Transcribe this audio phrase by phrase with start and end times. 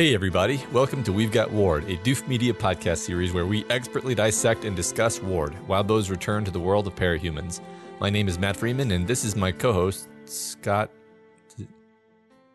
[0.00, 0.58] Hey, everybody.
[0.72, 4.74] Welcome to We've Got Worm, a Doof Media podcast series where we expertly dissect and
[4.74, 7.60] discuss Ward, Wildbow's return to the world of parahumans.
[8.00, 10.90] My name is Matt Freeman, and this is my co host, Scott.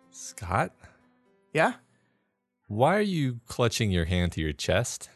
[0.10, 0.72] Scott?
[1.54, 1.74] Yeah?
[2.68, 5.12] Why are you clutching your hand to your chest?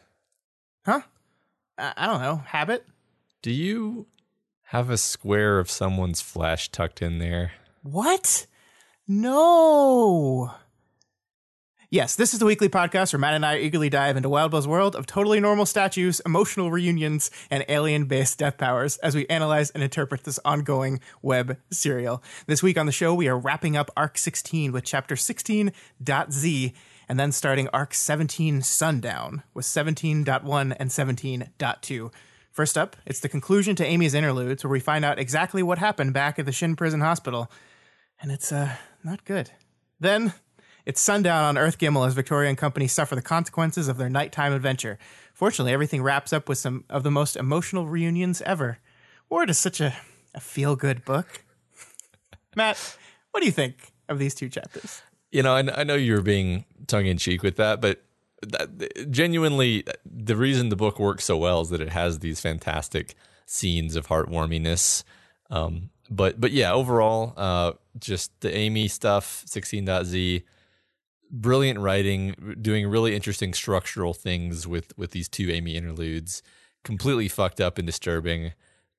[0.85, 1.01] Huh?
[1.79, 2.43] I, I don't know.
[2.45, 2.85] Habit?
[3.41, 4.05] Do you
[4.65, 7.53] have a square of someone's flesh tucked in there?
[7.81, 8.45] What?
[9.07, 10.53] No.
[11.91, 14.95] Yes, this is the weekly podcast where Matt and I eagerly dive into Wildbow's world
[14.95, 19.81] of totally normal statues, emotional reunions, and alien based death powers as we analyze and
[19.81, 22.21] interpret this ongoing web serial.
[22.45, 26.73] This week on the show, we are wrapping up Arc 16 with Chapter 16.z
[27.07, 32.13] and then starting Arc 17 Sundown with 17.1 and 17.2.
[32.51, 36.13] First up, it's the conclusion to Amy's interludes where we find out exactly what happened
[36.13, 37.49] back at the Shin Prison Hospital.
[38.21, 39.49] And it's, uh, not good.
[39.99, 40.33] Then,
[40.89, 44.53] it's sundown on Earth Gimel as Victoria and company suffer the consequences of their nighttime
[44.53, 44.97] adventure.
[45.35, 48.79] Fortunately, everything wraps up with some of the most emotional reunions ever.
[49.29, 49.95] Ward is such a,
[50.33, 51.43] a feel good book.
[52.55, 52.97] Matt,
[53.29, 55.03] what do you think of these two chapters?
[55.31, 58.01] You know, I, I know you're being tongue in cheek with that, but
[58.41, 63.13] that, genuinely, the reason the book works so well is that it has these fantastic
[63.45, 65.03] scenes of heartwarmingness.
[65.51, 70.43] Um, but but yeah, overall, uh, just the Amy stuff, 16.z,
[71.29, 76.41] brilliant writing, doing really interesting structural things with with these two Amy interludes.
[76.83, 78.53] Completely fucked up and disturbing,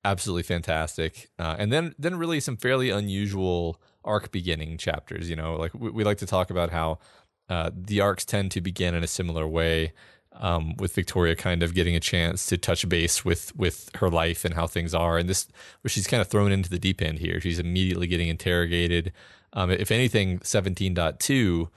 [0.04, 1.30] absolutely fantastic.
[1.38, 5.30] Uh, and then then really some fairly unusual arc beginning chapters.
[5.30, 6.98] You know, like we, we like to talk about how
[7.48, 9.92] uh, the arcs tend to begin in a similar way.
[10.32, 14.44] Um, with Victoria kind of getting a chance to touch base with with her life
[14.44, 15.48] and how things are, and this
[15.86, 17.40] she's kind of thrown into the deep end here.
[17.40, 19.12] She's immediately getting interrogated.
[19.52, 21.68] Um, if anything, 17.2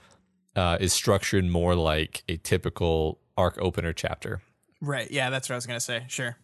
[0.56, 4.40] uh, is structured more like a typical arc opener chapter.
[4.80, 5.10] Right.
[5.10, 6.04] Yeah, that's what I was gonna say.
[6.08, 6.36] Sure.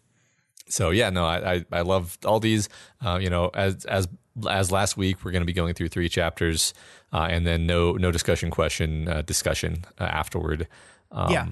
[0.68, 2.68] So yeah, no, I I, I love all these.
[3.04, 4.08] Uh, you know, as as
[4.48, 6.72] as last week, we're going to be going through three chapters,
[7.12, 10.68] uh, and then no no discussion question uh, discussion uh, afterward.
[11.12, 11.46] Um, yeah.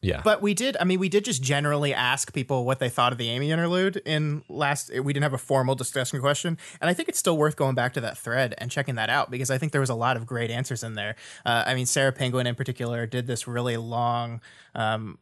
[0.00, 0.20] Yeah.
[0.22, 3.18] But we did, I mean, we did just generally ask people what they thought of
[3.18, 6.56] the Amy interlude in last, we didn't have a formal discussion question.
[6.80, 9.30] And I think it's still worth going back to that thread and checking that out
[9.30, 11.16] because I think there was a lot of great answers in there.
[11.44, 14.40] Uh, I mean, Sarah Penguin in particular did this really long,
[14.74, 15.18] um,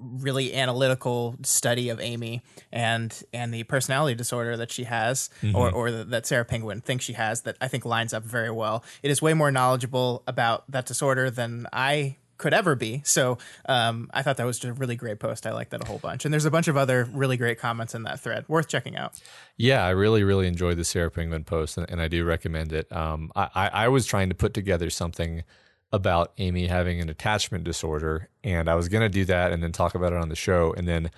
[0.00, 2.42] really analytical study of Amy
[2.72, 5.54] and and the personality disorder that she has mm-hmm.
[5.54, 8.82] or or that Sarah Penguin thinks she has that I think lines up very well.
[9.02, 13.02] It is way more knowledgeable about that disorder than I could ever be.
[13.04, 15.46] So um, I thought that was just a really great post.
[15.46, 16.24] I like that a whole bunch.
[16.24, 18.44] And there's a bunch of other really great comments in that thread.
[18.48, 19.20] Worth checking out.
[19.56, 22.90] Yeah, I really, really enjoyed the Sarah Penguin post, and, and I do recommend it.
[22.90, 25.44] Um, I, I, I was trying to put together something
[25.92, 29.72] about Amy having an attachment disorder, and I was going to do that and then
[29.72, 31.10] talk about it on the show, and then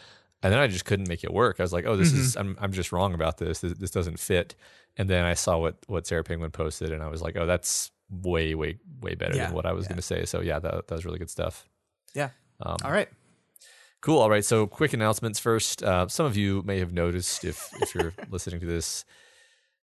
[0.42, 1.60] and then I just couldn't make it work.
[1.60, 2.20] I was like, oh, this mm-hmm.
[2.20, 3.60] is I'm I'm just wrong about this.
[3.60, 3.74] this.
[3.74, 4.56] This doesn't fit.
[4.96, 7.92] And then I saw what what Sarah Penguin posted, and I was like, oh, that's
[8.12, 9.88] way, way, way better yeah, than what I was yeah.
[9.90, 10.24] going to say.
[10.24, 11.68] So yeah, that, that was really good stuff.
[12.14, 12.30] Yeah.
[12.60, 13.08] Um, All right.
[14.00, 14.18] Cool.
[14.18, 14.44] All right.
[14.44, 15.82] So quick announcements first.
[15.82, 19.04] Uh, some of you may have noticed if if you're listening to this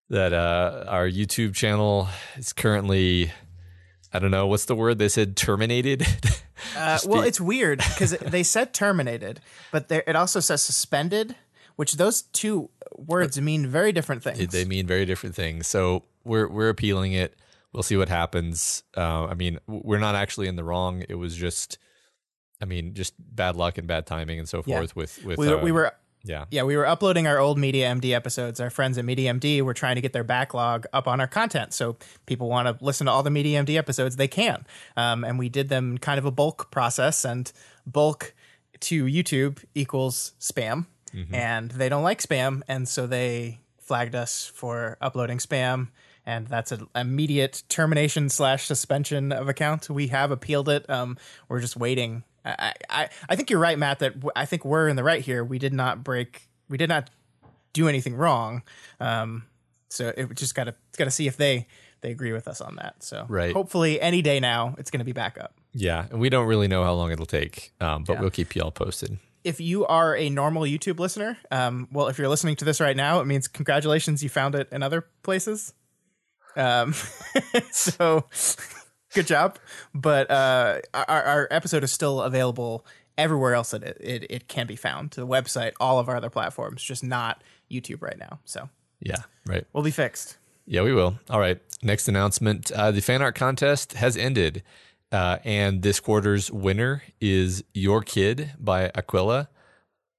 [0.10, 3.32] that uh, our YouTube channel is currently
[4.12, 6.06] I don't know what's the word they said terminated.
[6.78, 9.40] uh, well, it's weird because they said terminated,
[9.72, 11.36] but it also says suspended,
[11.78, 14.52] which those two words mean very different things.
[14.52, 15.68] They mean very different things.
[15.68, 17.39] So we're we're appealing it
[17.74, 18.84] we'll see what happens.
[18.96, 21.04] Uh, I mean, we're not actually in the wrong.
[21.08, 21.78] It was just,
[22.62, 24.78] I mean, just bad luck and bad timing and so yeah.
[24.78, 24.96] forth.
[24.96, 25.94] With with we were, uh, we were
[26.26, 28.60] yeah yeah we were uploading our old Media MD episodes.
[28.60, 31.74] Our friends at Media MD were trying to get their backlog up on our content,
[31.74, 34.66] so people want to listen to all the Media MD episodes, they can.
[34.98, 37.52] Um, and we did them kind of a bulk process, and
[37.86, 38.34] bulk
[38.82, 40.86] to YouTube equals spam.
[41.14, 41.34] Mm-hmm.
[41.34, 45.88] And they don't like spam, and so they flagged us for uploading spam
[46.30, 49.90] and that's an immediate termination slash suspension of account.
[49.90, 50.90] We have appealed it.
[50.90, 51.18] Um,
[51.48, 52.24] we're just waiting.
[52.46, 54.00] I, I, I think you're right, Matt.
[54.00, 55.44] That w- I think we're in the right here.
[55.44, 56.48] We did not break.
[56.70, 57.10] We did not
[57.74, 58.62] do anything wrong.
[59.00, 59.44] Um,
[59.90, 61.68] so it just gotta gotta see if they
[62.02, 63.04] they agree with us on that.
[63.04, 63.52] So Right.
[63.54, 65.54] hopefully any day now it's going to be back up.
[65.74, 68.22] Yeah, and we don't really know how long it'll take, um, but Yeah.
[68.22, 69.18] we'll keep you all posted.
[69.44, 72.96] if you are a normal YouTube listener, um, well, if you're listening to this right
[72.98, 75.74] now, it means congratulations, you found it in other places.
[76.56, 76.94] Um,
[77.72, 78.26] so
[79.14, 79.58] good job.
[79.94, 82.86] But uh, our, our episode is still available
[83.18, 86.16] everywhere else that it, it, it can be found to the website, all of our
[86.16, 88.40] other platforms, just not YouTube right now.
[88.46, 88.70] So
[89.02, 89.66] Yeah, right.
[89.74, 90.38] we'll be fixed.
[90.66, 91.20] Yeah, we will.
[91.30, 91.60] All right.
[91.82, 94.62] Next announcement: uh, the fan art contest has ended,
[95.12, 99.50] uh, and this quarter's winner is "Your Kid" by Aquila,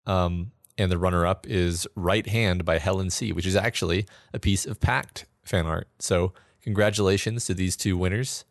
[0.06, 4.67] um, and the runner-up is "Right Hand" by Helen C., which is actually a piece
[4.67, 5.88] of Pact fan art.
[5.99, 6.32] So,
[6.62, 8.44] congratulations to these two winners,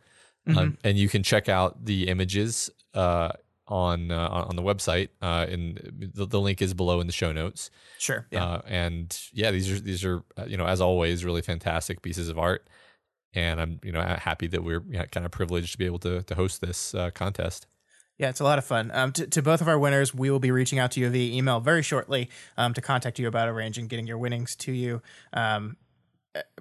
[0.47, 3.31] um, and you can check out the images uh,
[3.67, 5.09] on uh, on the website.
[5.21, 7.69] Uh, and the, the link is below in the show notes.
[7.97, 8.27] Sure.
[8.31, 8.43] Yeah.
[8.43, 12.29] Uh, and yeah, these are these are uh, you know as always really fantastic pieces
[12.29, 12.67] of art,
[13.33, 15.99] and I'm you know happy that we're you know, kind of privileged to be able
[15.99, 17.67] to to host this uh, contest.
[18.17, 18.91] Yeah, it's a lot of fun.
[18.93, 21.33] Um, to, to both of our winners, we will be reaching out to you via
[21.33, 25.01] email very shortly um, to contact you about arranging getting your winnings to you.
[25.31, 25.77] Um,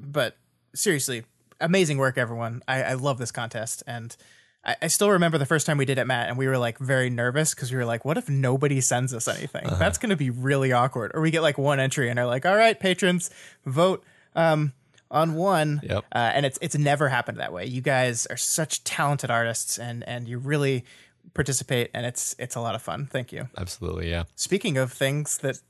[0.00, 0.37] but
[0.75, 1.25] seriously,
[1.61, 2.62] amazing work, everyone.
[2.69, 3.82] I, I love this contest.
[3.87, 4.17] And
[4.65, 6.79] I, I still remember the first time we did it, Matt, and we were like
[6.79, 9.67] very nervous because we were like, what if nobody sends us anything?
[9.79, 11.12] That's going to be really awkward.
[11.15, 13.31] Or we get like one entry and are like, all right, patrons,
[13.65, 14.05] vote.
[14.35, 14.73] Um,
[15.11, 16.05] on one, Yep.
[16.12, 17.65] uh, and it's it's never happened that way.
[17.65, 20.85] You guys are such talented artists, and and you really
[21.32, 23.06] participate, and it's it's a lot of fun.
[23.06, 23.49] Thank you.
[23.56, 25.61] Absolutely, yeah, Speaking of things that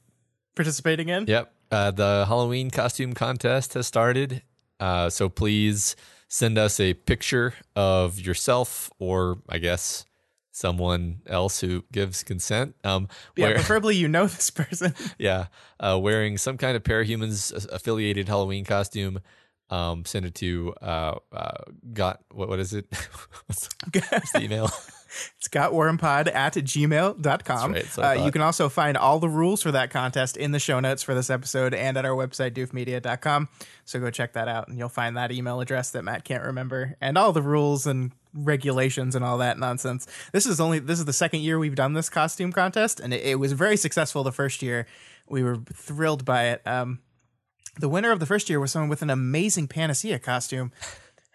[0.56, 1.53] participating in, yep.
[1.70, 4.43] Uh, the Halloween costume contest has started,
[4.81, 5.97] uh, so please
[6.29, 10.05] send us a picture of yourself, or I guess
[10.50, 12.75] someone else who gives consent.
[12.85, 14.94] Um, yeah, where- preferably you know this person.
[15.19, 15.47] yeah,
[15.81, 19.21] uh, wearing some kind of parahumans affiliated Halloween costume.
[19.71, 22.87] Um, send it to uh, uh, got what what is it?
[23.47, 23.69] what's,
[24.11, 24.71] what's the email?
[25.38, 27.72] It's gotwormpod at gmail.com.
[27.72, 30.58] Right, so uh, you can also find all the rules for that contest in the
[30.58, 33.49] show notes for this episode and at our website, doofmedia.com.
[33.84, 36.96] So go check that out and you'll find that email address that Matt can't remember
[37.00, 40.06] and all the rules and regulations and all that nonsense.
[40.32, 43.25] This is only this is the second year we've done this costume contest and it,
[43.25, 44.87] it was very successful the first year.
[45.28, 46.62] We were thrilled by it.
[46.66, 47.00] Um,
[47.78, 50.72] the winner of the first year was someone with an amazing panacea costume.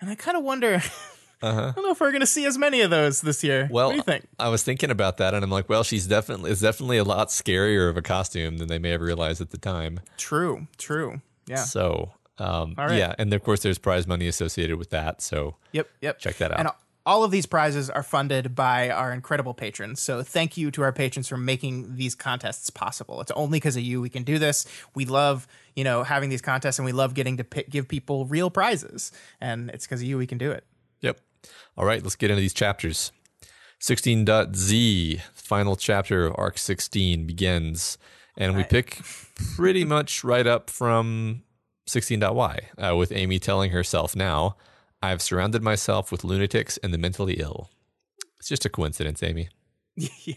[0.01, 0.81] And I kind of wonder
[1.47, 3.67] I don't know if we're going to see as many of those this year.
[3.71, 4.25] Well, what do you think?
[4.39, 7.29] I was thinking about that, and I'm like, well, she's definitely it's definitely a lot
[7.29, 9.99] scarier of a costume than they may have realized at the time.
[10.17, 11.21] True, true.
[11.45, 11.57] Yeah.
[11.57, 12.97] So, um, right.
[12.97, 15.21] yeah, and of course, there's prize money associated with that.
[15.21, 16.19] So, Yep, yep.
[16.19, 16.59] Check that out.
[16.59, 16.69] And
[17.05, 20.01] all of these prizes are funded by our incredible patrons.
[20.01, 23.19] So thank you to our patrons for making these contests possible.
[23.21, 24.65] It's only because of you we can do this.
[24.95, 28.25] We love, you know, having these contests and we love getting to pi give people
[28.25, 29.11] real prizes.
[29.41, 30.63] And it's because of you we can do it.
[31.77, 33.11] All right, let's get into these chapters.
[33.79, 37.97] 16.z, final chapter of Arc 16 begins,
[38.37, 39.01] and we pick
[39.55, 41.43] pretty much right up from
[41.89, 44.55] 16.y, uh, with Amy telling herself now,
[45.01, 47.69] I've surrounded myself with lunatics and the mentally ill.
[48.39, 49.49] It's just a coincidence, Amy.
[49.95, 50.35] yeah.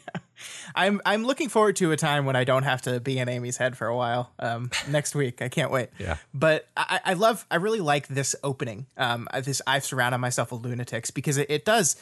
[0.75, 3.57] I'm I'm looking forward to a time when I don't have to be in Amy's
[3.57, 4.31] head for a while.
[4.39, 5.89] Um, next week, I can't wait.
[5.99, 6.17] Yeah.
[6.35, 8.87] But I, I love, I really like this opening.
[8.99, 11.97] Um, this I've surrounded myself with lunatics because it, it does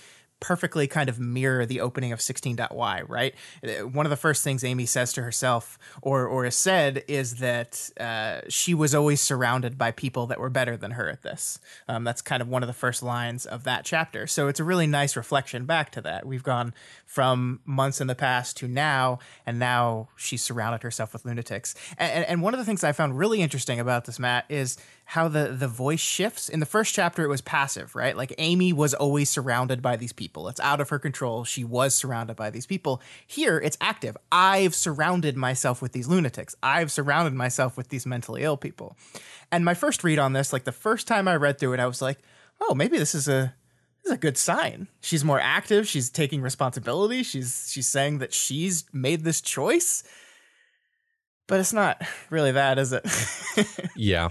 [0.45, 3.35] perfectly kind of mirror the opening of 16.y, right?
[3.67, 7.37] Uh, One of the first things Amy says to herself or or is said is
[7.37, 11.59] that uh, she was always surrounded by people that were better than her at this.
[11.89, 14.27] Um, that's kind of one of the first lines of that chapter.
[14.27, 16.27] So it's a really nice reflection back to that.
[16.27, 16.75] We've gone
[17.07, 21.75] from months in the past to now, and now she's surrounded herself with lunatics.
[21.97, 24.77] And, and, and one of the things I found really interesting about this, Matt, is
[25.07, 26.49] how the the voice shifts.
[26.49, 28.17] In the first chapter, it was passive, right?
[28.17, 30.49] Like Amy was always surrounded by these people.
[30.49, 31.45] It's out of her control.
[31.45, 33.03] She was surrounded by these people.
[33.27, 34.17] Here, it's active.
[34.33, 36.55] I've surrounded myself with these lunatics.
[36.63, 38.97] I've surrounded myself with these mentally ill people.
[39.53, 41.87] And my first read on this, like the first time I read through it, I
[41.87, 42.19] was like,
[42.61, 43.55] oh, maybe this is a
[44.03, 44.89] this is a good sign.
[45.01, 45.87] She's more active.
[45.87, 47.23] She's taking responsibility.
[47.23, 50.03] She's she's saying that she's made this choice.
[51.47, 53.07] But it's not really that, is it?
[53.97, 54.31] Yeah.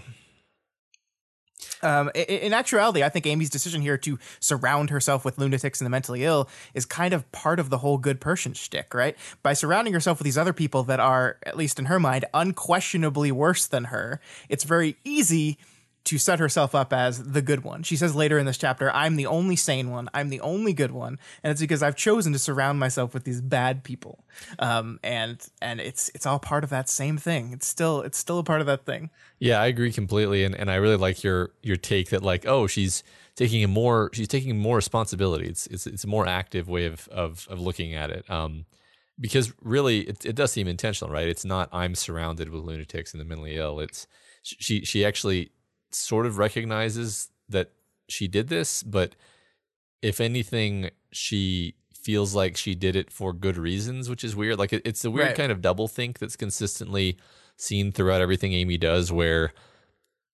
[1.84, 5.90] Um, in actuality, I think Amy's decision here to surround herself with lunatics and the
[5.90, 9.18] mentally ill is kind of part of the whole good person shtick, right?
[9.44, 13.32] By surrounding herself with these other people that are, at least in her mind, unquestionably
[13.32, 15.58] worse than her, it's very easy
[16.06, 17.84] to set herself up as the good one.
[17.84, 20.10] She says later in this chapter, "I'm the only sane one.
[20.14, 23.42] I'm the only good one," and it's because I've chosen to surround myself with these
[23.42, 24.26] bad people.
[24.60, 27.54] Um, and and it's it's all part of that same thing.
[27.54, 29.10] It's still it's still a part of that thing.
[29.40, 32.68] Yeah, I agree completely, and and I really like your your take that like, oh,
[32.68, 33.04] she's
[33.36, 35.48] taking a more she's taking more responsibility.
[35.48, 38.30] It's it's it's a more active way of of of looking at it.
[38.30, 38.66] Um,
[39.20, 41.28] because really, it it does seem intentional, right?
[41.28, 43.80] It's not I'm surrounded with lunatics and the mentally ill.
[43.80, 44.08] It's
[44.42, 45.52] she she actually
[45.96, 47.72] sort of recognizes that
[48.10, 49.16] she did this, but
[50.02, 54.60] if anything, she feels like she did it for good reasons, which is weird.
[54.60, 55.36] Like it, it's a weird Right.
[55.38, 57.18] kind of double think that's consistently
[57.56, 59.54] seen throughout everything Amy does, where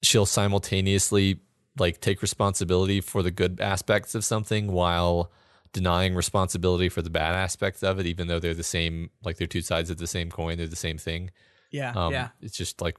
[0.02, 1.42] she'll simultaneously
[1.78, 5.32] like take responsibility for the good aspects of something while
[5.72, 9.46] denying responsibility for the bad aspects of it, even though they're the same, like they're
[9.48, 11.30] two sides of the same coin, they're the same thing.
[11.72, 12.98] Yeah, Um, yeah, It's just like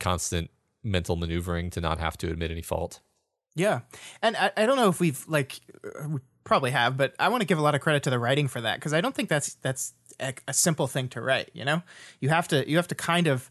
[0.00, 0.50] constant
[0.82, 3.00] mental maneuvering to not have to admit any fault.
[3.54, 3.80] yeah.
[4.22, 7.42] And I, I don't know if we've like uh, we probably have, but I want
[7.42, 9.28] to give a lot of credit to the writing for that because I don't think
[9.28, 11.50] that's that's a, a simple thing to write.
[11.52, 11.82] You know,
[12.20, 13.50] you have to you have to kind of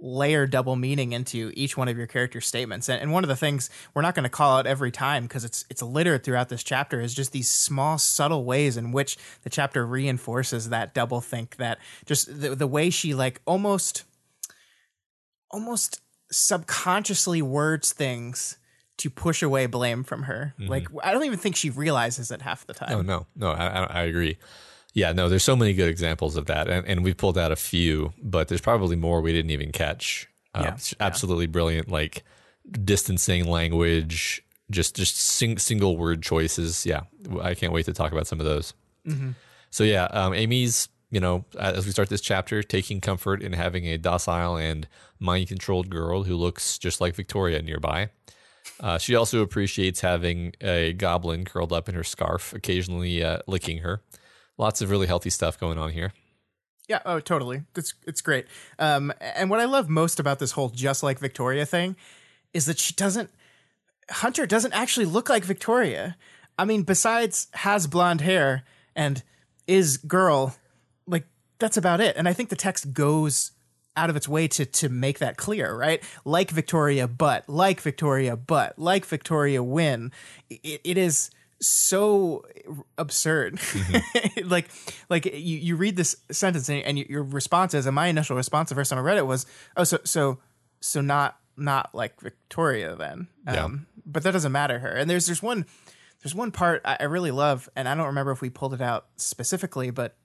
[0.00, 2.88] layer double meaning into each one of your character statements.
[2.88, 5.44] And, and one of the things we're not going to call out every time because
[5.44, 9.50] it's it's littered throughout this chapter is just these small subtle ways in which the
[9.50, 14.04] chapter reinforces that double think that just the, the way she like almost
[15.50, 18.56] almost subconsciously words things
[18.98, 20.54] to push away blame from her.
[20.58, 22.90] Like I don't even think she realizes it half the time.
[22.92, 24.38] Oh no, no, I, I agree.
[24.94, 27.56] Yeah, no, there's so many good examples of that, and, and we've pulled out a
[27.56, 30.28] few, but there's probably more we didn't even catch.
[30.54, 32.24] Uh, Yeah, absolutely brilliant, like
[32.84, 36.84] distancing language, just just sing, single word choices.
[36.84, 37.02] Yeah,
[37.40, 38.74] I can't wait to talk about some of those.
[39.70, 43.86] So yeah, um, Amy's you know as we start this chapter, taking comfort in having
[43.86, 44.86] a docile and
[45.18, 48.10] mind controlled girl who looks just like Victoria nearby.
[48.80, 53.78] Uh, she also appreciates having a goblin curled up in her scarf, occasionally uh, licking
[53.78, 54.02] her.
[54.56, 56.12] Lots of really healthy stuff going on here.
[56.88, 57.62] Yeah, oh, totally.
[57.76, 58.46] It's it's great.
[58.78, 61.96] Um, and what I love most about this whole just like Victoria thing
[62.54, 63.30] is that she doesn't.
[64.10, 66.16] Hunter doesn't actually look like Victoria.
[66.58, 68.64] I mean, besides has blonde hair
[68.96, 69.22] and
[69.66, 70.56] is girl,
[71.08, 71.26] like
[71.58, 72.16] that's about it.
[72.16, 73.52] And I think the text goes
[73.96, 76.02] out of its way to to make that clear, right?
[76.24, 80.12] Like Victoria, but like Victoria, but like Victoria, win.
[80.48, 82.44] It, it is so
[82.96, 83.58] absurd.
[84.44, 84.70] like
[85.08, 88.68] like you, you read this sentence and, and your response is, and my initial response
[88.68, 89.46] the first time I read it was,
[89.76, 90.38] oh, so so
[90.80, 93.28] so not not like Victoria then.
[93.46, 93.64] Yeah.
[93.64, 94.90] Um, but that doesn't matter her.
[94.90, 95.66] And there's there's one
[96.22, 98.80] there's one part I, I really love, and I don't remember if we pulled it
[98.80, 100.16] out specifically, but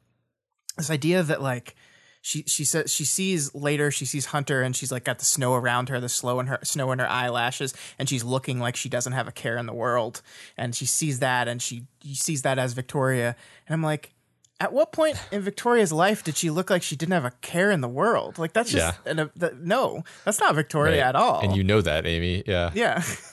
[0.78, 1.76] this idea that like
[2.22, 5.54] she she says she sees later she sees Hunter and she's like got the snow
[5.56, 8.88] around her, the slow in her snow in her eyelashes, and she's looking like she
[8.90, 10.22] doesn't have a care in the world,
[10.58, 13.36] and she sees that and she sees that as Victoria,
[13.68, 14.12] and I'm like.
[14.60, 17.70] At what point in Victoria's life did she look like she didn't have a care
[17.70, 18.38] in the world?
[18.38, 19.12] Like that's just Yeah.
[19.12, 21.08] an, uh, a, the, no, that's not Victoria Right.
[21.10, 21.42] at all.
[21.42, 22.44] And you know that, Amy.
[22.46, 22.72] Yeah.
[22.74, 23.04] yeah,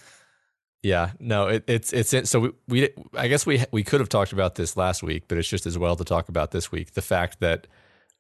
[0.82, 1.12] Yeah.
[1.18, 4.54] No, it, it's, it's, so we, we, I guess we, we could have talked about
[4.54, 6.92] this last week, but it's just as well to talk about this week.
[6.92, 7.66] The fact that,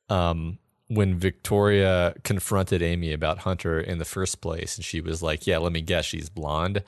[0.08, 5.46] um, when Victoria confronted Amy about Hunter in the first place, and she was like,
[5.46, 6.82] "Yeah, let me guess, she's blonde,"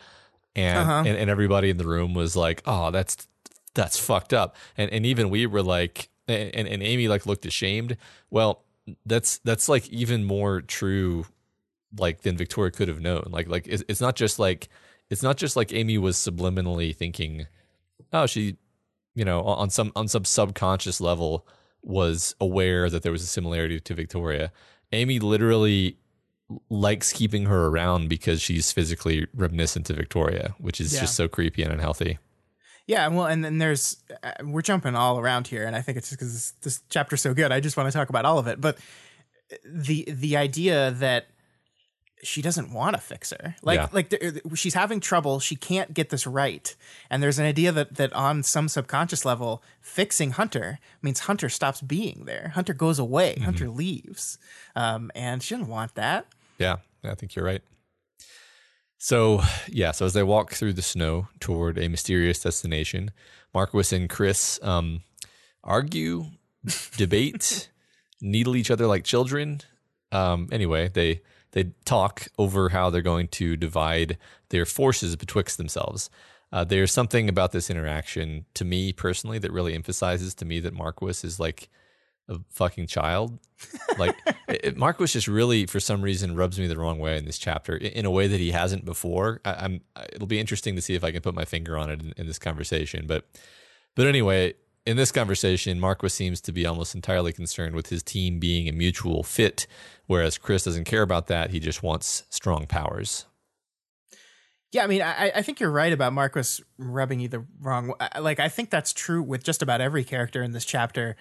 [0.57, 1.05] and Uh-huh.
[1.07, 3.29] and, and everybody in the room was like, "Oh, that's
[3.75, 7.97] that's fucked up," and and even we were like, and and Amy like looked ashamed.
[8.29, 8.65] Well,
[9.07, 11.27] that's that's like even more true,
[11.97, 13.29] like than Victoria could have known.
[13.31, 14.69] Like like it's, it's not just like
[15.13, 17.47] it's not just like Amy was subliminally thinking,
[18.13, 18.57] "Oh, she,"
[19.15, 21.47] you know, on some on some subconscious level
[21.83, 24.53] was aware that there was a similarity to Victoria.
[24.93, 25.97] Amy literally
[26.69, 31.01] likes keeping her around because she's physically reminiscent to Victoria, which is Yeah.
[31.01, 32.19] just so creepy and unhealthy.
[32.87, 36.09] Yeah, well, and then there's uh, we're jumping all around here, and I think it's
[36.11, 37.53] just because this, this chapter's so good.
[37.53, 38.61] I just want to talk about all of it.
[38.61, 38.79] But
[39.65, 41.27] the the idea that
[42.23, 43.89] she doesn't want to fix her, like Yeah.
[43.93, 44.15] like
[44.55, 46.75] she's having trouble, she can't get this right,
[47.11, 51.81] and there's an idea that that on some subconscious level, fixing Hunter means Hunter stops
[51.81, 52.53] being there.
[52.55, 53.37] Hunter goes away.
[53.43, 54.39] Hunter leaves,
[54.77, 56.27] um, and she doesn't want that.
[56.59, 57.63] Yeah, I think you're right.
[58.99, 63.11] So, yeah, so as they walk through the snow toward a mysterious destination,
[63.53, 65.03] Marquis and Chris um,
[65.65, 66.27] argue,
[66.97, 67.69] debate,
[68.21, 69.61] needle each other like children.
[70.13, 71.23] Um, anyway, they
[71.53, 74.19] they talk over how they're going to divide
[74.49, 76.11] their forces betwixt themselves.
[76.53, 80.75] Uh, there's something about this interaction to me personally that really emphasizes to me that
[80.75, 81.71] Marquis is like
[82.29, 83.39] a fucking child.
[83.99, 84.15] Like
[84.49, 87.77] it, Marquis just really, for some reason, rubs me the wrong way in this chapter
[87.77, 89.41] in, a way that he hasn't before.
[89.45, 89.81] I, am
[90.13, 92.27] It'll be interesting to see if I can put my finger on it in, in
[92.27, 93.07] this conversation.
[93.07, 93.27] But
[93.95, 98.39] but anyway, in this conversation, Marquis seems to be almost entirely concerned with his team
[98.39, 99.67] being a mutual fit,
[100.07, 101.51] whereas Chris doesn't care about that.
[101.51, 103.27] He just wants strong powers.
[104.73, 107.89] Yeah, I mean, I, I think you're right about Marquis rubbing you the wrong.
[107.89, 108.09] way.
[108.21, 111.17] Like, I think that's true with just about every character in this chapter,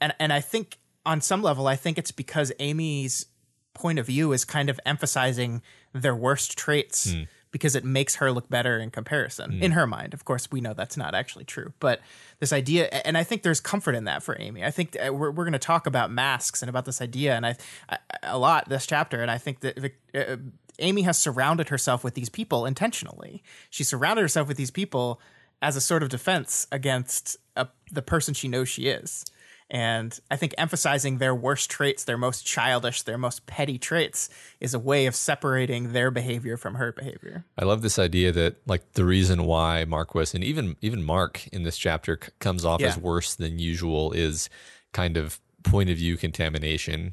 [0.00, 3.26] and and I think on some level, I think it's because Amy's
[3.74, 5.62] point of view is kind of emphasizing
[5.92, 7.12] their worst traits.
[7.12, 9.62] Mm because it makes her look better in comparison mm.
[9.62, 10.14] in her mind.
[10.14, 12.00] Of course, we know that's not actually true, but
[12.40, 14.64] this idea, and I think there's comfort in that for Amy.
[14.64, 17.46] I think uh, we're, we're going to talk about masks and about this idea, and
[17.46, 17.56] I,
[17.88, 20.36] I a lot this chapter, and I think that uh,
[20.78, 23.42] Amy has surrounded herself with these people intentionally.
[23.70, 25.20] She surrounded herself with these people
[25.60, 29.24] as a sort of defense against a, the person she knows she is.
[29.70, 34.72] And I think emphasizing their worst traits, their most childish, their most petty traits, is
[34.72, 37.44] a way of separating their behavior from her behavior.
[37.58, 41.64] I love this idea that like the reason why Marquis and even even Mark in
[41.64, 42.88] this chapter c- comes off yeah.
[42.88, 44.48] as worse than usual is
[44.92, 47.12] kind of point of view contamination.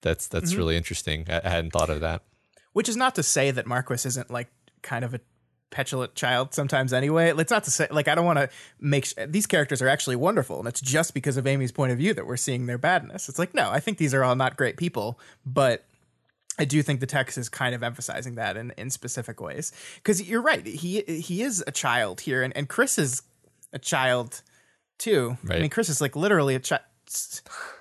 [0.00, 0.58] That's that's mm-hmm.
[0.58, 1.26] really interesting.
[1.28, 2.22] I, I hadn't thought of that.
[2.72, 4.48] Which is not to say that Marquis isn't like
[4.80, 5.20] kind of a
[5.74, 7.34] petulant child sometimes anyway.
[7.36, 8.48] It's not to say like I don't want to
[8.80, 11.98] make sh- these characters are actually wonderful, and it's just because of Amy's point of
[11.98, 13.28] view that we're seeing their badness.
[13.28, 15.84] It's like no, I think these are all not great people, but
[16.58, 19.72] I do think the text is kind of emphasizing that in, in specific ways.
[19.96, 23.22] Because you're right, he he is a child here, and, and Chris is
[23.72, 24.42] a child
[24.98, 25.36] too.
[25.42, 25.58] Right.
[25.58, 26.82] I mean, Chris is like literally a child,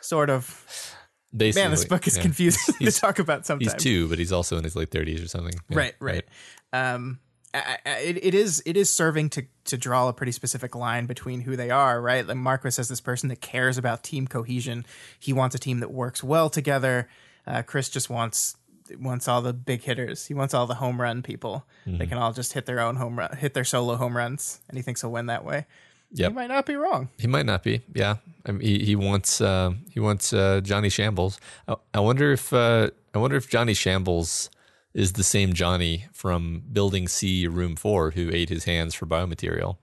[0.02, 0.96] sort of.
[1.36, 2.22] Basically, Man, this book is yeah.
[2.22, 3.74] confusing to talk about sometimes.
[3.74, 5.54] He's two, but he's also in his late thirties or something.
[5.70, 5.78] Yeah.
[5.78, 6.26] Right, right.
[6.72, 6.94] right.
[6.94, 7.20] Um,
[7.54, 11.56] it, it is it is serving to to draw a pretty specific line between who
[11.56, 12.26] they are, right?
[12.26, 14.86] Like Marquis as this person that cares about team cohesion.
[15.20, 17.08] He wants a team that works well together.
[17.46, 18.58] Uh, Chris just wants
[19.00, 20.26] wants all the big hitters.
[20.26, 21.66] He wants all the home run people.
[21.86, 22.00] Mm-hmm.
[22.00, 24.78] They can all just hit their own home run, hit their solo home runs, and
[24.78, 25.66] he thinks he'll win that way.
[26.12, 27.10] Yeah, he might not be wrong.
[27.18, 27.82] He might not be.
[27.94, 31.40] Yeah, I mean, he he wants uh, he wants uh, Johnny Shambles.
[31.68, 34.50] I, I wonder if uh, I wonder if Johnny Shambles
[34.94, 39.78] is the same Johnny from Building C, Room 4, who ate his hands for biomaterial.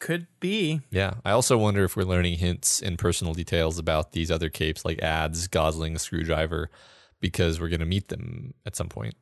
[0.00, 0.80] Could be.
[0.90, 1.14] Yeah.
[1.24, 5.02] I also wonder if we're learning hints and personal details about these other capes like
[5.02, 6.70] ads, Gosling, Screwdriver,
[7.20, 9.14] because we're going to meet them at some point.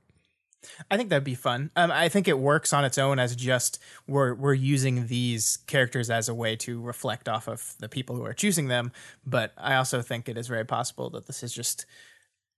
[0.90, 1.70] I think that'd be fun.
[1.76, 6.08] Um, I think it works on its own as just we're we're using these characters
[6.08, 8.92] as a way to reflect off of the people who are choosing them.
[9.26, 11.84] But I also think it is very possible that this is just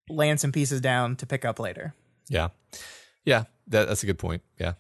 [0.09, 1.95] laying some pieces down to pick up later.
[2.29, 2.49] Yeah.
[3.25, 4.43] Yeah, that, that's a good point.
[4.59, 4.75] Yeah.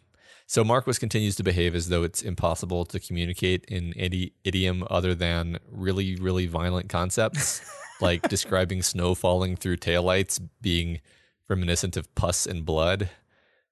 [0.46, 5.14] So Marquis continues to behave as though it's impossible to communicate in any idiom other
[5.14, 7.62] than really, really violent concepts,
[8.00, 11.00] like describing snow falling through taillights being
[11.48, 13.08] reminiscent of pus and blood,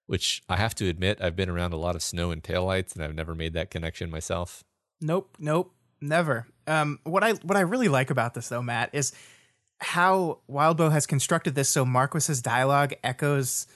[0.07, 3.05] which I have to admit, I've been around a lot of snow and taillights and
[3.05, 4.65] I've never made that connection myself.
[5.01, 6.47] Nope, nope, never.
[6.67, 9.13] Um, what I what I really like about this though, Matt, is
[9.83, 13.67] how Wildbow has constructed this so Marquis's dialogue echoes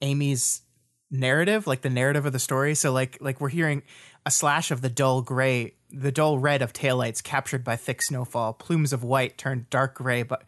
[0.00, 0.62] Amy's
[1.10, 2.74] narrative, like the narrative of the story.
[2.74, 3.82] So like like we're hearing
[4.24, 8.54] a slash of the dull gray, the dull red of taillights captured by thick snowfall,
[8.54, 10.38] plumes of white turned dark gray by,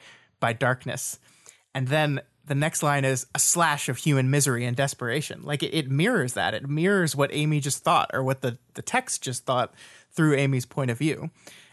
[0.40, 1.18] by darkness.
[1.74, 5.42] And then the next line is a slash of human misery and desperation.
[5.42, 6.54] Like it, it mirrors that.
[6.54, 9.74] It mirrors what Amy just thought or what the, the text just thought
[10.12, 11.30] through Amy's point of view.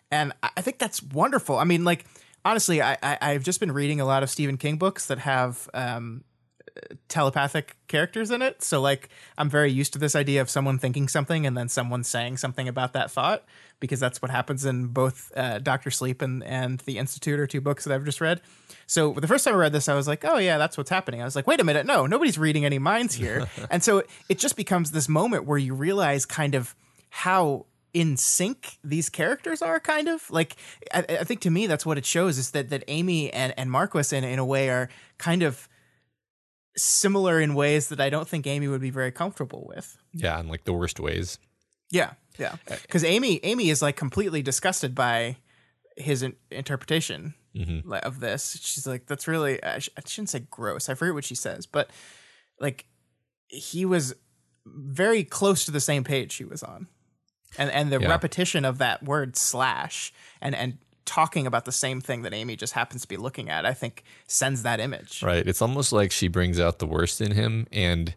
[0.10, 1.58] And I think that's wonderful.
[1.58, 2.06] I mean, like
[2.44, 5.70] honestly, I, I have just been reading a lot of Stephen King books that have
[5.74, 6.24] um,
[7.08, 8.64] telepathic characters in it.
[8.64, 12.04] So like I'm very used to this idea of someone thinking something and then someone
[12.04, 13.44] saying something about that thought
[13.80, 17.62] because that's what happens in both uh, Doctor Sleep and and The Institute are two
[17.62, 18.42] books that I've just read.
[18.88, 21.22] So the first time I read this, I was like, oh yeah, that's what's happening.
[21.22, 23.48] I was like, wait a minute, no, nobody's reading any minds here.
[23.70, 26.76] and so it just becomes this moment where you realize kind of
[27.10, 30.56] how in sync these characters are kind of like
[30.94, 33.70] I, I, think to me that's what it shows is that that Amy and and
[33.70, 35.68] Marquis in in a way are kind of
[36.78, 39.98] similar in ways that I don't think Amy would be very comfortable with.
[40.14, 41.38] Yeah, in like the worst ways.
[41.90, 42.56] Yeah, yeah.
[42.66, 45.38] Because uh, Amy Amy is like completely disgusted by
[45.98, 47.92] his in- interpretation mm-hmm.
[47.92, 48.58] of this.
[48.62, 50.90] She's like, "That's really I, sh- I shouldn't say gross.
[50.90, 51.90] I forget what she says, but
[52.60, 52.86] like
[53.48, 54.16] he was
[54.66, 56.88] very close to the same page she was on."
[57.58, 58.10] And and the yeah.
[58.10, 62.74] repetition of that word slash and and talking about the same thing that Amy just
[62.74, 65.22] happens to be looking at, I think sends that image.
[65.24, 65.46] Right.
[65.46, 67.68] It's almost like she brings out the worst in him.
[67.72, 68.16] And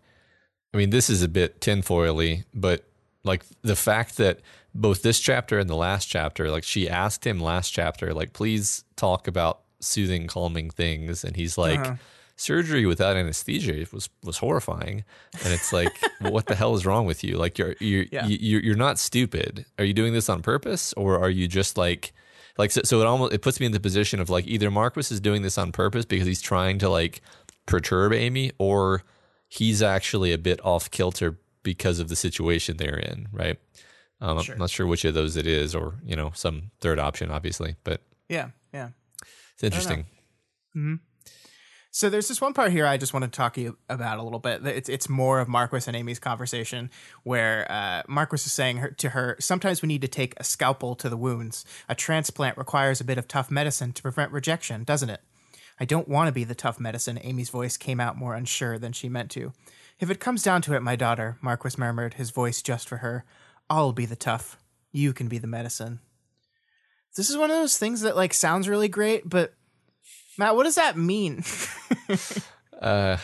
[0.73, 2.85] I mean, this is a bit tinfoily, but
[3.25, 4.41] like the fact that
[4.75, 8.85] both this chapter and the last chapter, like she asked him last chapter, like, please
[8.97, 11.25] talk about soothing, calming things.
[11.25, 11.95] And he's like, Uh-huh.
[12.37, 15.05] Surgery without anesthesia was, was horrifying.
[15.45, 17.37] And it's like, well, what the hell is wrong with you?
[17.37, 18.27] Like you're, you're, Yeah.
[18.27, 19.65] you- you're, you're not stupid.
[19.79, 22.13] Are you doing this on purpose or are you just like,
[22.59, 25.01] like, so, so it almost, it puts me in the position of like either Marquis
[25.15, 27.21] is doing this on purpose because he's trying to like
[27.67, 29.03] perturb Amy or
[29.49, 33.59] he's actually a bit off kilter because of the situation they're in, right?
[34.21, 34.55] Um, Sure.
[34.55, 37.77] I'm not sure which of those it is, or you know, some third option, obviously,
[37.85, 38.89] but Yeah, yeah.
[39.55, 40.07] it's interesting.
[41.95, 44.41] So there's this one part here I just want to talk you about a little
[44.41, 44.67] bit.
[44.67, 46.91] It's it's more of Marquis and Amy's conversation
[47.23, 50.97] where uh, Marquis is saying her, to her, "Sometimes we need to take a scalpel
[50.97, 51.65] to the wounds.
[51.89, 55.21] A transplant requires a bit of tough medicine to prevent rejection, doesn't it?"
[55.79, 57.21] I don't want to be the tough medicine.
[57.23, 59.53] Amy's voice came out more unsure than she meant to.
[60.01, 63.25] If it comes down to it, my daughter, Marquis murmured, his voice just for her,
[63.71, 64.59] I'll be the tough.
[64.91, 66.01] You can be the medicine.
[67.15, 69.55] This is one of those things that like sounds really great, but
[70.39, 71.43] Matt, what does that mean?
[72.83, 73.17] Uh,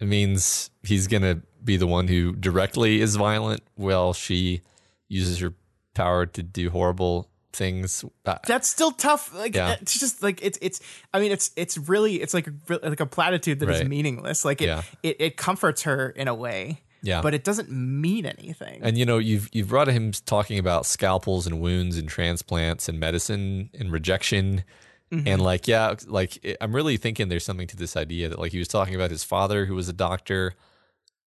[0.00, 4.62] it means he's gonna be the one who directly is violent, while she
[5.08, 5.52] uses her
[5.94, 8.02] power to do horrible things.
[8.24, 9.34] Uh, That's still tough.
[9.34, 9.76] Like Yeah.
[9.80, 10.80] it's just like it's it's.
[11.12, 13.88] I mean, it's it's really it's like a, like a platitude that is Right.
[13.88, 14.44] meaningless.
[14.44, 14.82] Like it, Yeah.
[15.02, 18.80] it it comforts her in a way, yeah, but it doesn't mean anything.
[18.82, 22.98] And you know, you've you've brought him talking about scalpels and wounds and transplants and
[22.98, 24.64] medicine and rejection.
[25.10, 28.52] And like, yeah, like it- I'm really thinking there's something to this idea that like
[28.52, 30.54] he was talking about his father who was a doctor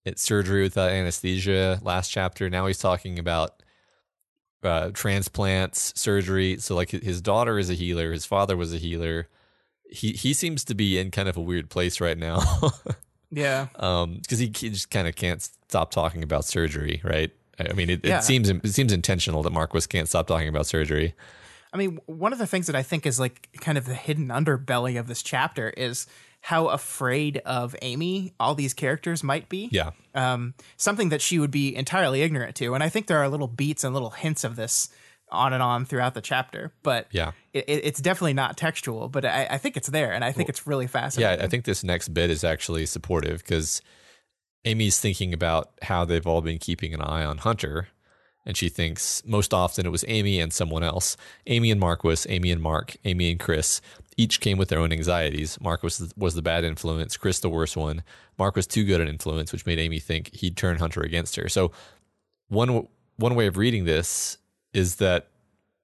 [0.06, 2.50] at surgery without anesthesia last chapter.
[2.50, 3.62] Now he's talking about
[4.62, 6.58] uh, transplants, surgery.
[6.58, 9.28] So like his daughter is a healer, his father was a healer.
[9.90, 12.40] He he seems to be in kind of a weird place right now.
[13.30, 17.68] yeah, um because he, he just kind of can't stop talking about surgery right i
[17.68, 18.18] I mean it, Yeah.
[18.18, 21.14] it seems it seems intentional that marquis can't stop talking about surgery
[21.72, 24.28] I mean, one of the things that I think is like kind of the hidden
[24.28, 26.06] underbelly of this chapter is
[26.40, 29.68] how afraid of Amy all these characters might be.
[29.70, 32.74] yeah um, something that she would be entirely ignorant to.
[32.74, 34.88] And I think there are little beats and little hints of this
[35.30, 39.08] on and on throughout the chapter, but yeah it, it- it's definitely not textual.
[39.08, 41.38] But I, I think it's there, and I think it's really fascinating.
[41.38, 43.80] yeah i think this next bit is actually supportive because
[44.64, 47.88] amy's thinking about how they've all been keeping an eye on hunter
[48.46, 51.16] and she thinks most often it was amy and someone else.
[51.46, 53.80] Amy and marquis amy and mark amy and chris.
[54.16, 55.58] Each came with their own anxieties.
[55.60, 58.02] Mark was the, bad influence chris the worst one.
[58.38, 61.48] Mark was too good an influence which made amy think he'd turn hunter against her.
[61.48, 61.72] So
[62.48, 64.38] one one way of reading this
[64.72, 65.28] is that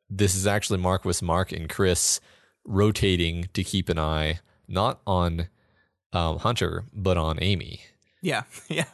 [0.09, 2.21] this is actually Marquis, Mark, and Chris
[2.65, 5.49] rotating to keep an eye not on
[6.13, 7.81] um, Hunter but on Amy.
[8.23, 8.85] yeah, yeah.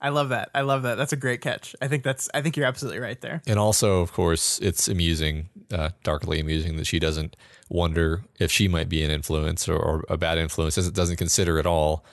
[0.00, 0.50] I love that.
[0.54, 0.96] I love that.
[0.96, 1.74] That's a great catch.
[1.80, 2.28] I think that's.
[2.34, 3.40] I think you're absolutely right there.
[3.46, 7.34] And also, of course, it's amusing, uh, darkly amusing that she doesn't
[7.68, 10.74] wonder if she might be an influence or, or a bad influence.
[10.74, 12.04] Doesn't doesn't consider at all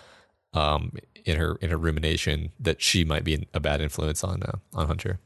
[0.54, 0.94] um,
[1.26, 4.88] in her in her rumination that she might be a bad influence on uh, on
[4.88, 5.20] Hunter.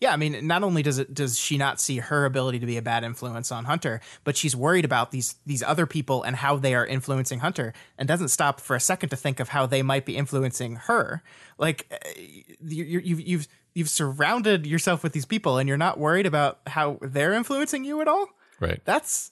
[0.00, 2.76] Yeah, I mean, not only does it does she not see her ability to be
[2.76, 6.56] a bad influence on Hunter, but she's worried about these these other people and how
[6.56, 9.82] they are influencing Hunter, and doesn't stop for a second to think of how they
[9.82, 11.22] might be influencing her.
[11.58, 15.98] Like uh, you, you, you've you've you've surrounded yourself with these people, and you're not
[15.98, 18.26] worried about how they're influencing you at all.
[18.60, 18.80] Right.
[18.84, 19.30] That's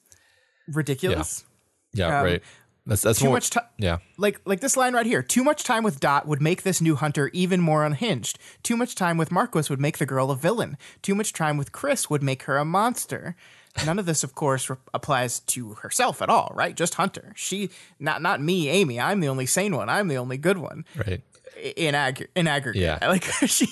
[0.67, 1.43] ridiculous.
[1.93, 2.19] Yeah.
[2.19, 2.43] Um, right.
[2.87, 3.65] That's that's Too much time.
[3.77, 3.97] Yeah.
[4.17, 5.21] like like this line right here.
[5.21, 8.39] Too much time with dot would make this new hunter even more unhinged.
[8.63, 10.77] Too much time with marquis would make the girl a villain.
[11.01, 13.35] Too much time with chris would make her a monster.
[13.85, 16.75] None of this of course re- applies to herself at all right?
[16.75, 17.33] Just hunter.
[17.35, 17.69] She
[17.99, 18.99] not not me amy.
[19.01, 19.89] I'm the only sane one.
[19.89, 20.85] I'm the only good one.
[20.95, 21.21] Right.
[21.75, 22.81] In ag- in aggregate.
[22.81, 22.99] Yeah.
[23.07, 23.67] like she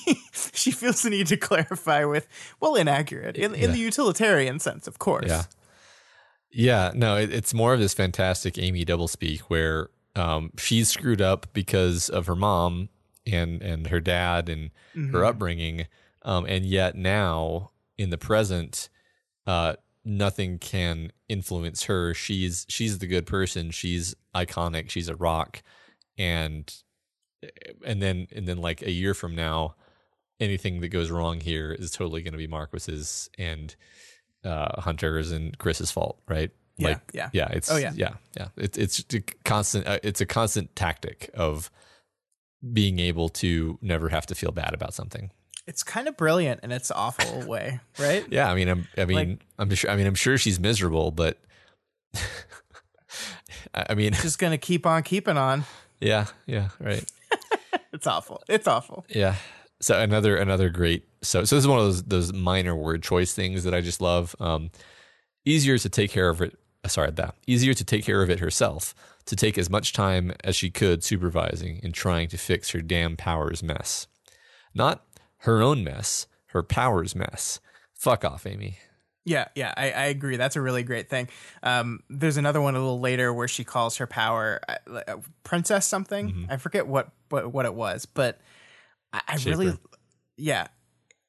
[0.53, 2.27] she feels the need to clarify with
[2.59, 5.29] well inaccurate in, in the utilitarian sense of course.
[5.29, 5.43] Yeah.
[6.57, 11.47] Yeah, no, it, it's more of this fantastic Amy doublespeak where um, she's screwed up
[11.51, 12.87] because of her mom
[13.27, 14.71] and and her dad and
[15.11, 15.87] her upbringing,
[16.21, 18.87] um, and yet now in the present,
[19.45, 19.73] uh,
[20.05, 22.13] nothing can influence her.
[22.13, 23.71] She's she's the good person.
[23.71, 24.89] She's iconic.
[24.89, 25.61] She's a rock,
[26.17, 26.73] and
[27.85, 29.75] and then and then like a year from now,
[30.39, 33.75] anything that goes wrong here is totally going to be Marquis's and
[34.45, 36.51] uh, Hunter's and Chris's fault, right?
[36.77, 37.29] Yeah, like, yeah.
[37.33, 37.47] yeah.
[37.49, 37.91] It's Oh, yeah.
[37.95, 38.47] yeah, yeah.
[38.57, 39.87] It's it's a constant.
[39.87, 41.71] Uh, it's a constant tactic of
[42.73, 45.31] being able to never have to feel bad about something.
[45.67, 49.15] it's kind of brilliant in its awful way right Yeah, I mean, I'm, I mean,
[49.17, 49.89] Like- I'm sure.
[49.89, 51.37] I mean, I'm sure she's miserable, but
[53.73, 55.63] I I mean, just gonna keep on keeping on
[56.01, 57.03] yeah, yeah, right,
[57.93, 58.43] It's awful.
[58.49, 59.05] It's awful.
[59.09, 59.35] yeah.
[59.85, 61.05] So another another great.
[61.21, 64.01] So so this is one of those those minor word choice things that I just
[64.01, 64.35] love.
[64.39, 64.71] Um,
[65.45, 66.57] easier to take care of it.
[66.83, 68.95] uh, Sorry, that easier to take care of it herself.
[69.27, 73.15] To take as much time as she could supervising and trying to fix her damn
[73.15, 74.07] powers mess.
[74.73, 75.05] Not
[75.41, 77.59] her own mess, her powers mess.
[77.93, 78.79] Fuck off, Amy.
[79.23, 80.37] Yeah, yeah, I, I agree.
[80.37, 81.29] That's a really great thing.
[81.61, 85.85] Um, there's another one a little later where she calls her power uh, uh, princess
[85.85, 86.29] something.
[86.29, 86.51] Mm-hmm.
[86.51, 88.41] I forget what, what what it was, but
[89.27, 89.73] I, I really,
[90.37, 90.67] yeah,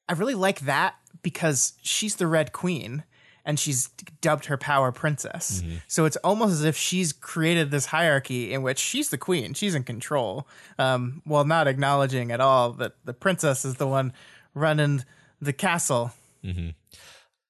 [0.09, 3.03] I really like that because she's the Red Queen
[3.45, 3.87] and she's
[4.19, 5.61] dubbed her power princess.
[5.61, 5.77] Mm-hmm.
[5.87, 9.73] So it's almost as if she's created this hierarchy in which she's the queen, she's
[9.73, 10.47] in control,
[10.77, 14.11] um, while not acknowledging at all that the princess is the one
[14.53, 15.05] running
[15.41, 16.11] the castle.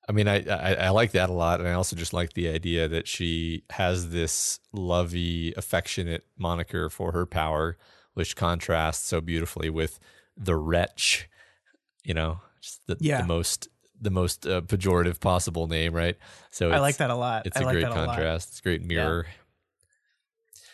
[0.07, 2.47] I mean, I, I I like that a lot, and I also just like the
[2.47, 7.77] idea that she has this lovey, affectionate moniker for her power,
[8.13, 9.99] which contrasts so beautifully with
[10.37, 11.29] the wretch.
[12.03, 13.21] You know, just the, Yeah.
[13.21, 13.67] the most
[13.99, 16.15] the most uh, pejorative possible name, right?
[16.51, 17.47] So I like that a lot.
[17.47, 18.49] It's I a like great that a contrast.
[18.49, 19.25] It's a great mirror.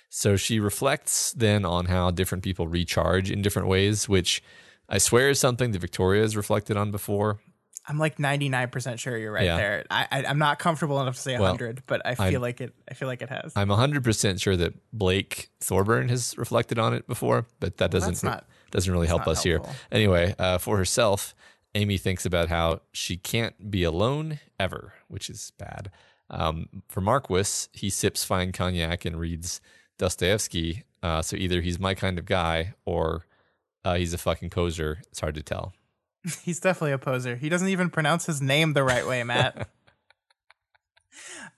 [0.09, 4.43] So she reflects then on how different people recharge in different ways, which
[4.87, 7.39] I swear is something that Victoria has reflected on before.
[7.87, 9.57] I'm like 99% sure you're right Yeah.
[9.57, 9.85] there.
[9.89, 12.73] I, I'm not comfortable enough to say Well, 100, but I feel I'm- like it
[12.89, 13.51] I feel like it has.
[13.55, 18.23] I'm 100% sure that Blake Thorburn has reflected on it before, but that doesn't that's
[18.23, 19.61] not- doesn't really help us here.
[19.91, 21.35] Anyway, uh, for herself,
[21.75, 25.91] Amy thinks about how she can't be alone ever, which is bad.
[26.29, 29.61] Um, for Marquis, he sips fine cognac and reads
[29.99, 30.83] Dostoevsky.
[31.03, 33.27] Uh, so either he's my kind of guy or
[33.85, 35.01] uh, he's a fucking poser.
[35.11, 35.73] It's hard to tell.
[36.43, 37.35] He's definitely a poser.
[37.35, 39.67] He doesn't even pronounce his name the right way, Matt.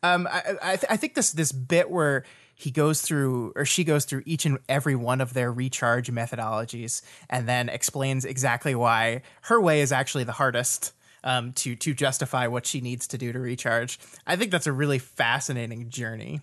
[0.02, 2.26] um, I I, th- I think this this bit where
[2.56, 7.02] he goes through or she goes through each and every one of their recharge methodologies
[7.30, 10.94] and then explains exactly why her way is actually the hardest.
[11.24, 14.72] Um, to to justify what she needs to do to recharge, I think that's a
[14.72, 16.42] really fascinating journey.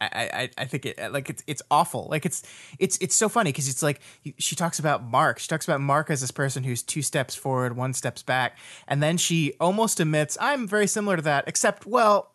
[0.00, 2.06] I, I I think it like it's it's awful.
[2.10, 2.42] Like it's
[2.78, 4.00] it's it's so funny because it's like
[4.36, 5.38] she talks about Mark.
[5.38, 9.02] She talks about Mark as this person who's two steps forward, one steps back, and
[9.02, 12.32] then she almost admits I'm very similar to that, except well,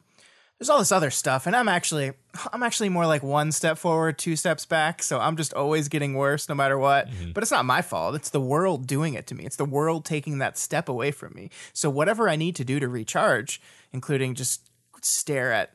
[0.62, 2.13] there's all this other stuff, and I'm actually
[2.54, 5.02] I'm actually more like one step forward, two steps back.
[5.02, 7.10] So I'm just always getting worse no matter what.
[7.34, 8.13] But it's not my fault.
[8.13, 9.43] It's the world doing it to me.
[9.43, 11.50] It's the world taking that step away from me.
[11.74, 13.60] So whatever I need to do to recharge,
[13.91, 14.69] including just
[15.02, 15.74] stare at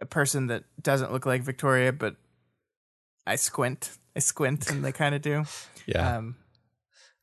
[0.00, 2.14] a person that doesn't look like Victoria, but
[3.26, 3.90] I squint.
[4.14, 5.44] I squint, and they kind of do.
[5.86, 6.18] Yeah.
[6.18, 6.36] Um,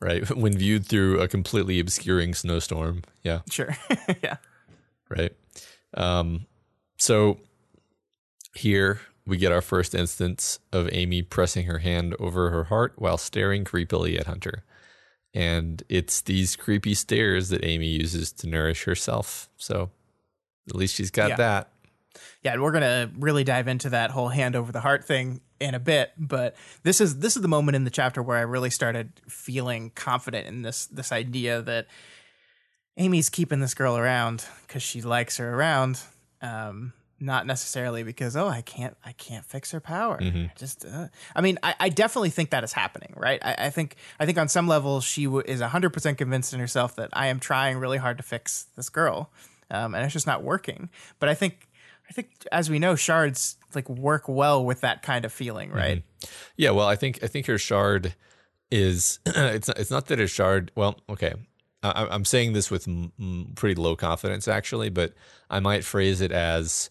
[0.01, 0.27] right.
[0.35, 3.03] When viewed through a completely obscuring snowstorm.
[3.23, 3.41] Yeah.
[3.49, 3.77] sure.
[4.23, 4.37] yeah.
[5.07, 5.31] right?
[5.93, 6.47] Um,
[6.97, 7.39] so
[8.55, 13.17] here we get our first instance of Amy pressing her hand over her heart while
[13.17, 14.63] staring creepily at Hunter.
[15.33, 19.49] And it's these creepy stares that Amy uses to nourish herself.
[19.57, 19.89] So
[20.69, 21.35] at least she's got Yeah.
[21.37, 21.71] that.
[22.43, 25.73] Yeah, and we're gonna really dive into that whole hand over the heart thing in
[25.75, 26.13] a bit.
[26.17, 29.89] But this is this is the moment in the chapter where I really started feeling
[29.95, 31.87] confident in this this idea that
[32.97, 35.99] Amy's keeping this girl around because she likes her around,
[36.45, 40.17] um, not necessarily because oh I can't I can't fix her power.
[40.21, 43.39] I just uh, I mean I, I definitely think that is happening, right?
[43.43, 46.59] I, I think I think on some level she w- is hundred percent convinced in
[46.59, 49.31] herself that I am trying really hard to fix this girl,
[49.71, 50.89] um, and it's just not working.
[51.19, 51.69] But I think
[52.09, 56.03] I think as we know, shards like work well with that kind of feeling, right?
[56.57, 58.13] Yeah, well, I think I think her shard
[58.69, 60.71] is it's not, it's not that her shard.
[60.75, 61.33] Well, okay,
[61.95, 65.13] I, I'm saying this with m- m- pretty low confidence actually, but
[65.49, 66.89] I might phrase it as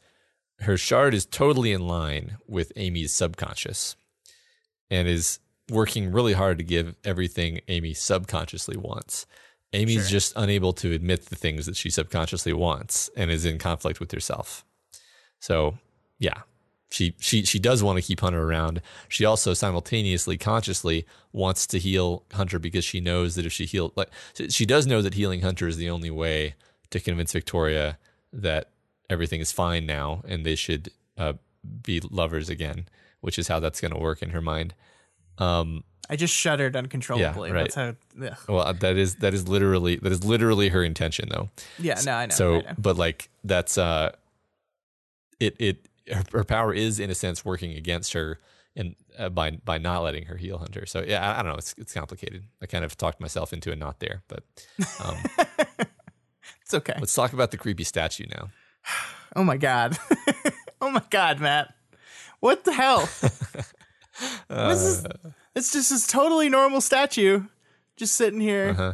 [0.60, 3.96] her shard is totally in line with Amy's subconscious,
[4.90, 9.26] and is working really hard to give everything Amy subconsciously wants.
[9.72, 10.10] Amy's Sure.
[10.10, 14.12] just unable to admit the things that she subconsciously wants and is in conflict with
[14.12, 14.64] herself.
[15.40, 15.78] So,
[16.18, 16.42] yeah,
[16.94, 18.80] she she she does want to keep Hunter around.
[19.08, 23.92] She also simultaneously consciously wants to heal Hunter because she knows that if she heal
[23.96, 24.10] like
[24.48, 26.54] she does know that healing Hunter is the only way
[26.90, 27.98] to convince Victoria
[28.32, 28.70] that
[29.10, 31.32] everything is fine now and they should uh,
[31.82, 32.86] be lovers again,
[33.20, 34.74] which is how that's going to work in her mind.
[35.38, 37.48] Um, I just shuddered uncontrollably.
[37.48, 37.62] Yeah, right.
[37.64, 37.94] That's how.
[38.24, 38.36] Ugh.
[38.48, 41.50] well, that is that is literally that is literally her intention though.
[41.76, 42.34] Yeah, no, I know.
[42.34, 42.74] so I know.
[42.78, 44.12] but like that's uh
[45.40, 48.40] it it her, her power is in a sense working against her
[48.76, 51.58] and uh, by by not letting her heal hunter so yeah I, I don't know
[51.58, 54.42] it's it's complicated i kind of talked myself into a knot there but
[55.04, 55.16] um,
[56.62, 56.94] it's okay.
[56.98, 58.48] let's talk about the creepy statue now
[59.36, 59.98] Oh my god.
[60.80, 61.74] oh my god, Matt.
[62.38, 63.00] What the hell?
[64.48, 65.06] Is this?
[65.56, 67.42] It's just this totally normal statue
[67.96, 68.70] just sitting here.
[68.70, 68.92] Uh-huh.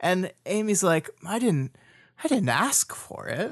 [0.00, 1.74] And Amy's like, I didn't
[2.22, 3.50] I didn't ask for it.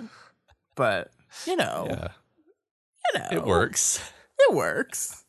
[0.77, 1.11] But,
[1.45, 2.09] you know, Yeah.
[3.15, 3.29] You know.
[3.33, 4.01] It works.
[4.39, 5.25] It works.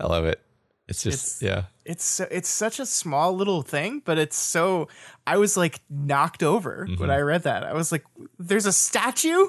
[0.00, 0.40] I love it.
[0.88, 1.64] It's just It's- yeah.
[1.84, 4.88] It's so, it's such a small little thing, but it's so
[5.26, 7.62] I was like knocked over when I read that.
[7.62, 8.04] I was like,
[8.38, 9.48] there's a statue?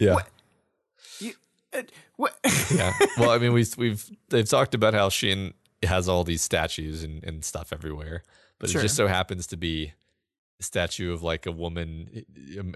[0.00, 0.16] Yeah.
[1.20, 1.32] You,
[1.72, 1.82] uh,
[2.16, 2.36] what?
[2.74, 2.92] yeah.
[3.18, 7.22] Well, I mean, we've we've they've talked about how Shin has all these statues and,
[7.24, 8.22] and stuff everywhere,
[8.58, 8.80] but Sure.
[8.80, 9.92] it just so happens to be
[10.60, 12.24] statue of like a woman,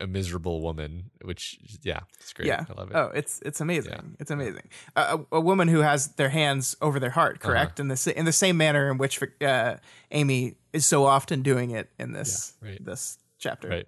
[0.01, 1.11] a, miserable woman.
[1.23, 2.47] Which, yeah, it's great.
[2.49, 2.65] yeah.
[2.71, 2.97] I love it.
[2.97, 3.93] Oh, it's it's amazing.
[3.93, 4.01] Yeah.
[4.21, 4.69] It's amazing.
[4.97, 7.51] A, a, a woman who has their hands over their heart, Uh-huh.
[7.53, 7.81] correct?
[7.81, 9.77] In the in the same manner in which uh,
[10.11, 12.85] Amy is so often doing it in this Yeah, right.
[12.85, 13.69] this chapter.
[13.69, 13.87] Right.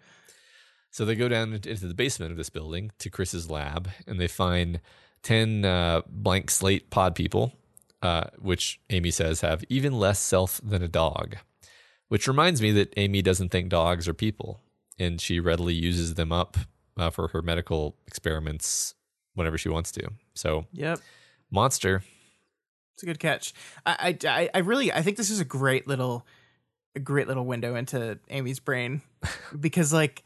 [0.90, 4.20] So they go down into into the basement of this building to Chris's lab, and
[4.20, 4.80] they find
[5.22, 7.52] ten uh, blank slate pod people,
[8.02, 11.37] uh, which Amy says have even less self than a dog.
[12.08, 14.60] Which reminds me that Amy doesn't think dogs are people,
[14.98, 16.56] and she readily uses them up
[16.96, 18.94] uh, for her medical experiments
[19.34, 20.08] whenever she wants to.
[20.34, 21.00] So, Yep.
[21.50, 22.04] monster.
[22.94, 23.52] It's a good catch.
[23.84, 26.24] I, I, I- I really, I think this is a great little,
[26.94, 29.02] a great little window into Amy's brain,
[29.58, 30.22] because like,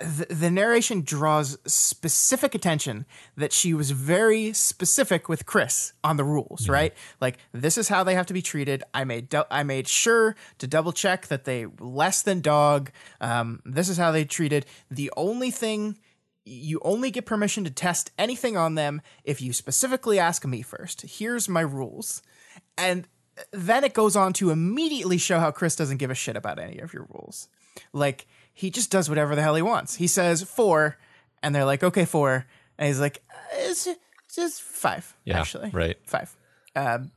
[0.00, 6.24] the, the narration draws specific attention that she was very specific with Chris on the
[6.24, 6.92] rules, right?
[7.20, 8.82] Like this is how they have to be treated.
[8.92, 12.90] I made, dou- I made sure to double check that they less than dog.
[13.20, 14.66] Um, this is how they treated.
[14.90, 15.98] The only thing
[16.44, 21.02] you only get permission to test anything on them if you specifically ask me first.
[21.02, 22.22] Here's my rules.
[22.78, 23.08] And
[23.52, 26.78] then it goes on to immediately show how Chris doesn't give a shit about any
[26.78, 27.48] of your rules.
[27.92, 28.26] Like,
[28.58, 29.96] he just does whatever the hell he wants.
[29.96, 30.96] He says four,
[31.42, 32.46] and they're like, okay, four.
[32.78, 35.68] And he's like, "Uh, it's, it's just five, Yeah, actually.
[35.74, 35.96] right.
[36.04, 36.34] Five.
[36.74, 37.10] Um,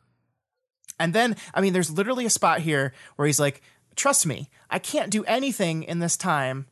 [1.00, 3.62] and then, I mean, there's literally a spot here where he's like,
[3.96, 6.66] trust me, I can't do anything in this time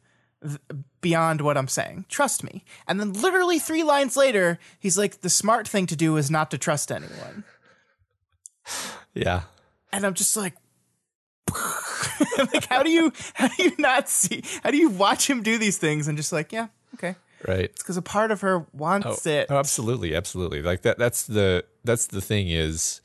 [0.45, 0.59] th-
[0.99, 2.03] beyond what I'm saying.
[2.09, 2.65] Trust me.
[2.89, 6.51] And then, literally three lines later, he's like, the smart thing to do is not
[6.51, 7.45] to trust anyone.
[9.13, 9.43] Yeah.
[9.91, 10.53] And I'm just like,
[12.53, 15.57] like, how do you, how do you not see, how do you watch him do
[15.57, 17.15] these things and just like, yeah, okay.
[17.47, 17.65] Right.
[17.65, 19.47] It's because a part of her wants it.
[19.49, 20.61] Oh, absolutely, absolutely.
[20.61, 20.97] Like that.
[20.97, 23.01] That's the that's the thing is,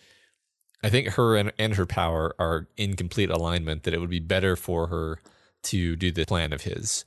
[0.83, 3.83] I think her and, and her power are in complete alignment.
[3.83, 5.21] That it would be better for her
[5.65, 7.05] to do the plan of his,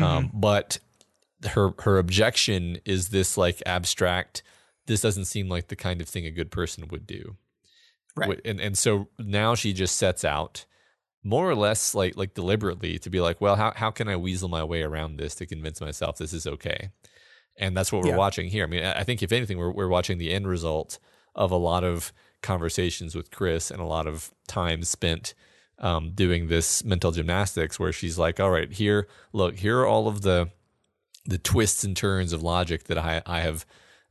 [0.00, 0.78] um, but
[1.50, 4.42] her her objection is this like abstract.
[4.86, 7.36] This doesn't seem like the kind of thing a good person would do.
[8.16, 8.40] Right.
[8.44, 10.64] And and so now she just sets out
[11.24, 14.48] more or less like like deliberately to be like, well, how how can I weasel
[14.48, 16.90] my way around this to convince myself this is okay?
[17.56, 18.16] And that's what we're Yeah.
[18.16, 18.64] watching here.
[18.64, 20.98] I mean, I think if anything, we're we're watching the end result
[21.34, 25.34] of a lot of conversations with Chris and a lot of time spent
[25.78, 30.08] um, doing this mental gymnastics, where she's like, "All right, here, look, here are all
[30.08, 30.50] of the
[31.24, 33.64] the twists and turns of logic that I I have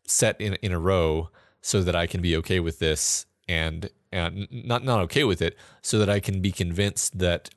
[0.07, 1.29] set in in a row
[1.61, 5.57] so that I can be okay with this and and not not okay with it
[5.81, 7.49] so that I can be convinced that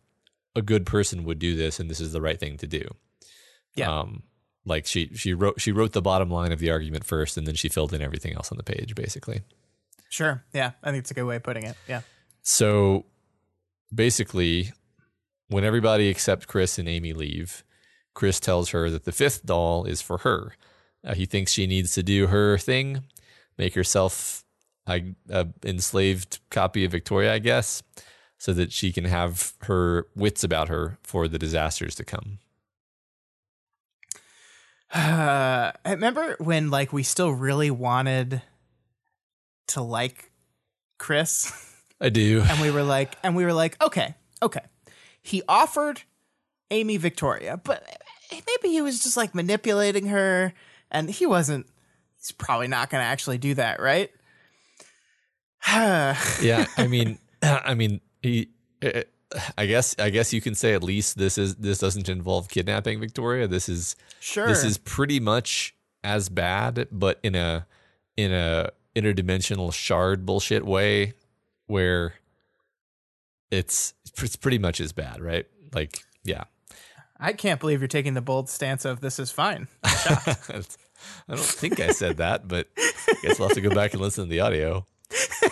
[0.57, 2.89] a good person would do this and this is the right thing to do.
[3.75, 4.01] Yeah.
[4.01, 4.23] Um
[4.65, 7.55] like she she wrote she wrote the bottom line of the argument first and then
[7.55, 9.43] she filled in everything else on the page basically.
[10.09, 10.45] Sure.
[10.53, 10.73] Yeah.
[10.83, 11.77] I think it's a good way of putting it.
[11.89, 12.03] Yeah.
[12.43, 13.07] So
[13.93, 14.73] basically,
[15.49, 17.65] when everybody except Chris and Amy leave,
[18.15, 20.55] Chris tells her that the fifth doll is for her.
[21.05, 23.05] Uh, he thinks she needs to do her thing,
[23.59, 24.44] make herself
[24.87, 27.83] a, a enslaved copy of Victoria, I guess,
[28.39, 32.39] so that she can have her wits about her for the disasters to come.
[34.93, 38.43] Uh, I remember when like we still really wanted
[39.69, 40.31] to like
[40.99, 41.53] Chris,
[42.01, 42.43] I do.
[42.49, 44.61] and we were like, and we were like, okay, okay.
[45.23, 46.03] He offered
[46.71, 47.83] Amy Victoria, but
[48.31, 50.53] maybe he was just like manipulating her,
[50.91, 51.67] and he wasn't.
[52.19, 54.11] He's probably not going to actually do that, right?
[56.43, 58.49] yeah, I mean, I mean, he.
[58.85, 59.03] uh,
[59.59, 63.01] I guess I guess you can say at least this is this doesn't involve kidnapping
[63.01, 63.49] Victoria.
[63.49, 64.47] This is sure.
[64.47, 65.75] this is pretty much
[66.05, 67.67] as bad, but in a
[68.17, 71.15] in a interdimensional shard bullshit way,
[71.67, 72.15] where
[73.51, 75.47] it's it's pretty much as bad, right?
[75.73, 76.45] Like, yeah.
[77.19, 79.69] I can't believe you're taking the bold stance of this is fine.
[79.85, 80.63] I
[81.29, 84.25] don't think I said that, but I guess we'll have to go back and listen
[84.25, 84.87] to the audio.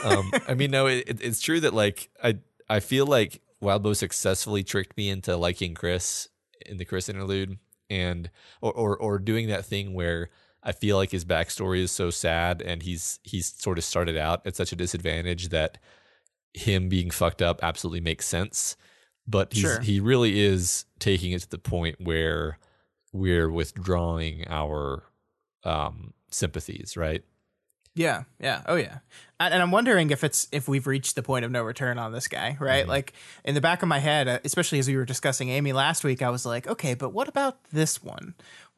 [0.05, 4.65] Um, I mean, no, it, it's true that like I I feel like Wildbow successfully
[4.65, 6.29] tricked me into liking Chris
[6.67, 7.59] in the Chris interlude,
[7.91, 8.31] and
[8.61, 10.31] or or, or doing that thing where
[10.63, 14.47] I feel like his backstory is so sad, and he's he's sort of started out
[14.47, 15.79] at such a disadvantage that
[16.55, 18.77] him being fucked up absolutely makes sense,
[19.27, 19.81] but he's, Sure.
[19.81, 22.59] he really is taking it to the point where
[23.13, 25.05] we're withdrawing our
[25.65, 27.25] um, sympathies, right?
[27.95, 28.99] Yeah, yeah, oh yeah,
[29.39, 32.13] and, and I'm wondering if it's if we've reached the point of no return on
[32.13, 32.89] this guy, right?
[32.89, 33.13] Like
[33.45, 36.23] in the back of my head, uh, especially as we were discussing Amy last week,
[36.23, 38.35] I was like, okay, but what about this one?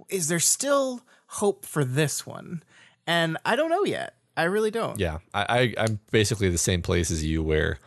[0.08, 2.62] Is there still hope for this one?
[3.06, 4.14] And I don't know yet.
[4.36, 4.98] I really don't.
[4.98, 7.78] Yeah, I, I I'm basically the same place as you, where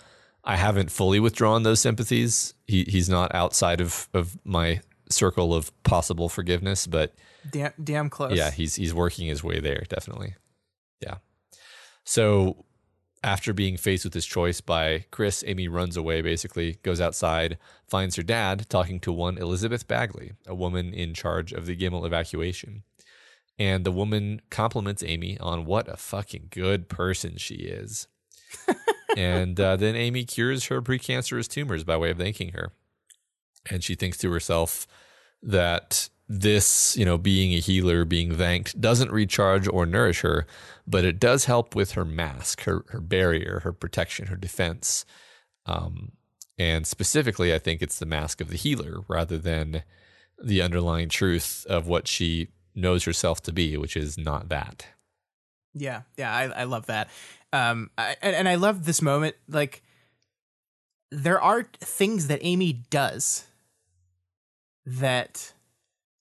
[0.46, 2.54] I haven't fully withdrawn those sympathies.
[2.68, 7.14] He he's not outside of of my circle of possible forgiveness, but
[7.50, 8.34] Damn, damn close.
[8.38, 10.36] yeah, he's he's working his way there, definitely.
[11.02, 11.18] Yeah.
[12.04, 12.66] So
[13.24, 18.16] after being faced with this choice by Chris, Amy runs away, basically, goes outside, finds
[18.16, 22.84] her dad talking to one Elizabeth Bagley, a woman in charge of the Gimel evacuation.
[23.60, 28.08] And the woman compliments Amy on what a fucking good person she is.
[29.18, 32.72] and uh, then Amy cures her precancerous tumors by way of thanking her.
[33.70, 34.88] And she thinks to herself
[35.42, 40.46] that this, you know, being a healer, being thanked, doesn't recharge or nourish her,
[40.86, 45.06] but it does help with her mask, her her barrier, her protection, her defense.
[45.66, 46.14] Um,
[46.58, 49.84] and specifically, I think it's the mask of the healer rather than
[50.42, 54.86] the underlying truth of what she knows herself to be, which is not that.
[55.74, 57.10] Yeah, yeah, I, I love that.
[57.54, 59.36] Um, I, and, and I love this moment.
[59.48, 59.84] Like,
[61.12, 63.46] there are things that Amy does
[64.86, 65.54] that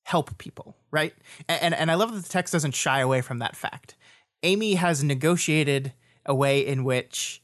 [0.07, 1.13] help people, right?
[1.49, 3.97] And, and I love that the text doesn't shy away from that fact.
[4.45, 5.95] Amy has negotiated
[6.25, 7.43] a way in which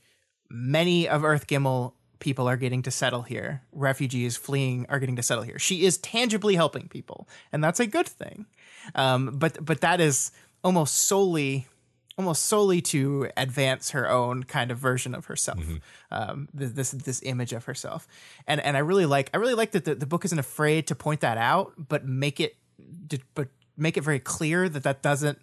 [0.48, 3.62] many of Earth Gimel people are getting to settle here.
[3.72, 5.58] Refugees fleeing are getting to settle here.
[5.58, 8.46] She is tangibly helping people, and that's a good thing.
[8.94, 10.30] Um, but but that is
[10.62, 11.66] almost solely
[12.22, 15.64] almost solely to advance her own kind of version of herself
[16.10, 18.06] um, this this image of herself
[18.46, 20.94] and and i really like i really like that the, the book isn't afraid to
[20.94, 22.56] point that out but make it
[23.34, 25.38] but make it very clear that that doesn't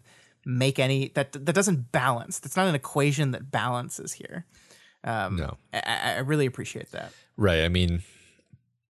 [0.46, 4.46] make any that that doesn't balance that's not an equation that balances here
[5.04, 5.58] um, No.
[5.74, 7.64] I, I I really appreciate that Right.
[7.64, 8.04] I mean,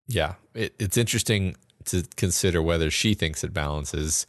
[0.08, 4.26] yeah, it, it's interesting to consider whether she thinks it balances.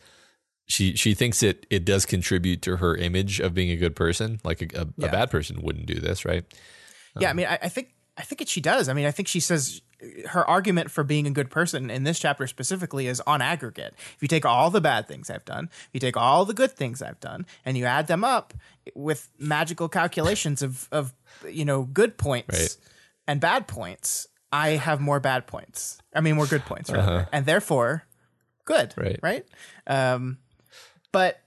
[0.72, 4.40] She she thinks it it does contribute to her image of being a good person.
[4.44, 5.08] Like a, a, Yeah.
[5.08, 6.46] a bad person wouldn't do this, right?
[7.20, 8.88] Yeah, I mean, I, I think I think it, she does.
[8.90, 9.82] I mean, I think she says
[10.30, 13.94] her argument for being a good person in this chapter specifically is on aggregate.
[14.16, 16.72] If you take all the bad things I've done, if you take all the good
[16.72, 18.54] things I've done, and you add them up
[18.96, 21.14] with magical calculations of of
[21.50, 22.78] you know good points Right.
[23.28, 25.98] and bad points, I have more bad points.
[26.16, 28.04] I mean, more good points, rather, and therefore
[28.66, 28.94] good.
[28.98, 29.20] Right.
[29.22, 29.46] Right.
[29.88, 30.38] Um,
[31.12, 31.42] but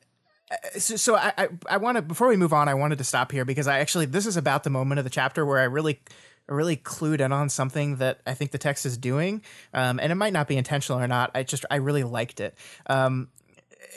[0.77, 3.33] so, so I, I, I want to before we move on, I wanted to stop
[3.33, 6.01] here because I actually this is about the moment of the chapter where I really,
[6.49, 9.43] really clued in on something that I think the text is doing,
[9.73, 11.31] um, and it might not be intentional or not.
[11.35, 12.57] I just I really liked it.
[12.87, 13.29] Um,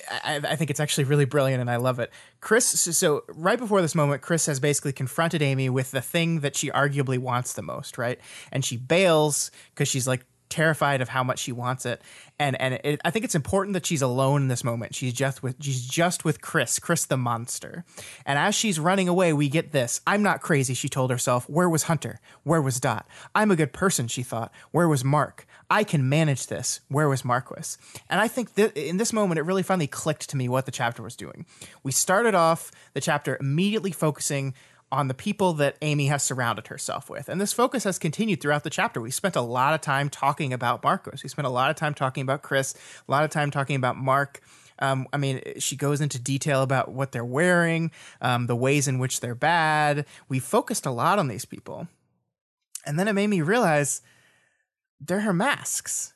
[0.10, 2.12] I, I think it's actually really brilliant and I love it.
[2.40, 6.42] Chris, so, so right before this moment, Chris has basically confronted Amy with the thing
[6.42, 8.20] that she arguably wants the most, right?
[8.52, 12.02] And she bails because she's like terrified of how much she wants it.
[12.40, 14.96] And and it, I think it's important that she's alone in this moment.
[14.96, 17.84] She's just with she's just with Chris, Chris the monster.
[18.26, 20.02] And as she's running away, we get this.
[20.06, 21.50] I'm not crazy, she told herself.
[21.50, 22.20] Where was Hunter?
[22.44, 23.08] Where was Dot?
[23.34, 24.52] I'm a good person, she thought.
[24.72, 25.46] Where was Mark?
[25.70, 26.80] I can manage this.
[26.88, 27.78] Where was Marquis?
[28.10, 30.72] And I think that in this moment, it really finally clicked to me what the
[30.72, 31.46] chapter was doing.
[31.84, 34.54] We started off the chapter immediately focusing
[34.92, 37.28] on the people that Amy has surrounded herself with.
[37.28, 39.02] And this focus has continued throughout the chapter.
[39.02, 41.20] We spent a lot of time talking about Marquis.
[41.24, 42.74] We spent a lot of time talking about Chris,
[43.08, 44.42] a lot of time talking about Mark.
[44.80, 49.00] Um, I mean, she goes into detail about what they're wearing, um, the ways in
[49.00, 50.06] which they're bad.
[50.30, 51.88] We focused a lot on these people.
[52.86, 54.02] And then it made me realize
[55.02, 56.14] they're her masks.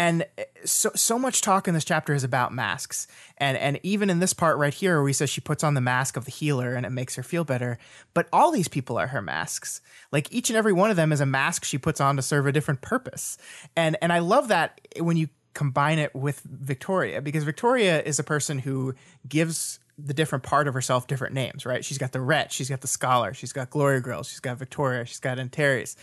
[0.00, 3.06] And eh, so so much talk in this chapter is about masks.
[3.36, 5.82] And and even in this part right here where he says she puts on the
[5.82, 7.76] mask of the healer and it makes her feel better.
[8.14, 9.82] But all these people are her masks.
[10.10, 12.46] Like each and every one of them is a mask she puts on to serve
[12.46, 13.36] a different purpose.
[13.76, 18.24] And and I love that when you combine it with Victoria because Victoria is a
[18.24, 18.94] person who
[19.28, 21.84] gives the different part of herself different names, right?
[21.84, 25.04] She's got the wretch, she's got the scholar, she's got Glory Girl, she's got Victoria,
[25.04, 25.94] she's got Antares.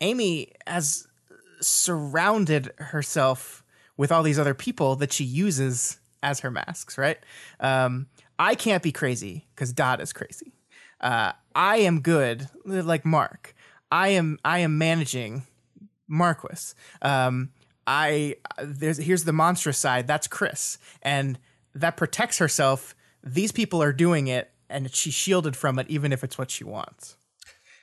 [0.00, 1.06] Amy has
[1.60, 3.64] surrounded herself
[3.96, 7.18] with all these other people that she uses as her masks, right?
[7.60, 8.06] Um,
[8.38, 10.52] I can't be crazy because Dot is crazy.
[11.00, 13.54] Uh, I am good, like Mark.
[13.90, 15.44] I am I am managing
[16.08, 16.74] Marquis.
[17.02, 17.50] Um,
[17.86, 20.06] I there's here's the monstrous side.
[20.06, 21.38] That's Chris, and
[21.74, 22.94] that protects herself.
[23.22, 26.64] These people are doing it, and she's shielded from it, even if it's what she
[26.64, 27.16] wants.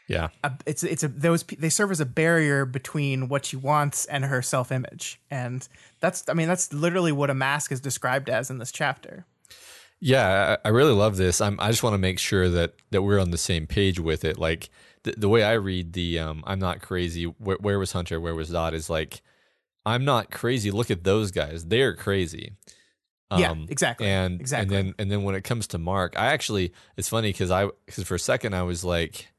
[0.07, 0.29] Yeah.
[0.43, 4.25] a, it's it's a those they serve as a barrier between what she wants and
[4.25, 5.67] her self image, and
[5.99, 9.25] that's I mean that's literally what a mask is described as in this chapter.
[9.99, 11.39] Yeah, I, I really love this.
[11.39, 14.25] I'm, I just want to make sure that that we're on the same page with
[14.25, 14.37] it.
[14.37, 14.69] Like
[15.03, 18.19] the, the way I read the um, "I'm not crazy." Where, where was Hunter?
[18.19, 18.73] Where was Dot?
[18.73, 19.21] Is like,
[19.85, 20.71] I'm not crazy.
[20.71, 22.51] Look at those guys; they're crazy.
[23.35, 24.75] Yeah, exactly, Um, And exactly.
[24.77, 27.69] and then and then when it comes to Mark, I actually it's funny because I
[27.85, 29.29] because for a second I was like,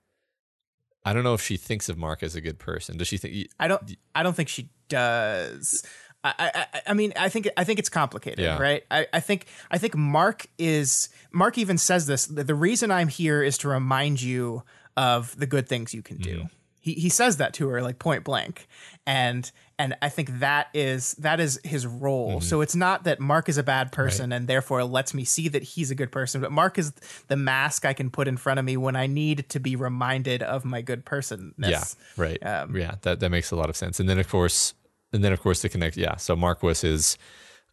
[1.04, 2.96] I don't know if she thinks of Mark as a good person.
[2.96, 3.48] Does she think?
[3.60, 5.82] I don't I don't think she does.
[6.22, 8.58] I, I, I mean I think I think it's complicated, Yeah.
[8.58, 8.82] right?
[8.90, 12.26] I, I think I think Mark is Mark even says this.
[12.26, 14.62] The, reason I'm here is to remind you
[14.96, 16.36] of the good things you can do.
[16.38, 16.46] Mm-hmm.
[16.80, 18.66] He he says that to her like point blank,
[19.06, 22.36] and and I think that is that is his role.
[22.36, 22.44] Mm-hmm.
[22.44, 25.62] So it's not that Mark is a bad person and therefore lets me see that
[25.62, 26.92] he's a good person, but Mark is
[27.28, 30.42] the mask I can put in front of me when I need to be reminded
[30.42, 31.54] of my good personness.
[31.58, 31.84] Yeah,
[32.16, 32.46] right.
[32.46, 34.00] Um, yeah, that that makes a lot of sense.
[34.00, 34.74] And then of course,
[35.12, 35.96] and then of course the connect.
[35.96, 37.18] Yeah, so Marquis is,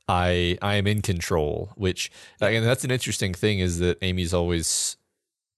[0.07, 1.71] I I am in control.
[1.75, 2.11] Which
[2.41, 4.97] and that's an interesting thing is that Amy's always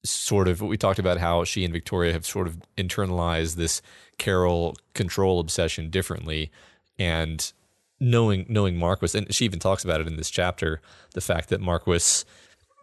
[0.04, 3.82] sort of we talked about how she and Victoria have sort of internalized this
[4.18, 6.52] Carol control obsession differently,
[7.00, 7.52] and
[8.00, 10.82] knowing knowing Marquis, and she even talks about it in this chapter,
[11.14, 12.26] the fact that Marquis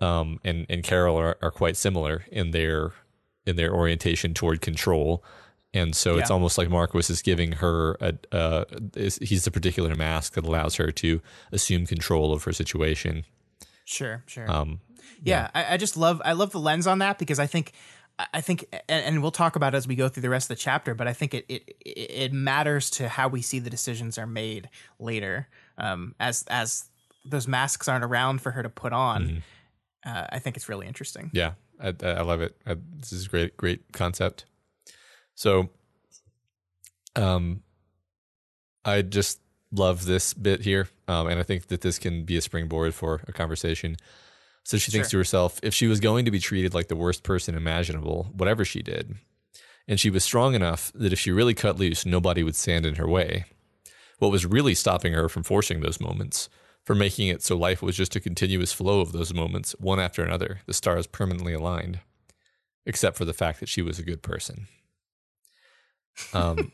[0.00, 2.92] um, and and Carol are, are quite similar in their
[3.46, 5.22] in their orientation toward control,
[5.72, 8.64] and so it's almost like Marquis is giving her a uh,
[8.96, 11.20] is, he's the particular mask that allows her to
[11.52, 13.24] assume control of her situation.
[13.90, 14.48] Sure, sure.
[14.48, 14.80] Um,
[15.22, 17.72] yeah, I, I just love I love the lens on that because I think
[18.32, 20.56] I think and, and we'll talk about it as we go through the rest of
[20.56, 24.16] the chapter, but I think it it it matters to how we see the decisions
[24.16, 24.68] are made
[25.00, 25.48] later.
[25.76, 26.84] Um, as as
[27.24, 29.42] those masks aren't around for her to put on,
[30.06, 31.30] uh, I think it's really interesting.
[31.34, 32.56] Yeah, I, I love it.
[32.64, 34.44] I, this is a great, great concept.
[35.34, 35.68] So,
[37.16, 37.62] um,
[38.84, 39.40] I just
[39.72, 43.20] love this bit here, um, and I think that this can be a springboard for
[43.28, 43.96] a conversation.
[44.64, 45.18] So she thinks Sure.
[45.18, 48.64] to herself, if she was going to be treated like the worst person imaginable, whatever
[48.64, 49.16] she did,
[49.88, 52.96] and she was strong enough that if she really cut loose, nobody would stand in
[52.96, 53.44] her way.
[54.18, 56.48] What was really stopping her from forcing those moments,
[56.84, 60.22] from making it so life was just a continuous flow of those moments, one after
[60.22, 62.00] another, the stars permanently aligned,
[62.84, 64.66] except for the fact that she was a good person.
[66.34, 66.72] Um,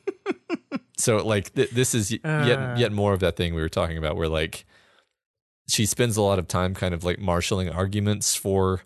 [0.96, 2.44] so like th- this is y- Uh.
[2.46, 4.64] yet yet more of that thing we were talking about, where like
[5.68, 8.82] she spends a lot of time kind of like marshaling arguments for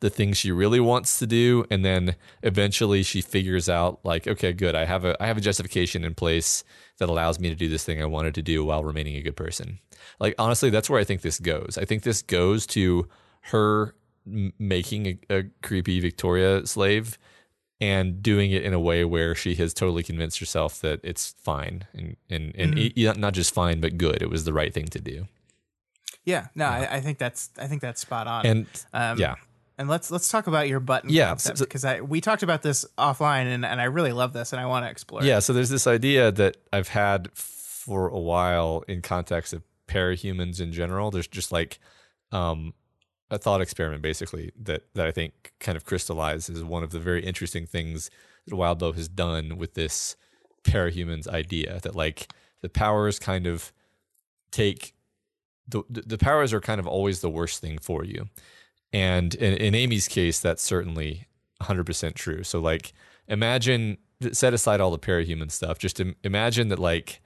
[0.00, 4.52] the things she really wants to do and then eventually she figures out like okay
[4.52, 6.64] good i have a i have a justification in place
[6.98, 9.36] that allows me to do this thing i wanted to do while remaining a good
[9.36, 9.78] person
[10.18, 13.06] like honestly that's where i think this goes i think this goes to
[13.42, 13.94] her
[14.26, 17.16] m- making a, a creepy victoria slave
[17.82, 21.84] and doing it in a way where she has totally convinced herself that it's fine
[21.92, 22.92] and and, and Mhm.
[22.96, 25.26] e- not just fine but good it was the right thing to do
[26.24, 28.46] Yeah, no, I, I think that's I think that's spot on.
[28.46, 29.34] and um, yeah
[29.78, 32.62] and let's let's talk about your button Yeah, concept so- because I we talked about
[32.62, 35.22] this offline and, and I really love this and I want to explore.
[35.22, 35.26] it.
[35.26, 40.60] Yeah, so there's this idea that I've had for a while in context of parahumans
[40.60, 41.10] in general.
[41.10, 41.78] There's just like
[42.30, 42.74] um,
[43.32, 47.24] a thought experiment, basically, that that I think kind of crystallizes one of the very
[47.24, 48.10] interesting things
[48.46, 50.16] that Wildbow has done with this
[50.64, 51.80] parahumans idea.
[51.82, 52.28] That like
[52.60, 53.72] the powers kind of
[54.50, 54.92] take
[55.66, 58.28] the the powers are kind of always the worst thing for you,
[58.92, 61.26] and in, in Amy's case, that's certainly
[61.62, 62.42] 100% true.
[62.44, 62.92] So like
[63.28, 63.96] imagine
[64.32, 67.22] set aside all the parahuman stuff just im- imagine that like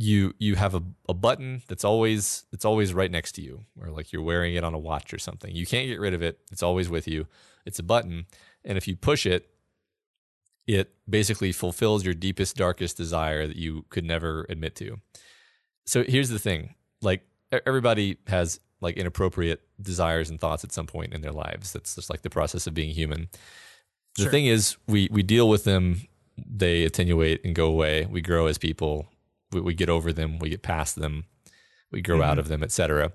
[0.00, 3.90] you you have a, a button that's always that's always right next to you or
[3.90, 5.54] like you're wearing it on a watch or something.
[5.54, 6.38] You can't get rid of it.
[6.50, 7.26] It's always with you.
[7.66, 8.26] It's a button
[8.64, 9.50] and if you push it
[10.66, 14.98] it basically fulfills your deepest darkest desire that you could never admit to.
[15.84, 17.22] So here's the thing like
[17.66, 21.72] everybody has like inappropriate desires and thoughts at some point in their lives.
[21.72, 23.28] That's just like the process of being human.
[24.16, 24.30] The Sure.
[24.30, 26.06] thing is we we deal with them
[26.46, 28.06] they attenuate and go away.
[28.06, 29.06] We grow as people
[29.52, 31.24] we, we get over them we get past them
[31.90, 32.40] we grow out mm-hmm.
[32.40, 33.12] of them etc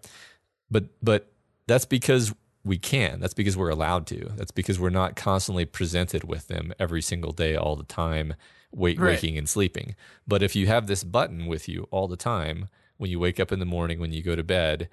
[0.69, 1.31] but but
[1.67, 2.33] that's because
[2.65, 3.19] we can.
[3.19, 4.31] That's because we're allowed to.
[4.35, 8.33] That's because we're not constantly presented with them every single day all the time
[8.71, 9.11] wait, Right.
[9.11, 9.95] waking and sleeping.
[10.27, 12.67] But if you have this button with you all the time
[12.97, 14.89] when you wake up in the morning when you go to bed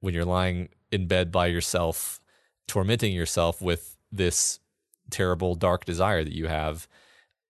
[0.00, 2.20] when you're lying in bed by yourself
[2.68, 4.60] tormenting yourself with this
[5.10, 6.86] terrible dark desire that you have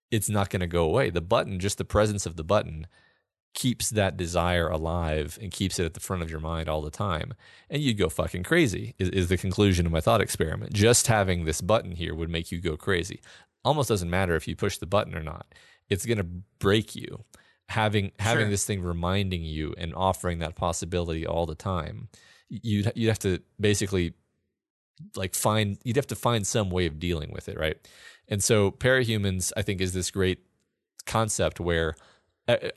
[0.09, 1.09] it's not going to go away.
[1.09, 2.87] The button just the presence of the button
[3.55, 6.91] keeps that desire alive and keeps it at the front of your mind all the
[6.91, 7.33] time
[7.69, 11.45] and you'd go fucking crazy is, is the conclusion of my thought experiment just having
[11.45, 13.21] this button here would make you go crazy
[13.65, 15.47] almost doesn't matter if you push the button or not.
[15.89, 16.27] It's going to
[16.59, 17.25] break you.
[17.69, 18.49] Having having Sure.
[18.51, 22.09] this thing reminding you and offering that possibility all the time,
[22.47, 24.13] you'd you'd have to basically
[25.15, 27.77] like find you'd have to find some way of dealing with it, right?
[28.27, 30.45] And so parahumans, I think, is this great
[31.07, 31.95] concept where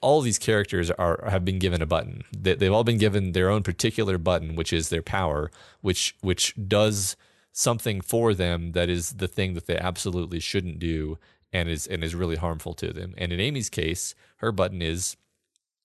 [0.01, 2.25] all these characters are have been given a button.
[2.37, 5.51] They, they've all been given their own particular button, which is their power,
[5.81, 7.17] which which does
[7.53, 11.19] something for them that is the thing that they absolutely shouldn't do
[11.53, 13.15] and is and is really harmful to them.
[13.19, 15.17] And in Amy's case, her button is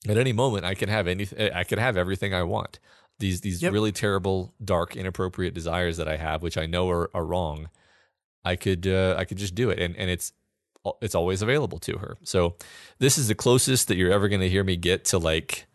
[0.08, 2.80] at any moment I can have anything I can have everything I want.
[3.20, 3.74] These these Yep.
[3.74, 7.70] really terrible, dark, inappropriate desires that I have, which I know are, are wrong,
[8.44, 10.34] I could uh, I could just do it, and and it's
[11.02, 12.18] it's always available to her.
[12.24, 12.56] So
[13.00, 15.66] this is the closest that you're ever going to hear me get to like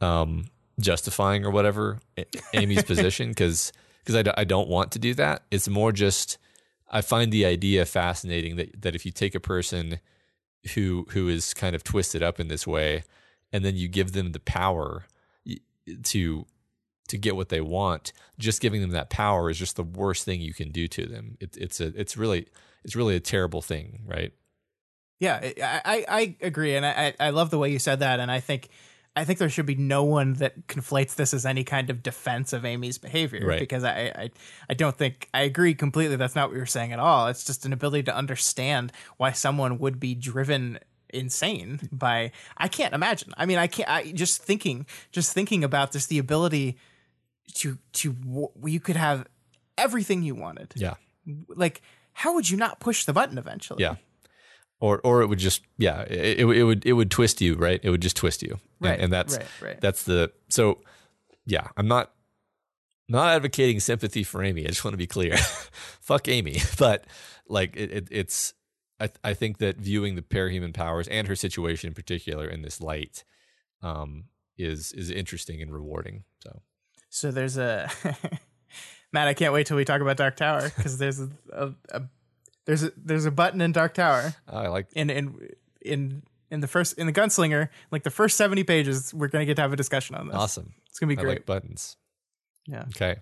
[0.00, 0.46] um,
[0.80, 2.00] justifying or whatever
[2.54, 5.42] Amy's position because because I, d- I don't want to do that.
[5.50, 6.38] It's more just
[6.90, 10.00] I find the idea fascinating that that if you take a person
[10.74, 13.04] who who is kind of twisted up in this way
[13.52, 15.04] and then you give them the power
[16.04, 16.46] to
[17.08, 20.40] to get what they want just giving them that power is just the worst thing
[20.40, 22.46] you can do to them it, it's a it's really
[22.84, 24.32] it's really a terrible thing right
[25.20, 25.40] Yeah,
[25.84, 28.68] I, I, agree, and I, I love the way you said that, and I think
[29.16, 32.52] I think there should be no one that conflates this as any kind of defense
[32.52, 33.58] of Amy's behavior, Right.
[33.58, 34.30] because I, I
[34.70, 36.14] I don't think I agree completely.
[36.14, 37.26] That's not what you're saying at all.
[37.26, 40.78] It's just an ability to understand why someone would be driven
[41.10, 43.32] insane by I can't imagine.
[43.36, 43.88] I mean, I can't.
[43.90, 46.78] I just thinking, just thinking about this, the ability
[47.54, 48.16] to to
[48.64, 49.26] you could have
[49.76, 50.72] everything you wanted.
[50.76, 50.94] yeah.
[51.48, 51.82] Like,
[52.12, 53.82] how would you not push the button eventually?
[53.82, 53.96] yeah.
[54.80, 57.80] Or or it would just yeah it, it, it would it would twist you right?
[57.82, 58.52] It would just twist you.
[58.52, 59.80] And- Right, and, that's right, right.
[59.80, 60.78] that's the so
[61.46, 62.12] yeah i'm not
[63.08, 64.64] not advocating sympathy for amy.
[64.64, 65.36] I just want to be clear.
[66.00, 66.60] Fuck amy.
[66.78, 67.06] But
[67.48, 68.54] like it, it, it's
[69.00, 72.80] I, I think that viewing the parahuman powers and her situation in particular in this
[72.80, 73.24] light
[73.82, 74.24] um
[74.56, 76.62] is is interesting and rewarding so
[77.10, 77.90] So there's a
[79.12, 79.28] Matt.
[79.28, 82.02] I can't wait till we talk about Dark Tower because there's a, a, a
[82.66, 85.48] there's a there's a button in Dark Tower i like in in
[85.80, 89.12] in in the first in the Gunslinger like the first seventy pages.
[89.14, 90.36] We're gonna get to have a discussion on this.
[90.36, 91.32] awesome It's gonna be i great.
[91.38, 91.96] like buttons
[92.68, 92.84] yeah.
[92.94, 93.16] Okay.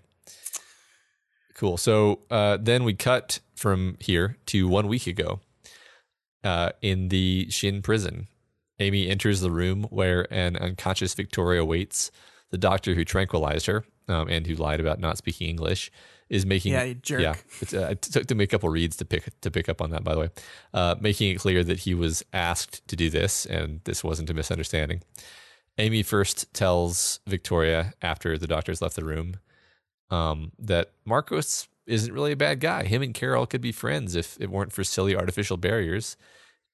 [1.55, 1.77] Cool.
[1.77, 5.39] So uh, then we cut from here to one week ago
[6.43, 8.27] uh, in the Shin prison.
[8.79, 12.11] Amy enters the room where an unconscious Victoria waits.
[12.51, 15.91] The doctor who tranquilized her um, and who lied about not speaking English
[16.29, 17.21] is making Yeah, jerk.
[17.21, 17.35] yeah.
[17.61, 20.03] It's, uh, it took me a couple reads to pick to pick up on that.
[20.03, 20.29] By the way,
[20.73, 24.33] uh, making it clear that he was asked to do this and this wasn't a
[24.33, 25.01] misunderstanding.
[25.77, 29.35] Amy first tells Victoria after the doctors left the room
[30.09, 32.83] um, that Marquis isn't really a bad guy.
[32.83, 36.17] Him and Carol could be friends if it weren't for silly artificial barriers,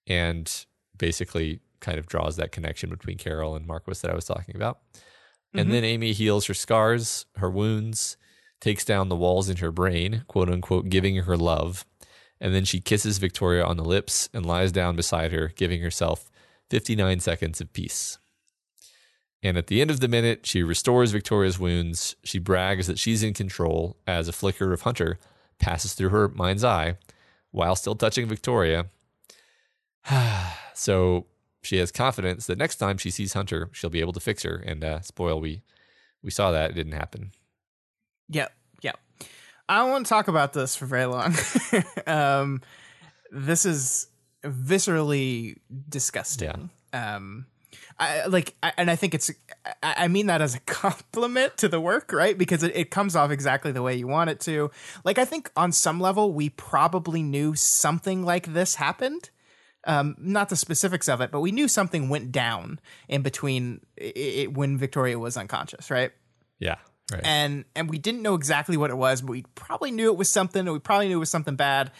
[0.08, 0.66] and
[0.98, 4.80] basically kind of draws that connection between Carol and Marquis that I was talking about.
[5.54, 5.72] And mm-hmm.
[5.72, 8.18] then Amy heals her scars, her wounds,
[8.60, 11.86] takes down the walls in her brain, quote unquote, giving her love.
[12.40, 16.30] And then she kisses Victoria on the lips and lies down beside her, giving herself
[16.70, 18.18] 59 seconds of peace.
[19.44, 22.16] And at the end of the minute, she restores Victoria's wounds.
[22.24, 25.20] She brags that she's in control as a flicker of Hunter
[25.60, 26.98] passes through her mind's eye
[27.52, 28.88] while still touching Victoria.
[30.74, 31.28] so
[31.64, 34.56] she has confidence that next time she sees Hunter, she'll be able to fix her.
[34.56, 35.64] And uh, spoil, we
[36.22, 37.32] we saw that it didn't happen.
[38.30, 38.54] Yep.
[38.82, 39.00] Yep.
[39.70, 41.36] I don't want to talk about this for very long.
[42.08, 42.62] um,
[43.32, 44.08] this is
[44.44, 45.58] viscerally
[45.90, 46.70] disgusting.
[46.92, 47.46] Um,
[48.00, 49.32] I like, I, and I think it's,
[49.82, 52.38] I, I mean that as a compliment to the work, right?
[52.38, 54.72] Because it, it comes off exactly the way you want it to.
[55.04, 59.30] Like, I think on some level, we probably knew something like this happened.
[59.86, 62.80] Um, not the specifics of it, but we knew something went down
[63.10, 66.12] in between it, it, when Victoria was unconscious, right?
[66.60, 66.78] Yeah.
[67.12, 67.22] Right.
[67.26, 70.30] and and we didn't know exactly what it was, but we probably knew it was
[70.30, 71.92] something, and we probably knew it was something bad.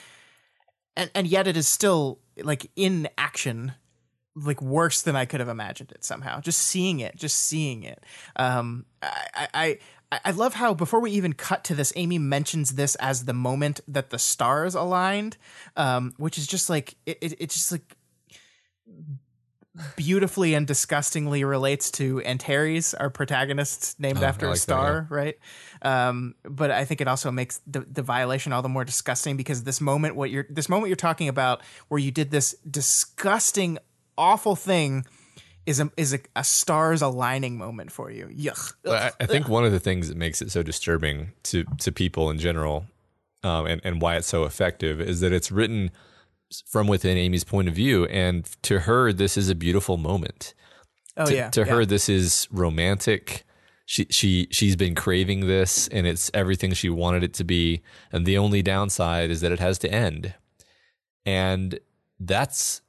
[0.96, 3.74] And and yet it is still like in action,
[4.36, 6.40] like worse than I could have imagined it somehow.
[6.40, 8.04] Just seeing it, just seeing it.
[8.38, 9.80] Um, I I.
[10.26, 13.82] I love how before we even cut to this, Amy mentions this as the moment
[13.88, 15.38] that the stars aligned,
[15.76, 17.96] um, which is just like it, it, it's just like
[19.96, 25.08] beautifully and disgustingly relates to Antares, our protagonist named Oh, after a like that, star,
[25.10, 25.36] right?
[25.82, 29.64] Um, but I think it also makes the, the violation all the more disgusting because
[29.64, 33.80] this moment, what you're this moment you're talking about, where you did this disgusting,
[34.18, 35.06] awful thing,
[35.66, 38.28] is a is a, a stars aligning moment for you.
[38.28, 38.74] Yuck.
[38.86, 42.30] I, I think one of the things that makes it so disturbing to to people
[42.30, 42.86] in general,
[43.44, 45.92] um, and and why it's so effective is that it's written
[46.68, 50.54] from within Amy's point of view, and to her, this is a beautiful moment.
[51.16, 51.50] Oh to, yeah.
[51.52, 51.66] to yeah.
[51.68, 53.46] her, this is romantic.
[53.86, 57.82] She she she's been craving this, and it's everything she wanted it to be.
[58.12, 60.34] And the only downside is that it has to end,
[61.26, 61.80] and
[62.20, 62.82] that's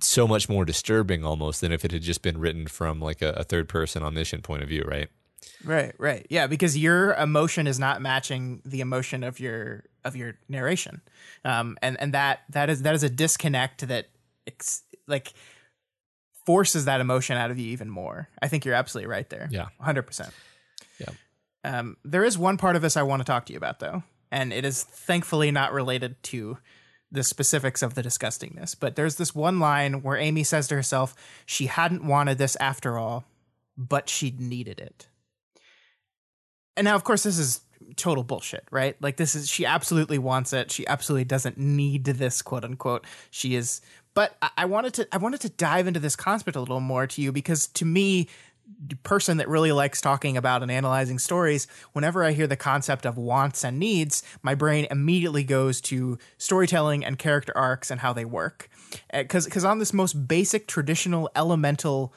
[0.00, 3.30] so much more disturbing almost than if it had just been written from like a,
[3.30, 5.08] a third person omniscient point of view, right?
[5.64, 6.26] Right, right.
[6.30, 11.02] Yeah, because your emotion is not matching the emotion of your of your narration.
[11.44, 14.06] Um and and that that is that is a disconnect that
[14.46, 15.32] ex- like
[16.46, 18.28] forces that emotion out of you even more.
[18.40, 19.48] I think you're absolutely right there.
[19.50, 19.66] Yeah.
[19.80, 20.30] 100%.
[20.98, 21.06] Yeah.
[21.64, 24.02] Um there is one part of this I want to talk to you about though,
[24.30, 26.58] and it is thankfully not related to
[27.12, 28.74] the specifics of the disgustingness.
[28.78, 32.98] But there's this one line where Amy says to herself, she hadn't wanted this after
[32.98, 33.24] all,
[33.76, 35.06] but she'd needed it.
[36.76, 37.60] And now, of course, this is
[37.96, 38.96] total bullshit, right?
[39.02, 40.70] Like, this is, she absolutely wants it.
[40.70, 43.06] She absolutely doesn't need this, quote unquote.
[43.30, 43.82] She is,
[44.14, 47.06] but I, I wanted to, I wanted to dive into this concept a little more
[47.06, 48.28] to you because to me,
[49.02, 53.16] person that really likes talking about and analyzing stories, whenever I hear the concept of
[53.16, 58.24] wants and needs, my brain immediately goes to storytelling and character arcs and how they
[58.24, 58.68] work.
[59.12, 62.12] Uh, because because on this most basic, traditional, elemental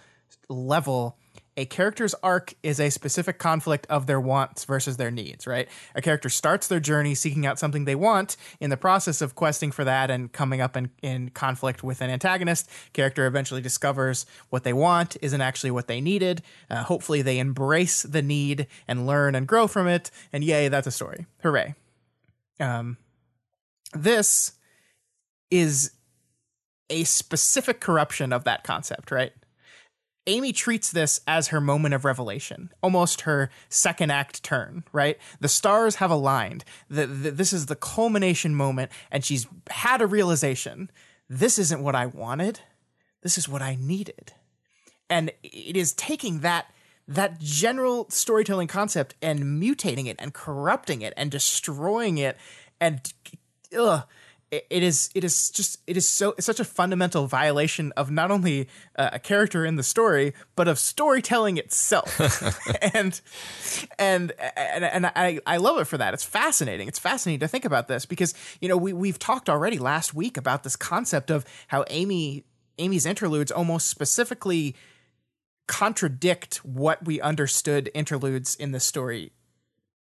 [0.49, 1.17] level,
[1.57, 5.69] a character's arc is a specific conflict of their wants versus their needs, right?
[5.95, 8.35] A character starts their journey seeking out something they want.
[8.59, 12.09] In the process of questing for that and coming up in, in conflict with an
[12.09, 16.41] antagonist, character eventually discovers what they want isn't actually what they needed.
[16.69, 20.11] Uh, hopefully, they embrace the need and learn and grow from it.
[20.33, 21.25] And yay, that's a story.
[21.41, 21.75] Hooray.
[22.59, 22.97] Um,
[23.93, 24.53] this
[25.49, 25.91] is
[26.89, 29.31] a specific corruption of that concept, right?
[30.28, 35.17] Amy treats this as her moment of revelation, almost her second act turn, right?
[35.39, 36.63] The stars have aligned.
[36.89, 40.89] The, the, this is the culmination moment, and she's had a realization.
[41.30, 42.61] This isn't what I wanted.
[43.21, 44.34] This is what I needed.
[45.09, 46.71] And it is taking that
[47.07, 52.36] that general storytelling concept and mutating it and corrupting it and destroying it
[52.82, 53.13] and
[53.78, 54.03] ugh,
[54.51, 58.31] it is it is just it is so it's such a fundamental violation of not
[58.31, 62.19] only uh, a character in the story but of storytelling itself.
[62.81, 63.19] And
[63.97, 66.13] and and and I I love it for that.
[66.13, 66.87] It's fascinating.
[66.87, 70.37] It's fascinating to think about this because you know we we've talked already last week
[70.37, 72.45] about this concept of how Amy
[72.77, 74.75] Amy's interludes almost specifically
[75.67, 79.31] contradict what we understood interludes in the story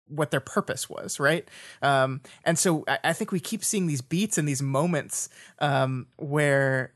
[0.09, 1.47] what their purpose was, right?
[1.81, 5.29] Um, and so I, I, think we keep seeing these beats and these moments
[5.59, 6.93] um, where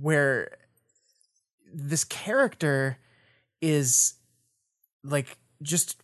[0.00, 0.56] where
[1.72, 2.98] this character
[3.60, 4.14] is
[5.04, 6.00] like just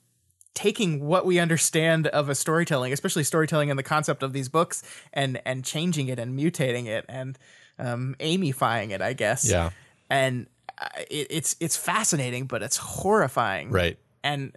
[0.54, 4.82] taking what we understand of a storytelling, especially storytelling in the concept of these books,
[5.12, 7.38] and and changing it and mutating it and
[7.78, 9.48] um, Amyfying it, I guess.
[9.48, 9.70] Yeah.
[10.08, 10.46] And
[11.10, 13.70] it, it's it's fascinating, but it's horrifying.
[13.70, 13.98] Right.
[14.22, 14.56] And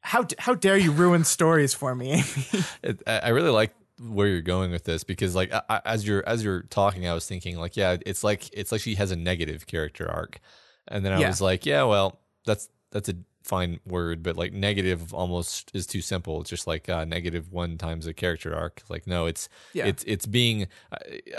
[0.00, 2.24] how how dare you ruin stories for me, Amy?
[2.82, 6.44] It, I really like where you're going with this because, like, I, as you're as
[6.44, 9.66] you're talking, I was thinking, like, yeah, it's like it's like she has a negative
[9.66, 10.38] character arc,
[10.86, 11.28] and then I Yeah.
[11.28, 16.02] was like, yeah, well, that's that's a fine word, but like negative almost is too
[16.02, 16.40] simple.
[16.42, 18.82] It's just like uh, negative one times a character arc.
[18.88, 19.86] Like, no, it's Yeah.
[19.86, 20.68] it's it's being.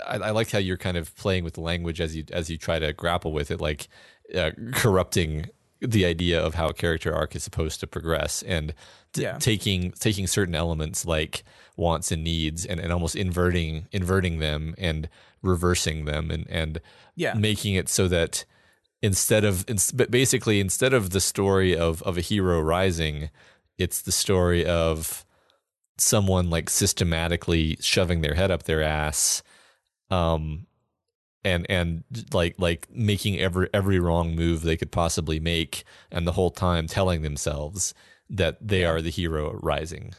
[0.06, 2.58] I, I like how you're kind of playing with the language as you as you
[2.58, 3.88] try to grapple with it, like
[4.34, 5.46] uh, corrupting
[5.80, 8.74] the idea of how a character arc is supposed to progress and
[9.12, 9.38] t- Yeah.
[9.38, 11.42] taking taking certain elements like
[11.76, 15.08] wants and needs and, and almost inverting inverting them and
[15.42, 16.80] reversing them and and
[17.16, 17.34] Yeah.
[17.34, 18.44] making it so that
[19.02, 19.64] instead of
[19.94, 23.30] but basically instead of the story of of a hero rising
[23.78, 25.24] it's the story of
[25.96, 29.42] someone like systematically shoving their head up their ass
[30.10, 30.66] um
[31.44, 36.32] and and like like making every every wrong move they could possibly make and the
[36.32, 37.94] whole time telling themselves
[38.28, 40.14] that they are the hero rising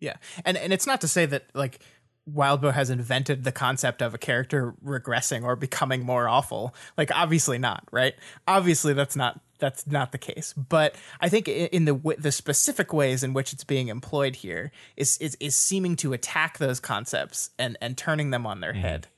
[0.00, 1.80] Yeah, and and it's not to say that like
[2.28, 6.74] Wildbow has invented the concept of a character regressing or becoming more awful.
[6.96, 8.14] Like obviously not, right?
[8.46, 10.54] Obviously that's not that's not the case.
[10.54, 15.18] But I think in the the specific ways in which it's being employed here is
[15.18, 18.82] is is seeming to attack those concepts and and turning them on their mm-hmm.
[18.82, 19.08] head,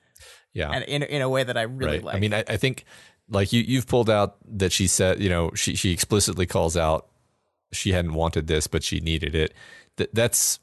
[0.53, 0.71] yeah.
[0.71, 2.05] And in in a way that I really right.
[2.05, 2.17] Like.
[2.17, 2.85] i mean I, I think
[3.29, 7.09] like you you've pulled out that she said you know she she explicitly calls out
[7.73, 9.55] she hadn't wanted this but she needed it.
[9.97, 10.59] That that's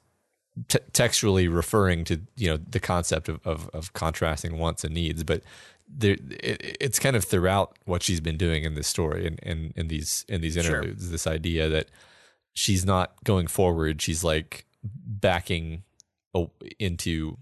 [0.68, 5.24] t- textually referring to you know the concept of, of, of contrasting wants and needs
[5.24, 5.42] but
[5.88, 9.74] there it, it's kind of throughout what she's been doing in this story and in,
[9.76, 10.64] in, these in these Sure.
[10.64, 11.88] interludes this idea that
[12.54, 14.02] she's not going forward.
[14.02, 15.84] She's like backing
[16.78, 17.38] into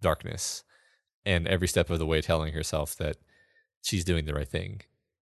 [0.00, 0.64] darkness
[1.26, 3.16] and every step of the way telling herself that
[3.82, 4.80] she's doing the right thing.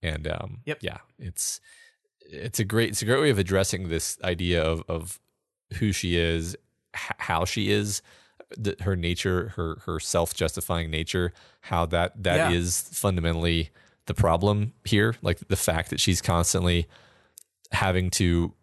[0.03, 0.79] And um, Yep.
[0.81, 1.59] yeah, it's
[2.19, 5.19] it's a great it's a great way of addressing this idea of of
[5.79, 6.55] who she is,
[6.95, 8.01] h- how she is,
[8.63, 12.95] th- her nature, her her self justifying nature, how that that is Yeah.
[12.97, 13.69] fundamentally
[14.05, 15.15] the problem here.
[15.21, 16.87] Like the fact that she's constantly
[17.71, 18.53] having to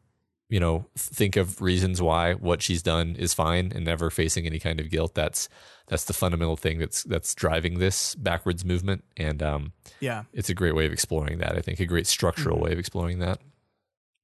[0.48, 4.58] you know think of reasons why what she's done is fine and never facing any
[4.58, 5.48] kind of guilt that's
[5.92, 10.24] that's the fundamental thing that's that's driving this backwards movement and um Yeah.
[10.32, 12.64] it's a great way of exploring that i think a great structural Mm-hmm.
[12.64, 13.38] way of exploring that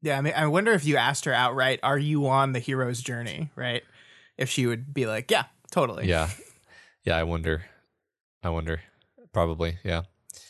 [0.00, 3.00] Yeah, I mean, I wonder if you asked her outright, "Are you on the hero's
[3.02, 3.82] journey?" Right?
[4.36, 6.30] If she would be like, "Yeah, totally." yeah
[7.04, 7.64] yeah i wonder
[8.42, 8.80] i wonder
[9.32, 10.02] probably yeah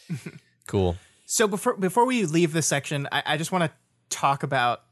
[0.66, 0.96] cool
[1.26, 3.70] So before before we leave this section, I, I just want to
[4.08, 4.82] talk about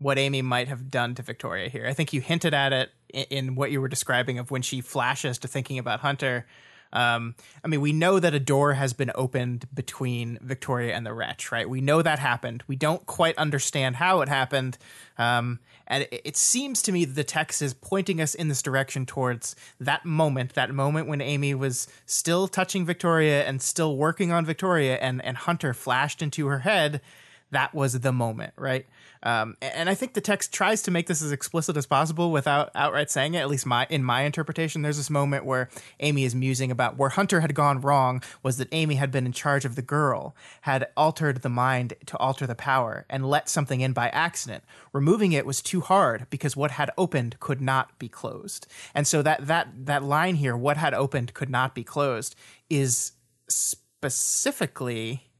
[0.00, 1.86] what Amy might have done to Victoria here.
[1.86, 5.38] I think you hinted at it in, what you were describing of when she flashes
[5.38, 6.46] to thinking about Hunter.
[6.92, 11.12] Um, I mean, we know that a door has been opened between Victoria and the
[11.12, 11.68] wretch, right?
[11.68, 12.64] We know that happened.
[12.66, 14.78] We don't quite understand how it happened.
[15.18, 18.62] Um, and it, it seems to me that the text is pointing us in this
[18.62, 24.32] direction towards that moment, that moment when Amy was still touching Victoria and still working
[24.32, 27.02] on Victoria, and, and Hunter flashed into her head
[27.50, 28.86] that was the moment, right?
[29.22, 32.70] Um, and I think the text tries to make this as explicit as possible without
[32.74, 33.40] outright saying it.
[33.40, 35.68] At least my in my interpretation, there's this moment where
[36.00, 39.32] Amy is musing about where Hunter had gone wrong was that Amy had been in
[39.32, 43.80] charge of the girl, had altered the mind to alter the power, and let something
[43.80, 44.64] in by accident.
[44.92, 48.66] Removing it was too hard because what had opened could not be closed.
[48.94, 52.34] And so that that that line here, what had opened could not be closed,
[52.70, 53.12] is
[53.48, 55.30] specifically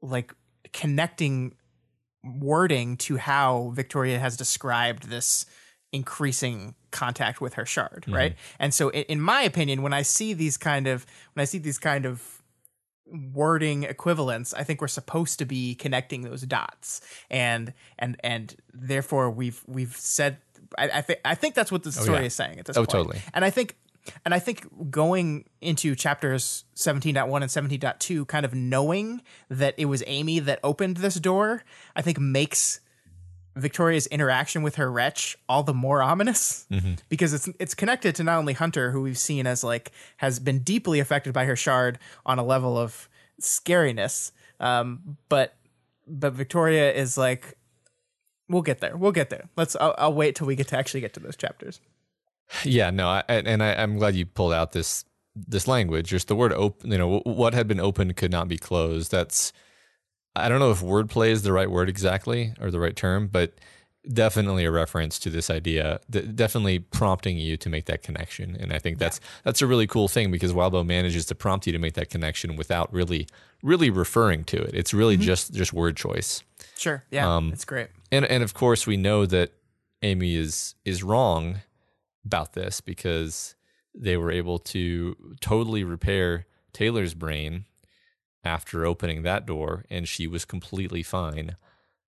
[0.00, 0.32] like
[0.72, 1.54] connecting
[2.38, 5.46] wording to how Victoria has described this
[5.92, 8.14] increasing contact with her shard, mm-hmm.
[8.14, 8.34] right?
[8.58, 11.58] And so in, in my opinion when I see these kind of when I see
[11.58, 12.36] these kind of
[13.32, 17.00] wording equivalents i think we're supposed to be connecting those dots
[17.30, 20.38] and and and therefore we've we've said
[20.76, 22.24] i i, th- I think that's what the oh, story yeah.
[22.24, 23.20] is saying at this Oh, point totally.
[23.32, 23.76] and i think
[24.24, 30.02] and i think going into chapters 17.1 and 17.2 kind of knowing that it was
[30.06, 31.62] amy that opened this door
[31.94, 32.80] i think makes
[33.56, 36.66] Victoria's interaction with her wretch all the more ominous
[37.08, 40.58] because it's it's connected to not only Hunter, who we've seen as like has been
[40.58, 43.08] deeply affected by her shard on a level of
[43.40, 44.30] scariness,
[44.60, 45.54] um, but
[46.06, 47.56] but Victoria is like,
[48.48, 49.48] we'll get there, we'll get there.
[49.56, 51.80] Let's I'll, I'll wait till we get to actually get to those chapters.
[52.64, 56.08] Yeah, no, I, and I, I'm glad you pulled out this this language.
[56.08, 56.90] Just the word open.
[56.92, 59.10] You know, what had been opened could not be closed.
[59.10, 59.52] That's
[60.34, 63.54] I don't know if wordplay is the right word exactly or the right term, but
[64.12, 65.98] definitely a reference to this idea.
[66.08, 70.06] Definitely prompting you to make that connection, and I think that's that's a really cool
[70.08, 73.26] thing because Wildbow manages to prompt you to make that connection without really
[73.62, 74.70] really referring to it.
[74.74, 76.42] It's really just just word choice.
[76.78, 77.88] Sure, yeah, Um, it's great.
[78.12, 79.52] and and of course we know that
[80.02, 81.60] Amy is is wrong
[82.26, 83.54] about this because
[83.94, 87.64] they were able to totally repair Taylor's brain
[88.44, 91.56] after opening that door and she was completely fine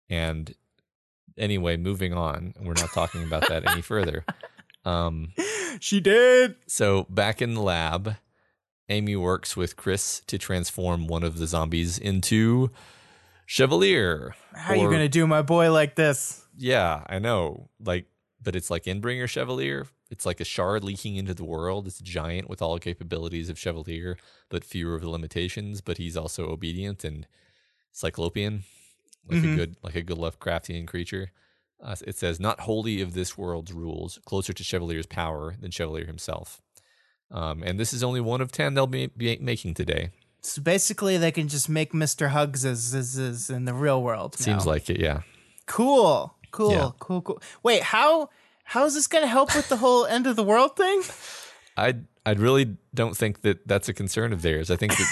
[0.10, 0.54] and
[1.38, 4.26] anyway moving on we're not talking about that any further
[4.86, 5.32] um
[5.80, 6.56] She did.
[6.68, 8.16] so back in the lab
[8.90, 12.70] Amy works with Chris to transform one of the zombies into
[13.46, 16.46] Chevalier How are you gonna do my boy like this?
[16.58, 17.70] yeah, I know.
[17.84, 18.06] Like,
[18.42, 19.88] but it's like Endbringer Chevalier.
[20.10, 21.86] It's like a shard leaking into the world.
[21.88, 24.18] It's giant with all the capabilities of Chevalier,
[24.50, 25.82] but fewer of the limitations.
[25.82, 27.28] But he's also obedient and
[27.92, 28.64] cyclopean,
[29.28, 29.54] like Mhm.
[29.54, 31.32] a good, like a good Lovecraftian creature.
[31.82, 36.06] Uh, it says, "Not wholly of this world's rules, closer to Chevalier's power than Chevalier
[36.06, 36.62] himself."
[37.32, 40.10] Um, and this is only one of ten they'll be, be making today.
[40.42, 44.36] So basically, they can just make Mister Hugs as, as in the real world.
[44.36, 45.22] Seems like it, yeah.
[45.68, 46.34] Cool.
[46.52, 46.72] Cool.
[46.72, 46.92] Yeah.
[47.00, 47.22] Cool.
[47.22, 47.42] Cool.
[47.64, 48.30] Wait, how
[48.64, 51.02] how is this going to help with the whole end of the world thing?
[51.78, 51.96] I
[52.26, 54.70] I really don't think that that's a concern of theirs.
[54.70, 55.08] I think that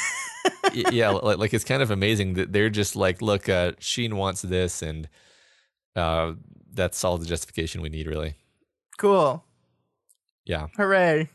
[0.91, 4.41] yeah, like, like it's kind of amazing that they're just like, look, uh, Shin wants
[4.41, 5.09] this, and
[5.95, 6.33] uh,
[6.73, 8.35] that's all the justification we need, really.
[8.97, 9.43] Cool.
[10.45, 11.29] Yeah, Hooray.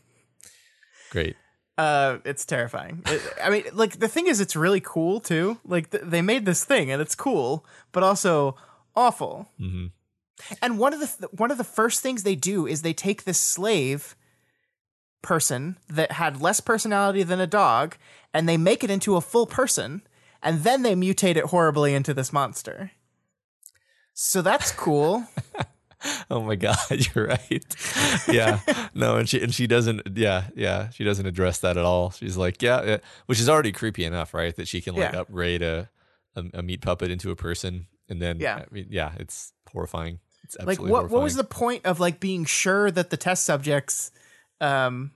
[1.11, 1.35] great.
[1.77, 3.01] Uh, it's terrifying.
[3.07, 5.57] It, I mean, like the thing is, it's really cool too.
[5.65, 8.55] Like th- they made this thing, and it's cool, but also
[8.95, 9.49] awful.
[9.57, 9.87] hmm
[10.61, 13.23] And one of the th- one of the first things they do is they take
[13.23, 14.15] this slave
[15.21, 17.95] person that had less personality than a dog,
[18.33, 20.01] and they make it into a full person,
[20.41, 22.91] and then they mutate it horribly into this monster.
[24.13, 25.25] So that's cool.
[26.29, 26.75] Oh my god,
[27.15, 27.63] you're right.
[28.27, 28.59] Yeah,
[28.93, 30.01] no, and she and she doesn't.
[30.17, 32.11] Yeah, yeah, she doesn't address that at all.
[32.11, 34.53] She's like, yeah, yeah which is already creepy enough, right?
[34.53, 35.21] That she can like Yeah.
[35.21, 35.89] upgrade a,
[36.35, 38.57] a a meat puppet into a person, and then Yeah.
[38.57, 40.19] I mean, yeah, it's horrifying.
[40.43, 43.45] It's like absolutely what what was the point of like being sure that the test
[43.45, 44.11] subjects
[44.61, 45.11] um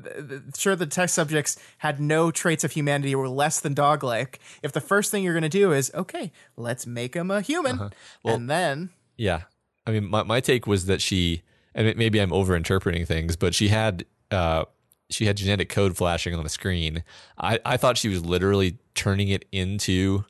[0.00, 3.74] th- th- sure the test subjects had no traits of humanity or were less than
[3.74, 7.30] dog like if the first thing you're going to do is okay let's make him
[7.30, 7.88] a human Uh-huh.
[8.22, 9.42] Well- and then Yeah.
[9.86, 11.42] I mean, my, my take was that she,
[11.74, 14.66] and it, maybe I'm overinterpreting things, but she had, uh,
[15.08, 17.02] she had genetic code flashing on the screen.
[17.38, 20.24] I, I thought she was literally turning it into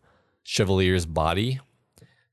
[0.45, 1.61] Chevalier's body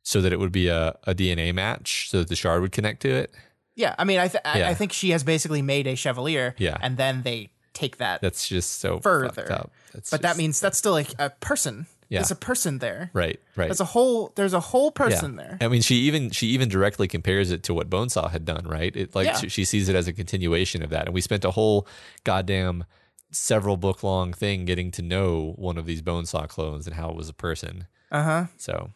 [0.03, 3.01] so that it would be a, a DNA match so that the shard would connect
[3.01, 3.34] to it.
[3.76, 4.70] yeah i mean i th- I, Yeah.
[4.70, 6.78] I think she has basically made a chevalier Yeah.
[6.82, 9.30] and then they take that That's just so Further.
[9.30, 9.72] fucked up.
[9.93, 12.20] That's but that means that's still like a person Yeah.
[12.20, 13.68] there's a person there right, right.
[13.68, 17.08] there's a whole there's a whole person there I mean, she even she even directly
[17.08, 18.95] compares it to what Bonesaw had done, right?
[18.95, 19.38] It like Yeah.
[19.38, 21.86] she, she sees it as a continuation of that, and we spent a whole
[22.24, 22.86] goddamn
[23.32, 27.16] several book long thing getting to know one of these Bonesaw clones and how it
[27.16, 27.86] was a person.
[28.12, 28.91] Uh-huh So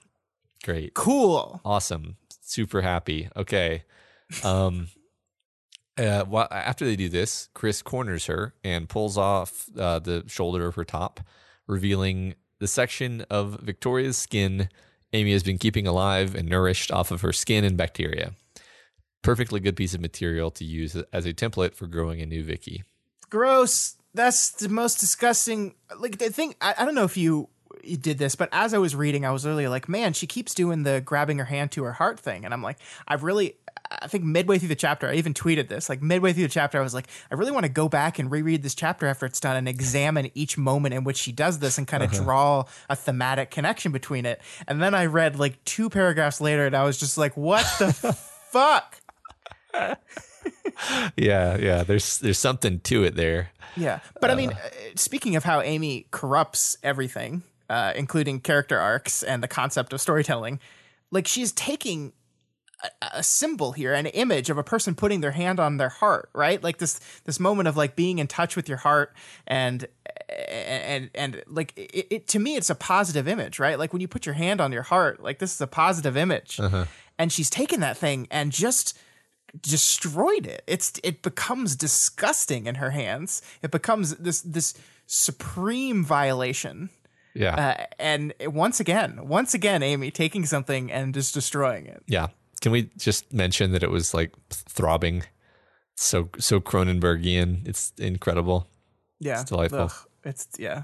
[0.63, 3.29] great, cool awesome, super happy.
[3.35, 3.83] Okay,
[4.43, 4.87] um,
[5.97, 10.67] uh, well, after they do this, Chris corners her and pulls off uh, the shoulder
[10.67, 11.19] of her top,
[11.67, 14.69] revealing the section of Victoria's skin
[15.13, 18.33] Amy has been keeping alive and nourished off of her skin and bacteria.
[19.21, 22.83] Perfectly good piece of material to use as a template for growing a new Vicky.
[23.29, 23.95] gross.
[24.13, 25.75] That's the most disgusting.
[25.97, 27.49] Like the thing, I, I don't know if you
[27.81, 30.83] did this, but as I was reading, I was really like, man, she keeps doing
[30.83, 32.77] the grabbing her hand to her heart thing, and I'm like,
[33.07, 33.55] I've really,
[33.89, 35.89] I think midway through the chapter, I even tweeted this.
[35.89, 38.31] Like midway through the chapter, I was like, I really want to go back and
[38.31, 41.77] reread this chapter after it's done and examine each moment in which she does this
[41.77, 44.41] and kind of draw a thematic connection between it.
[44.67, 47.91] And then I read like two paragraphs later, and I was just like, what the
[48.51, 48.97] fuck?
[51.15, 51.83] Yeah, yeah.
[51.83, 53.51] There's there's something to it there.
[53.77, 59.23] Yeah, but I mean, uh, speaking of how Amy corrupts everything, uh, including character arcs
[59.23, 60.59] and the concept of storytelling,
[61.09, 62.11] like she's taking
[62.83, 66.29] a, a symbol here, an image of a person putting their hand on their heart,
[66.33, 66.61] right?
[66.61, 69.15] Like this this moment of like being in touch with your heart
[69.47, 69.87] and
[70.49, 73.79] and and like it, it to me, it's a positive image, right?
[73.79, 76.59] Like when you put your hand on your heart, like this is a positive image,
[77.17, 78.99] and she's taken that thing and just
[79.61, 80.61] destroyed it.
[80.67, 83.41] It's it becomes disgusting in her hands.
[83.61, 84.73] It becomes this this
[85.07, 86.89] supreme violation.
[87.33, 92.03] Yeah, Uh, and once again, once again, Amy taking something and just destroying it.
[92.07, 92.27] yeah.
[92.61, 95.23] Can we just mention that it was like throbbing,
[95.95, 97.67] so so Cronenbergian?
[97.67, 98.67] It's incredible.
[99.19, 99.79] Yeah, It's delightful.
[99.85, 99.91] Ugh,
[100.23, 100.83] it's yeah,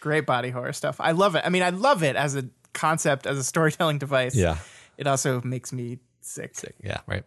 [0.00, 0.96] great body horror stuff.
[1.00, 1.42] I love it.
[1.44, 2.44] I mean, I love it as a
[2.74, 4.36] concept, as a storytelling device.
[4.36, 4.58] Yeah.
[4.98, 6.54] it also makes me sick.
[6.84, 7.24] Yeah, right.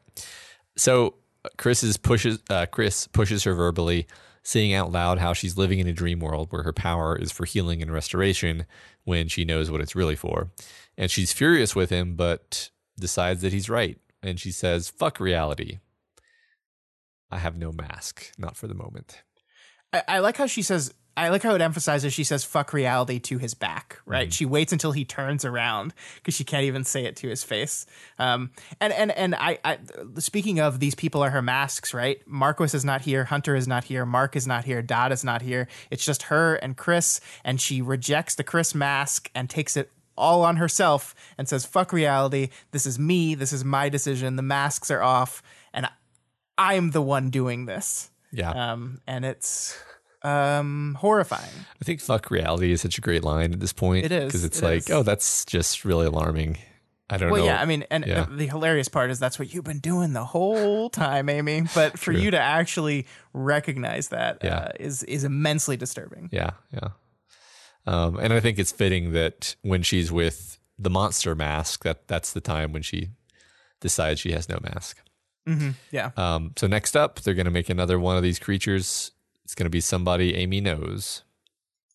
[0.78, 1.16] So
[1.58, 4.08] Chris is pushes uh, Chris pushes her verbally,
[4.44, 7.46] saying out loud how she's living in a dream world where her power is for
[7.46, 8.66] healing and restoration
[9.04, 10.50] when she knows what it's really for.
[10.98, 12.70] And she's furious with him, but
[13.00, 13.98] decides that he's right.
[14.22, 15.80] And she says, "Fuck reality.
[17.32, 19.24] I have no mask, not for the moment."
[19.94, 20.94] I, I like how she says.
[21.20, 24.00] I like how it emphasizes she says "fuck reality" to his back.
[24.06, 24.34] Right?
[24.34, 27.86] She waits until he turns around because she can't even say it to his face.
[28.18, 29.80] Um, and and and I, I.
[30.18, 32.22] Speaking of these people are her masks, right?
[32.26, 33.26] Marquis is not here.
[33.26, 34.06] Hunter is not here.
[34.06, 34.82] Mark is not here.
[34.82, 35.68] Dot is not here.
[35.92, 40.44] It's just her and Chris, and she rejects the Chris mask and takes it all
[40.44, 43.36] on herself and says "fuck reality." This is me.
[43.36, 44.38] This is my decision.
[44.38, 45.44] The masks are off,
[45.74, 45.88] and
[46.58, 49.78] I'm the one doing this Yeah, um, and it's
[50.24, 51.66] um, horrifying.
[51.82, 54.06] I think "fuck reality" is such a great line at this point.
[54.06, 54.92] It is, because it's it like, is.
[54.92, 56.58] oh, that's just really alarming.
[57.12, 57.48] I don't Well, know.
[57.48, 58.22] yeah, I mean, and Yeah.
[58.22, 61.64] uh, the hilarious part is that's what you've been doing the whole time, Amy.
[61.74, 64.56] But for you to actually recognize that Yeah.
[64.58, 66.30] uh, is is immensely disturbing.
[66.32, 66.90] Yeah, yeah.
[67.88, 72.32] Um, and I think it's fitting that when she's with the monster mask, that that's
[72.34, 73.10] the time when she
[73.80, 74.98] decides she has no mask.
[75.92, 79.10] Yeah, Um, so next up, they're going to make another one of these creatures.
[79.50, 81.24] It's going to be somebody Amy knows.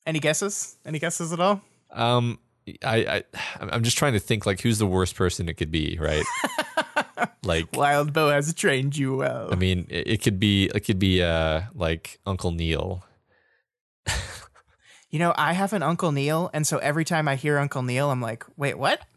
[0.04, 0.74] any guesses?
[0.84, 1.62] Any guesses at all?
[1.92, 2.40] Um,
[2.82, 3.22] I, I
[3.60, 6.24] I'm just trying to think like who's the worst person it could be, right?
[7.44, 9.50] like, Wildbow has trained you well.
[9.52, 13.04] I mean, it, it could be it could be uh like Uncle Neil.
[15.10, 18.10] you know, I have an Uncle Neil, and so every time I hear Uncle Neil,
[18.10, 19.00] I'm like, wait, what?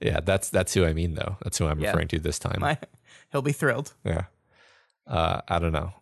[0.00, 1.36] Yeah, that's that's who I mean though.
[1.44, 1.90] That's who I'm Yeah.
[1.90, 2.58] referring to this time.
[2.60, 2.76] My,
[3.30, 3.94] he'll be thrilled.
[4.04, 4.24] yeah.
[5.06, 5.92] Uh, I don't know.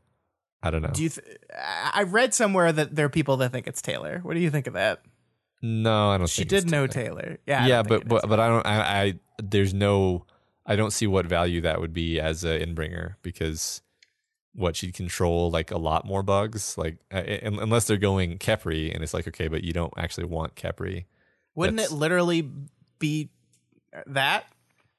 [0.63, 0.91] I don't know.
[0.93, 1.11] Do you?
[1.11, 4.21] Th- I read somewhere that there are people that think it's Taylor.
[4.23, 5.03] What do you think of that?
[5.63, 7.39] No, I don't She did know Taylor.
[7.47, 7.65] Yeah.
[7.65, 8.67] I Yeah, but but but I don't.
[8.67, 10.27] I, I there's no.
[10.65, 13.83] I don't see what value that would be as a Endbringer because
[14.53, 19.05] what she'd control like a lot more bugs, like uh, unless they're going Khepri, and
[19.05, 21.05] it's like okay, but you don't actually want Khepri.
[21.55, 22.51] Wouldn't That's- it literally
[22.99, 23.31] be
[24.07, 24.47] that?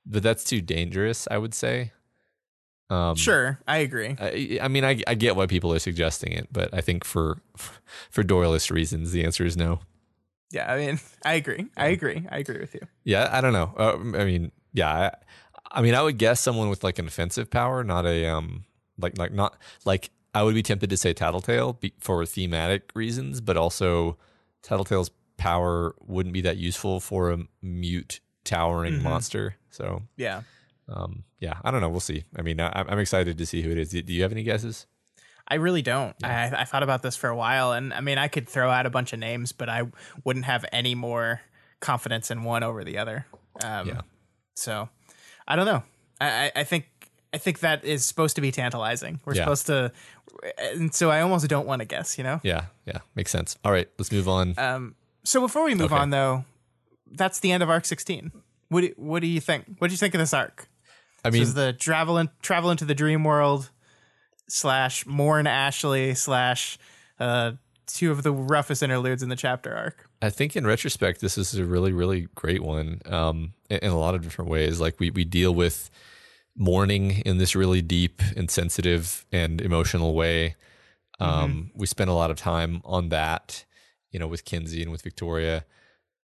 [0.05, 1.91] But that's too dangerous, I would say.
[2.89, 4.15] Um, Sure, I agree.
[4.19, 7.39] I, I mean, I, I get why people are suggesting it, but I think for
[8.09, 9.79] for Doyleist reasons, the answer is no.
[10.51, 11.65] Yeah, I mean, I agree.
[11.75, 12.25] I agree.
[12.31, 12.81] I agree with you.
[13.03, 13.73] Yeah, I don't know.
[13.77, 17.49] Uh, I mean, yeah, I, I mean, I would guess someone with like an offensive
[17.49, 18.63] power, not a um,
[18.97, 23.41] like like not like I would be tempted to say Tattletale be, for thematic reasons,
[23.41, 24.17] but also
[24.63, 29.01] Tattletale's power wouldn't be that useful for a mute towering Mhm.
[29.03, 29.55] monster.
[29.69, 30.43] So, Yeah.
[30.89, 31.89] Um, yeah, I don't know.
[31.89, 32.23] We'll see.
[32.37, 33.89] I mean, I, I'm excited to see who it is.
[33.89, 34.85] Do you have any guesses?
[35.47, 36.13] I really don't.
[36.23, 38.85] I, I thought about this for a while, and I mean, I could throw out
[38.85, 39.83] a bunch of names, but I
[40.25, 41.41] wouldn't have any more
[41.79, 43.25] confidence in one over the other.
[43.63, 44.01] Um, Yeah.
[44.55, 44.89] So,
[45.47, 45.83] I don't know.
[46.19, 46.89] I, I- I think
[47.33, 49.19] I think that is supposed to be tantalizing.
[49.25, 49.43] We're Yeah.
[49.43, 49.91] supposed to,
[50.57, 52.17] and so I almost don't want to guess.
[52.17, 52.39] You know.
[52.43, 53.57] Yeah, yeah, makes sense.
[53.63, 54.53] All right, let's move on.
[54.57, 54.95] Um.
[55.23, 56.01] So before we move Okay.
[56.01, 56.45] on, though,
[57.11, 58.31] that's the end of arc sixteen.
[58.69, 59.75] What do, what do you think?
[59.77, 60.67] What do you think of this arc?
[61.23, 63.69] I This mean, is the travel in, travel into the dream world
[64.47, 66.77] slash Mourn Ashley slash
[67.19, 67.53] uh,
[67.85, 70.09] two of the roughest interludes in the chapter arc.
[70.21, 73.97] I think in retrospect, this is a really, really great one um, in, in a
[73.97, 74.79] lot of different ways.
[74.79, 75.89] Like we we deal with
[76.55, 80.55] mourning in this really deep and sensitive and emotional way.
[81.19, 83.65] Um, We spend a lot of time on that,
[84.11, 85.65] you know, with Kenzie and with Victoria,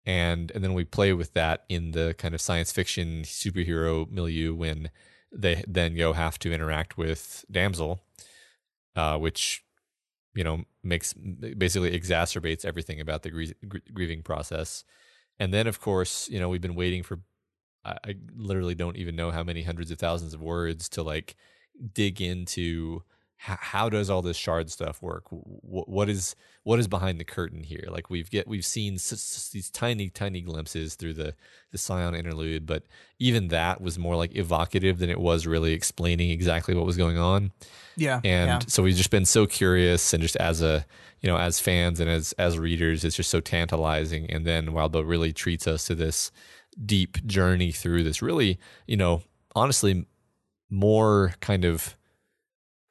[0.06, 4.54] and and then we play with that in the kind of science fiction superhero milieu
[4.54, 4.90] when
[5.32, 8.02] they then go have to interact with Damsel,
[8.96, 9.64] uh, which
[10.36, 14.84] you know makes basically exacerbates everything about the grie- gr- grieving process.
[15.40, 17.20] And then of course you know we've been waiting for
[17.86, 21.36] I, I literally don't even know how many hundreds of thousands of words to like
[21.94, 23.04] dig into
[23.44, 25.26] how, how does all this shard stuff work?
[25.30, 26.34] What, what is
[26.64, 27.84] what is behind the curtain here?
[27.90, 31.36] Like we've get we've seen s- s- these tiny tiny glimpses through the
[31.74, 32.84] the scion interlude but
[33.20, 37.18] even that was more like evocative than it was really explaining exactly what was going
[37.18, 37.52] on.
[37.98, 38.60] Yeah, and yeah.
[38.68, 40.86] so we've just been so curious and just as a
[41.20, 44.32] you know as fans and as as readers it's just so tantalizing.
[44.32, 46.32] And then Wildbow really treats us to this
[46.86, 49.22] deep journey through this really you know
[49.54, 50.06] honestly
[50.70, 51.98] more kind of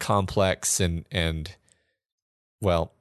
[0.03, 1.55] complex and and
[2.61, 2.93] well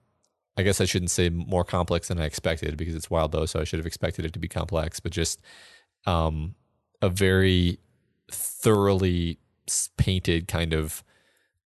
[0.56, 3.60] I guess I shouldn't say more complex than I expected because it's Wild Wildbow so
[3.60, 5.42] I should have expected it to be complex but just
[6.06, 6.54] um
[7.02, 7.80] a very
[8.32, 9.40] thoroughly
[9.98, 11.04] painted kind of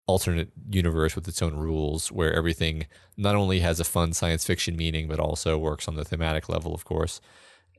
[0.07, 4.77] alternate universe with its own rules where everything not only has a fun science fiction
[4.77, 7.21] meaning but also works on the thematic level of course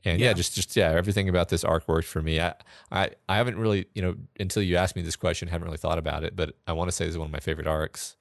[0.06, 0.32] and yeah, Yeah.
[0.34, 2.54] just just yeah everything about this arc worked for me I,
[2.90, 5.98] I i haven't really you know until you asked me this question haven't really thought
[5.98, 8.16] about it but i want to say this is one of my favorite arcs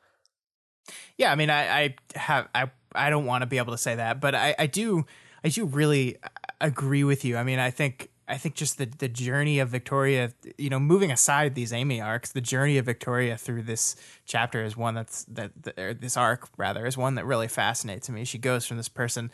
[1.18, 3.96] Yeah, I mean, I, I have, I, I don't want to be able to say
[3.96, 5.06] that, but I, I do,
[5.44, 6.18] I do really
[6.62, 7.38] agree with you.
[7.38, 11.12] I mean, I think, I think just the the journey of Victoria, you know, moving
[11.12, 13.96] aside these Amy arcs, the journey of Victoria through this
[14.26, 18.26] chapter is one that's that, or this arc rather is one that really fascinates me.
[18.26, 19.32] She goes from this person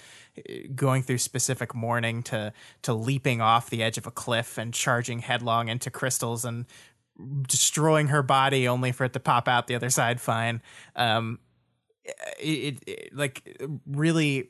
[0.48, 4.74] eh, going through specific mourning to to leaping off the edge of a cliff and
[4.74, 6.66] charging headlong into crystals and
[7.48, 10.62] destroying her body only for it to pop out the other side fine.
[10.96, 11.40] Um,
[12.40, 14.50] it, it, it like really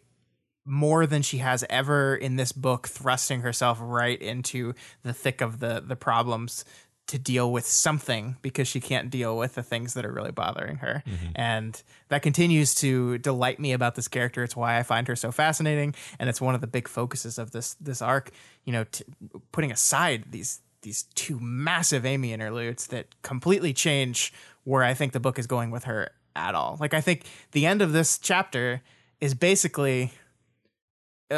[0.66, 5.60] more than she has ever in this book thrusting herself right into the thick of
[5.60, 6.64] the the problems
[7.12, 10.78] to deal with something because she can't deal with the things that are really bothering
[10.78, 11.04] her.
[11.06, 11.32] Mm-hmm.
[11.36, 14.44] And that continues to delight me about this character.
[14.44, 15.94] It's why i find her so fascinating.
[16.20, 18.32] And it's one of the big focuses of this this arc
[18.64, 19.04] you know t-
[19.52, 24.34] putting aside these these two massive amy interludes that completely change
[24.64, 26.78] where i think the book is going with her at all.
[26.80, 28.82] Like i think the end of this chapter
[29.20, 30.14] is basically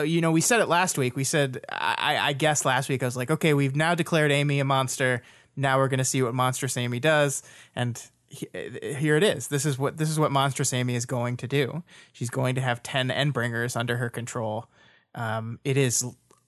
[0.02, 1.16] you know, we said it last week.
[1.16, 4.60] We said, I, I guess last week, I was like, okay, we've now declared Amy
[4.60, 5.22] a monster.
[5.56, 7.44] Now we're going to see what Monstrous Amy does.
[7.76, 9.48] And he, uh, here it is.
[9.48, 11.84] This is what this is what Monstrous Amy is going to do.
[12.12, 14.68] She's going to have ten Endbringers under her control.
[15.14, 16.04] Um, it is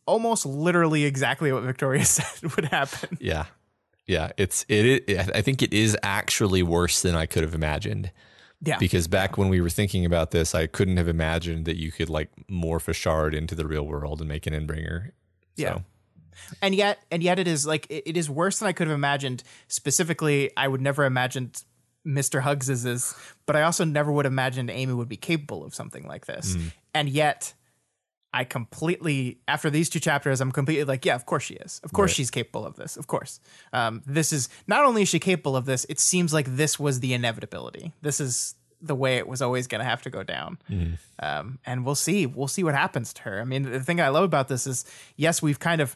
[0.07, 3.17] almost literally exactly what Victoria said would happen.
[3.19, 3.45] yeah
[4.07, 8.11] yeah it's it, it i think it is actually worse than i could have imagined
[8.65, 11.91] Yeah, because back when we were thinking about this i couldn't have imagined that you
[11.91, 15.11] could like morph a shard into the real world and make an endbringer
[15.55, 15.75] Yeah.
[15.75, 15.83] so
[16.61, 19.43] and yet and yet it is like it, is worse than I could have imagined.
[19.67, 21.63] Specifically, I would never imagined
[22.05, 22.41] Mr.
[22.41, 23.15] Huggs's is,
[23.45, 26.55] but I also never would have imagined Amy would be capable of something like this.
[26.55, 26.71] Mm.
[26.93, 27.53] And yet
[28.35, 31.79] I completely after these two chapters, I'm completely like, yeah, of course she is.
[31.83, 32.15] Of course Right.
[32.17, 32.97] she's capable of this.
[32.97, 33.39] Of course,
[33.73, 35.85] um, this is not only is she capable of this.
[35.89, 37.93] It seems like this was the inevitability.
[38.01, 40.57] This is the way it was always going to have to go down.
[41.19, 42.25] Um, and we'll see.
[42.25, 43.39] We'll see what happens to her.
[43.41, 44.85] I mean, the thing I love about this is,
[45.15, 45.95] yes, we've kind of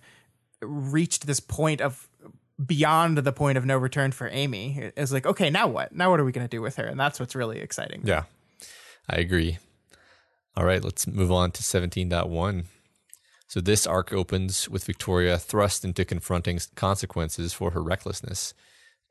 [0.61, 2.07] reached this point of
[2.65, 4.91] beyond the point of no return for Amy.
[4.97, 5.93] It's like, okay, now what?
[5.93, 6.85] Now what are we going to do with her?
[6.85, 8.01] And that's what's really exciting.
[8.05, 8.23] Yeah,
[9.09, 9.57] I agree.
[10.59, 12.65] All right, let's move on to 17.1.
[13.47, 18.53] So this arc opens with Victoria thrust into confronting consequences for her recklessness.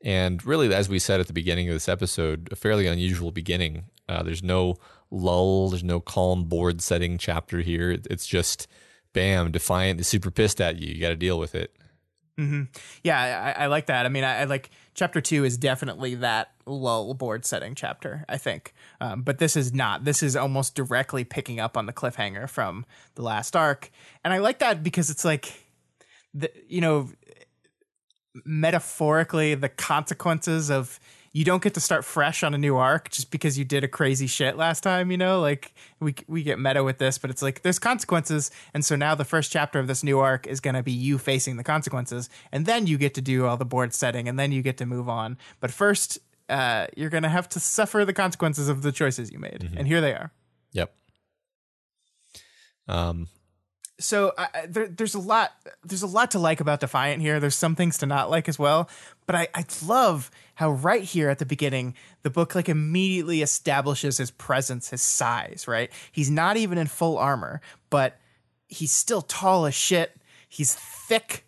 [0.03, 3.85] And really, as we said at the beginning of this episode, a fairly unusual beginning.
[4.07, 4.75] Uh, there's no
[5.09, 7.97] lull, there's no calm board setting chapter here.
[8.11, 8.67] It's just,
[9.13, 10.93] bam, Defiant super pissed at you.
[10.93, 11.75] You got to deal with it.
[13.03, 14.05] Yeah, I, I like that.
[14.05, 18.25] I mean, I, I like chapter two is definitely that lull board setting chapter.
[18.29, 20.05] I think, um, but this is not.
[20.05, 22.85] This is almost directly picking up on the cliffhanger from
[23.15, 23.91] the last arc,
[24.23, 25.53] and I like that because it's like,
[26.33, 27.09] the you know,
[28.45, 30.99] metaphorically the consequences of
[31.31, 33.87] you don't get to start fresh on a new arc just because you did a
[33.87, 37.41] crazy shit last time you know like we we get meta with this but it's
[37.41, 40.75] like there's consequences and so now the first chapter of this new arc is going
[40.75, 43.93] to be you facing the consequences and then you get to do all the board
[43.93, 46.19] setting and then you get to move on but first
[46.49, 49.69] uh, you're going to have to suffer the consequences of the choices you made.
[49.77, 50.31] And here they are.
[50.73, 50.93] Yep.
[52.87, 53.27] Um,
[53.99, 55.51] so I, I- there, there's a lot
[55.83, 57.39] there's a lot to like about defiant here.
[57.39, 58.89] There's some things to not like as well.
[59.25, 64.17] But I, I love how right here at the beginning the book like immediately establishes
[64.17, 65.91] his presence his size right?
[66.11, 68.17] He's not even in full armor but
[68.67, 70.15] he's still tall as shit.
[70.47, 71.45] He's thick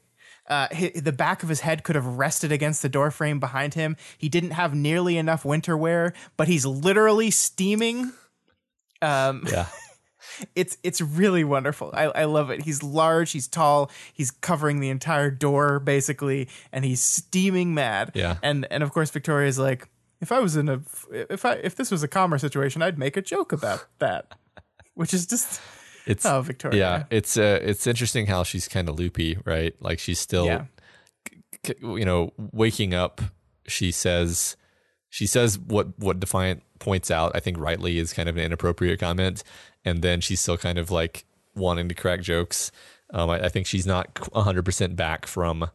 [0.52, 3.98] uh, hi- the back of his head could have rested against the doorframe behind him.
[4.18, 8.11] He didn't have nearly enough winter wear, but he's literally steaming
[9.02, 9.68] um, yeah.
[10.56, 11.91] it's it's really wonderful.
[11.94, 12.64] I, I love it.
[12.64, 18.11] He's large, he's tall, he's covering the entire door basically, and he's steaming mad.
[18.14, 18.38] Yeah.
[18.44, 21.91] And and of course Victoria's like, if I was in a if I if this
[21.91, 24.34] was a calmer situation, I'd make a joke about that.
[24.94, 25.61] Which is just
[26.06, 26.78] It's oh Victoria.
[26.80, 29.73] Yeah, it's uh, it's interesting how she's kind of loopy, right?
[29.80, 30.65] Like she's still, Yeah.
[31.65, 33.22] c- you know, waking up.
[33.68, 34.57] She says,
[35.10, 37.32] she says what what Defiant points out.
[37.36, 39.44] I think rightly is kind of an inappropriate comment,
[39.86, 41.26] and then she's still kind of like
[41.56, 42.72] wanting to crack jokes.
[43.14, 45.69] Um, I, I think she's not hundred percent back from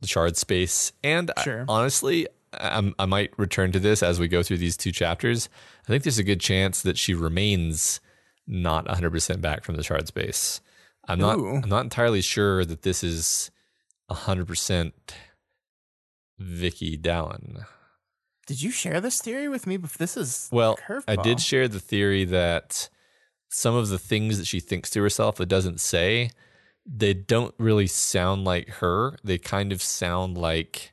[0.00, 2.28] the shard space, and I- honestly.
[2.58, 5.50] I, I might return to this as we go through these two chapters.
[5.84, 8.00] I think there's a good chance that she remains
[8.46, 10.60] not 100% back from the shard space.
[11.08, 11.60] I'm not Ooh.
[11.62, 13.50] I'm not entirely sure that this is
[14.10, 14.92] 100%
[16.38, 17.64] Vicky Dallin.
[18.46, 19.76] Did you share this theory with me?
[19.76, 19.98] Before?
[19.98, 20.78] This is Well.
[21.08, 22.88] I did share the theory that
[23.48, 26.30] some of the things that she thinks to herself that doesn't say,
[26.84, 29.16] they don't really sound like her.
[29.24, 30.92] They kind of sound like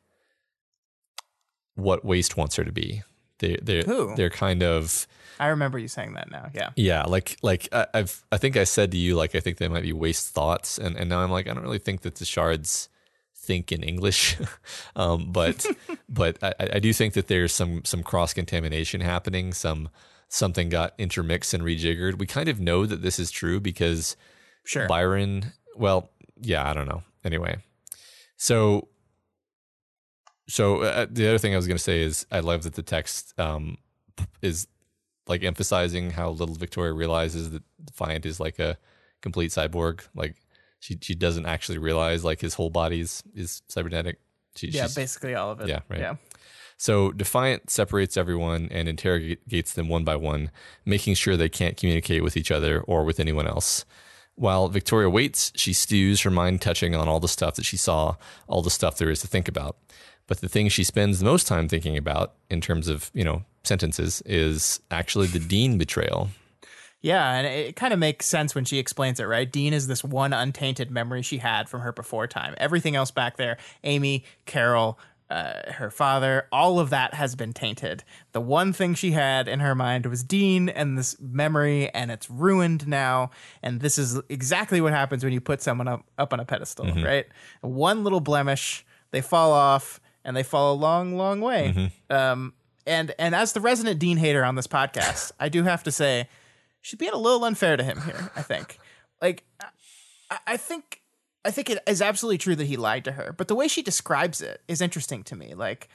[1.76, 3.04] what Waste wants her to be.
[3.40, 3.84] They they
[4.16, 5.08] they're kind of
[5.40, 6.50] I remember you saying that now.
[6.54, 6.70] Yeah.
[6.76, 9.68] Yeah, like like I, I've I think I said to you like I think they
[9.68, 12.26] might be waste thoughts, and and now I'm like I don't really think that the
[12.26, 12.90] shards
[13.36, 14.38] think in English,
[14.96, 15.66] um, but
[16.10, 19.54] but I, I do think that there's some some cross contamination happening.
[19.54, 19.90] Some
[20.30, 22.18] something got intermixed and rejiggered.
[22.18, 24.16] We kind of know that this is true because
[24.66, 24.88] Sure.
[24.88, 25.54] Byron.
[25.76, 27.04] Well, yeah, I don't know.
[27.24, 27.58] Anyway,
[28.38, 28.88] so
[30.48, 32.84] so uh, the other thing I was going to say is I love that the
[32.84, 33.78] text um,
[34.42, 34.68] is
[35.28, 38.78] like emphasizing how little Victoria realizes that Defiant is like a
[39.22, 40.02] complete cyborg.
[40.16, 40.36] Like
[40.80, 44.20] she she doesn't actually realize like his whole body is, is cybernetic.
[44.56, 45.68] She, yeah, basically all of it.
[45.68, 46.00] Yeah, right.
[46.00, 46.16] Yeah.
[46.78, 50.52] so Defiant separates everyone and interrogates them one by one,
[50.86, 53.86] making sure they can't communicate with each other or with anyone else.
[54.36, 58.16] While Victoria waits, she stews, her mind touching on all the stuff that she saw,
[58.48, 59.78] all the stuff there is to think about.
[60.28, 63.44] But the thing she spends the most time thinking about, in terms of you know
[63.64, 66.30] sentences, is actually the Dean betrayal.
[67.02, 69.52] Yeah, and it, kind of makes sense when she explains it, right?
[69.52, 72.56] Dean is this one untainted memory she had from her before time.
[72.58, 74.98] Everything else back there, Amy, Carol,
[75.30, 78.06] uh, her father, all of that has been tainted.
[78.32, 82.30] The one thing she had in her mind was Dean and this memory, and it's
[82.30, 83.32] ruined now.
[83.62, 86.86] And this is exactly what happens when you put someone up, up on a pedestal,
[87.04, 87.26] right?
[87.60, 91.92] One little blemish, they fall off, and they fall a long, long way.
[92.10, 92.54] Um,
[92.86, 96.28] and and as the resident Dean hater on this podcast, I do have to say
[96.82, 98.32] she's being a little unfair to him here.
[98.36, 98.78] I think,
[99.22, 99.44] like,
[100.30, 101.02] I, I think,
[101.46, 103.82] I think it is absolutely true that he lied to her, but the way she
[103.82, 105.54] describes it is interesting to me.
[105.54, 105.90] Like,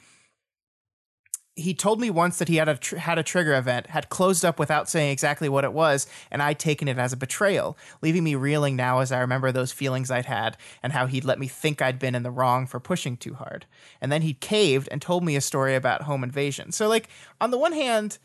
[1.59, 4.45] he told me once that he had a tr- had a trigger event, had closed
[4.45, 8.23] up without saying exactly what it was, and I'd taken it as a betrayal, leaving
[8.23, 11.47] me reeling now as I remember those feelings I'd had and how he'd let me
[11.47, 13.65] think I'd been in the wrong for pushing too hard.
[14.01, 16.71] And then he caved and told me a story about home invasion.
[16.71, 17.09] So like
[17.41, 18.17] on the one hand,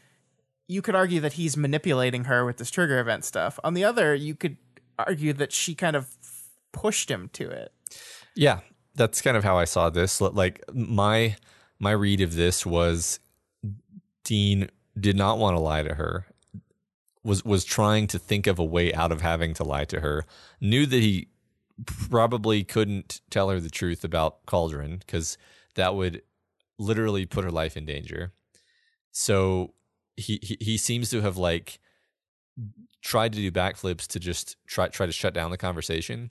[0.67, 3.59] you could argue that he's manipulating her with this trigger event stuff.
[3.65, 4.57] On the other, you could
[4.99, 6.09] argue that she kind of
[6.73, 7.73] pushed him to it.
[8.35, 8.61] Yeah,
[8.95, 10.21] that's kind of how I saw this.
[10.21, 11.37] Like my
[11.79, 13.21] my read of this was
[14.25, 14.69] Dean
[14.99, 16.27] did not want to lie to her.
[17.23, 20.27] Was was trying to think of a way out of having to lie to her.
[20.61, 21.29] Knew that he
[21.87, 25.39] probably couldn't tell her the truth about Cauldron because
[25.75, 26.23] that would
[26.79, 28.33] literally put her life in danger.
[29.11, 29.75] So
[30.17, 31.79] he, he he seems to have like
[33.01, 36.31] tried to do backflips to just try try to shut down the conversation,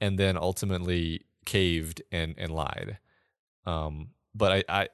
[0.00, 2.98] and then ultimately caved and and lied.
[3.66, 4.88] Um, but I I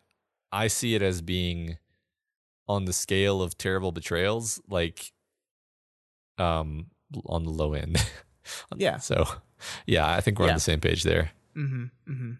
[0.53, 1.79] I see it as being
[2.71, 5.13] on the scale of terrible betrayals, like
[6.39, 6.87] um
[7.27, 7.97] on the low end.
[8.77, 8.97] Yeah.
[8.99, 9.27] So
[9.87, 10.53] yeah, I think we're Yeah.
[10.53, 11.31] on the same page there.
[11.57, 12.33] Mm-hmm, mm-hmm.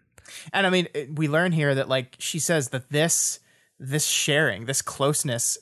[0.51, 3.39] And I mean, we learn here that like she says that this
[3.79, 5.57] this sharing, this closeness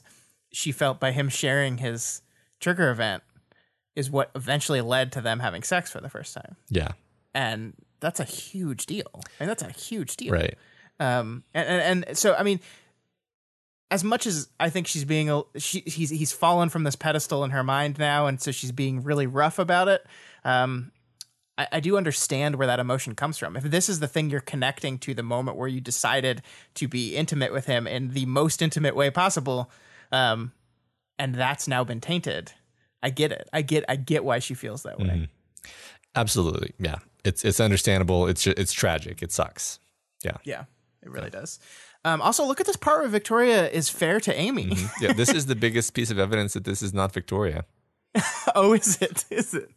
[0.51, 2.21] she felt by him sharing his
[2.59, 3.21] trigger event
[3.95, 6.55] is what eventually led to them having sex for the first time.
[6.69, 6.93] Yeah.
[7.35, 9.21] And that's a huge deal.
[9.39, 10.33] And that's a huge deal.
[10.33, 10.57] Right.
[10.99, 12.59] Um, and, and and so I mean,
[13.91, 17.43] as much as I think she's being a she he's he's fallen from this pedestal
[17.43, 20.05] in her mind now, and so she's being really rough about it.
[20.43, 20.91] Um,
[21.57, 23.55] I, I do understand where that emotion comes from.
[23.55, 26.41] If this is the thing you're connecting to the moment where you decided
[26.75, 29.69] to be intimate with him in the most intimate way possible,
[30.11, 30.53] um,
[31.17, 32.53] and that's now been tainted,
[33.03, 33.49] I get it.
[33.51, 35.29] I get I get why she feels that way.
[36.15, 36.73] Absolutely.
[36.79, 36.97] Yeah.
[37.23, 38.27] It's it's understandable.
[38.27, 39.21] It's it's tragic.
[39.21, 39.79] It sucks.
[40.23, 40.37] Yeah.
[40.43, 40.65] Yeah,
[41.03, 41.59] it really does.
[42.05, 44.75] Um, also, look at this part where Victoria is fair to Amy.
[45.01, 45.13] Yeah.
[45.19, 47.65] This is the biggest piece of evidence that this is not Victoria.
[48.55, 49.25] oh, is it?
[49.29, 49.69] Is it?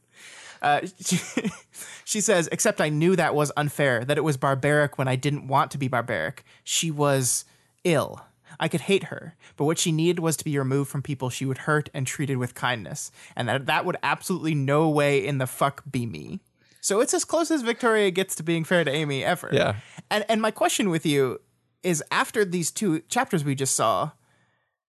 [0.61, 1.21] Uh, she,
[2.05, 5.49] she says, except I knew that was unfair, that it was barbaric when I didn't
[5.49, 6.45] want to be barbaric.
[6.63, 7.45] She was
[7.83, 8.25] ill.
[8.61, 11.45] I could hate her, but what she needed was to be removed from people she
[11.45, 15.49] would hurt and treated with kindness, and that that would absolutely no way in the
[15.49, 16.39] fuck be me.
[16.81, 19.49] So it's as close as Victoria gets to being fair to Amy ever.
[19.53, 19.77] Yeah.
[20.11, 21.41] And and my question with you
[21.83, 24.13] is after these two chapters we just saw,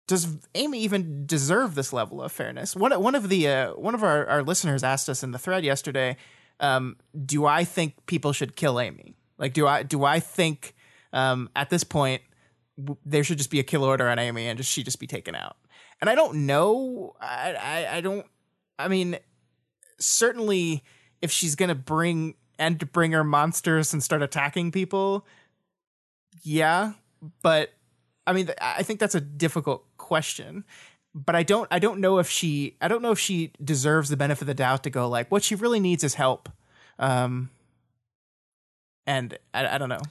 [0.08, 2.76] does Amy even deserve this level of fairness?
[2.76, 5.64] One one of the uh, one of our, our listeners asked us in the thread
[5.64, 6.18] yesterday,
[6.60, 9.16] um, do I think people should kill Amy?
[9.38, 10.76] Like do I do I think
[11.14, 12.22] um, at this point
[12.78, 15.08] w- there should just be a kill order on Amy and just she just be
[15.08, 15.58] taken out?
[16.02, 17.14] And I don't know.
[17.20, 18.26] I I, I don't.
[18.78, 19.18] I mean,
[20.00, 20.84] certainly
[21.22, 25.26] if she's gonna bring and bring her monsters and start attacking people,
[26.44, 26.94] yeah.
[27.42, 27.74] But
[28.28, 30.64] I mean, th- I think that's a difficult question.
[31.16, 34.18] But I don't, I don't know if she, I don't know if she deserves the
[34.18, 36.50] benefit of the doubt to go like, what she really needs is help.
[36.98, 37.52] Um,
[39.06, 40.02] and I, I don't know.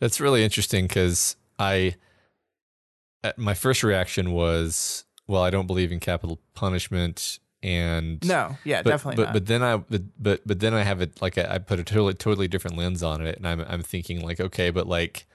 [0.00, 1.94] That's really interesting because I,
[3.22, 8.82] uh, my first reaction was, well, I don't believe in capital punishment, and No, yeah,
[8.82, 9.32] but, definitely but, not.
[9.34, 12.14] But then I, but, but but then I have it like I put a totally
[12.14, 15.26] totally different lens on it, and I'm I'm thinking like, okay, but like,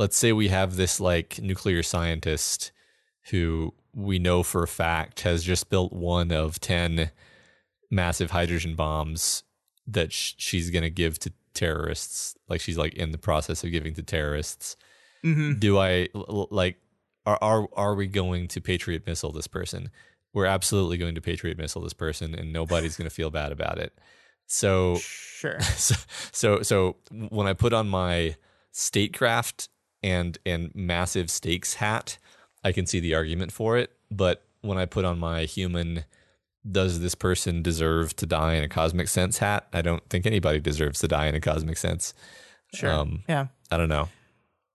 [0.00, 2.72] let's say we have this like nuclear scientist
[3.30, 7.10] who we know for a fact has just built one of ten
[7.90, 9.42] massive hydrogen bombs
[9.86, 13.70] that sh- she's going to give to terrorists like she's like in the process of
[13.70, 14.76] giving to terrorists
[15.24, 15.60] Mhm.
[15.60, 16.76] do i like
[17.26, 19.90] are, are are we going to patriot missile this person
[20.32, 23.78] we're absolutely going to patriot missile this person and nobody's going to feel bad about
[23.78, 23.92] it
[24.46, 25.60] so Sure.
[25.76, 25.94] so
[26.32, 28.36] so so when I put on my
[28.72, 29.68] statecraft
[30.02, 32.18] and and massive stakes hat,
[32.64, 33.92] I can see the argument for it.
[34.10, 36.04] But when I put on my human,
[36.70, 39.66] does this person deserve to die in a cosmic sense hat?
[39.72, 42.14] I don't think anybody deserves to die in a cosmic sense.
[42.74, 42.90] Sure.
[42.90, 43.46] Um, yeah.
[43.70, 44.08] I don't know.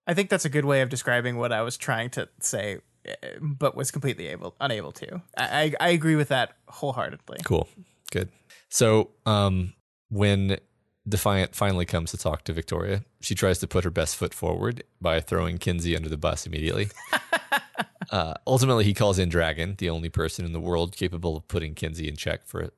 [0.07, 2.79] I think that's a good way of describing what I was trying to say,
[3.41, 5.21] but was completely able, unable to.
[5.37, 7.39] I, I, I agree with that wholeheartedly.
[7.43, 7.67] Cool.
[8.11, 8.29] Good.
[8.69, 9.73] So, um,
[10.09, 10.57] when
[11.07, 14.83] Defiant finally comes to talk to Victoria, she tries to put her best foot forward
[14.99, 16.89] by throwing Kenzie under the bus immediately.
[18.09, 21.75] uh, ultimately, he calls in Dragon, the only person in the world capable of putting
[21.75, 22.71] Kenzie in check for a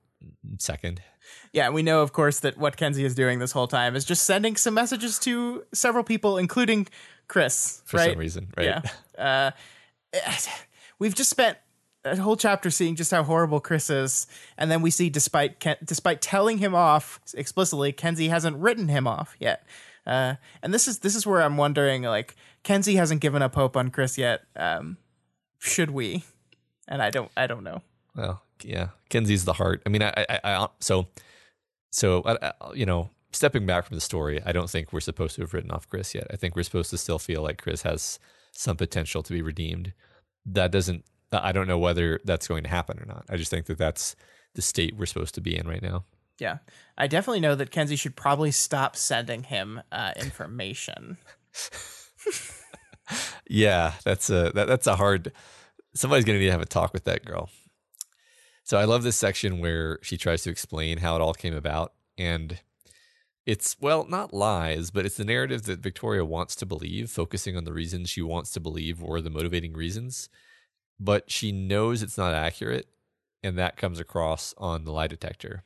[0.57, 1.01] second.
[1.53, 4.23] Yeah, we know, of course, that what Kenzie is doing this whole time is just
[4.25, 6.87] sending some messages to several people, including
[7.27, 7.81] Chris.
[7.85, 8.11] For right?
[8.11, 8.65] some reason, right?
[8.65, 8.81] Yeah.
[9.17, 9.49] Uh,
[10.99, 11.57] we've just spent
[12.07, 14.27] a whole chapter seeing just how horrible Chris is,
[14.57, 19.07] and then we see, despite Ken, despite telling him off explicitly, Kenzie hasn't written him
[19.07, 19.65] off yet.
[20.05, 23.75] Uh, and this is this is where I'm wondering, like, Kenzie hasn't given up hope
[23.75, 24.41] on Chris yet.
[24.55, 24.97] Um,
[25.59, 26.23] should we?
[26.87, 27.81] And I don't, I don't know.
[28.15, 29.81] Well, yeah, Kenzie's the heart.
[29.85, 31.07] I mean, I, I, I so,
[31.91, 35.35] so, I, I, you know, stepping back from the story, I don't think we're supposed
[35.35, 36.27] to have written off Chris yet.
[36.31, 38.19] I think we're supposed to still feel like Chris has
[38.53, 39.93] some potential to be redeemed.
[40.45, 41.03] That doesn't.
[41.31, 43.25] I don't know whether that's going to happen or not.
[43.29, 44.15] I just think that that's
[44.55, 46.05] the state we're supposed to be in right now.
[46.39, 46.57] Yeah,
[46.97, 51.17] I definitely know that Kenzie should probably stop sending him uh, information.
[53.49, 55.31] yeah, that's a that, that's a hard.
[55.95, 57.49] Somebody's gonna need to have a talk with that girl.
[58.63, 61.93] So I love this section where she tries to explain how it all came about,
[62.17, 62.59] and
[63.47, 67.63] it's well, not lies, but it's the narrative that Victoria wants to believe, focusing on
[67.63, 70.29] the reasons she wants to believe or the motivating reasons.
[70.99, 72.87] But she knows it's not accurate,
[73.43, 75.63] and that comes across on the lie detector.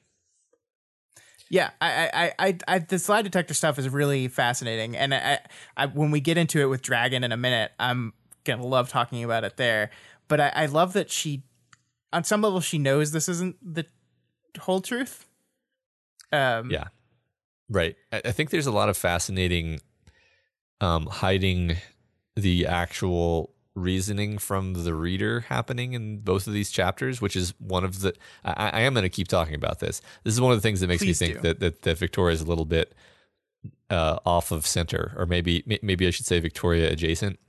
[1.50, 5.40] Yeah, I, I, I, I, this lie detector stuff is really fascinating, and I,
[5.76, 8.14] I, when we get into it with Dragon in a minute, I'm
[8.46, 9.90] gonna love talking about it there.
[10.28, 11.44] But I, I love that she,
[12.14, 13.86] on some level, she knows this isn't the
[14.60, 15.26] whole truth.
[16.32, 16.88] Um, yeah,
[17.70, 17.98] right.
[18.14, 19.82] I, I think there's a lot of fascinating,
[20.80, 21.76] um, hiding
[22.38, 27.84] the actual reasoning from the reader happening in both of these chapters, which is one
[27.84, 28.14] of the.
[28.44, 30.02] I, I am going to keep talking about this.
[30.24, 32.34] This is one of the things that makes Please me think that, that that Victoria
[32.34, 32.94] is a little bit
[33.90, 37.40] uh, off of center, or maybe maybe I should say Victoria adjacent,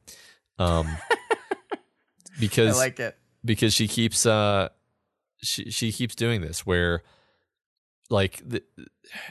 [0.59, 0.87] um,
[2.41, 4.69] because I like it because she keeps uh
[5.43, 7.03] she she keeps doing this where
[8.11, 8.63] like the,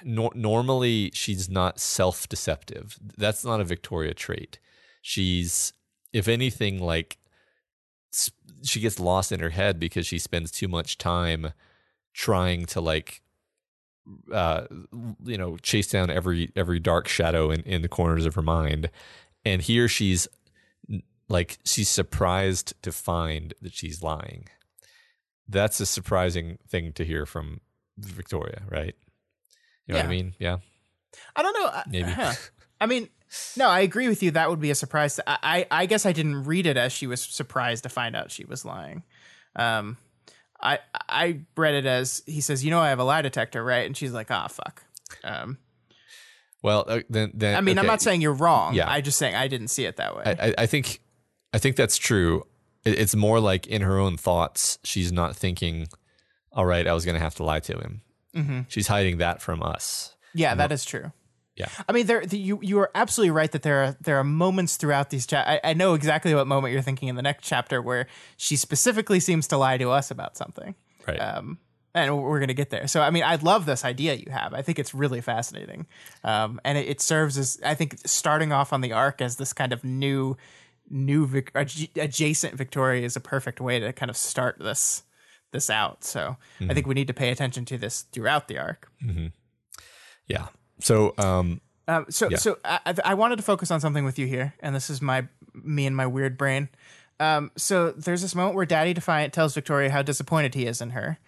[0.03, 2.97] no, normally she's not self deceptive.
[3.17, 4.59] That's not a Victoria trait.
[5.01, 5.73] She's
[6.13, 7.17] if anything, like
[8.63, 11.53] she gets lost in her head because she spends too much time
[12.13, 13.21] trying to like
[14.33, 14.65] uh
[15.23, 18.89] you know chase down every every dark shadow in in the corners of her mind.
[19.45, 20.27] And here she's
[21.29, 24.47] like she's surprised to find that she's lying.
[25.47, 27.61] That's a surprising thing to hear from
[27.97, 28.95] victoria right?
[29.87, 30.03] You know yeah.
[30.03, 30.33] what i mean?
[30.39, 30.57] Yeah.
[31.35, 32.11] I don't know maybe.
[32.11, 32.33] huh.
[32.79, 33.09] i mean
[33.57, 34.31] no, I agree with you.
[34.31, 35.19] That would be a surprise.
[35.25, 38.31] I, I, I guess I didn't read it as she was surprised to find out
[38.31, 39.03] she was lying.
[39.55, 39.97] Um,
[40.61, 40.79] I
[41.09, 43.95] I read it as he says, "You know, I have a lie detector, right?" And
[43.95, 44.83] she's like, "Ah, oh, fuck."
[45.23, 45.57] Um,
[46.61, 47.85] well, uh, then, then I mean, okay.
[47.85, 48.75] I'm not saying you're wrong.
[48.75, 50.23] Yeah, I just saying I didn't see it that way.
[50.25, 51.01] I, I think,
[51.53, 52.43] I think that's true.
[52.83, 55.87] It's more like in her own thoughts, she's not thinking,
[56.51, 58.01] "All right, I was going to have to lie to him."
[58.35, 58.61] Mm-hmm.
[58.67, 60.15] She's hiding that from us.
[60.33, 61.11] Yeah, that is true.
[61.61, 64.23] Yeah, I mean, there the, you you are absolutely right that there are there are
[64.23, 65.25] moments throughout these.
[65.25, 68.07] Cha- I, I know exactly what moment you're thinking in the next chapter where
[68.37, 70.75] she specifically seems to lie to us about something.
[71.07, 71.17] Right.
[71.17, 71.59] Um,
[71.93, 72.87] and we're going to get there.
[72.87, 74.53] So, I mean, I love this idea you have.
[74.53, 75.87] I think it's really fascinating,
[76.23, 79.53] um, and it, it, serves as I think starting off on the arc as this
[79.53, 80.37] kind of new,
[80.89, 85.03] new Vic- adjacent Victoria is a perfect way to kind of start this
[85.51, 86.03] this out.
[86.03, 86.71] So, mm-hmm.
[86.71, 88.89] I think we need to pay attention to this throughout the arc.
[89.03, 89.27] Mm-hmm.
[90.27, 90.47] Yeah,
[90.81, 92.37] so, um, um so, yeah.
[92.37, 95.27] so I, I wanted to focus on something with you here, and this is my
[95.53, 96.69] me and my weird brain.
[97.19, 100.91] Um, so there's this moment where Daddy Defiant tells Victoria how disappointed he is in
[100.91, 101.19] her,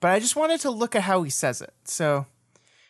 [0.00, 1.74] but I just wanted to look at how he says it.
[1.84, 2.26] So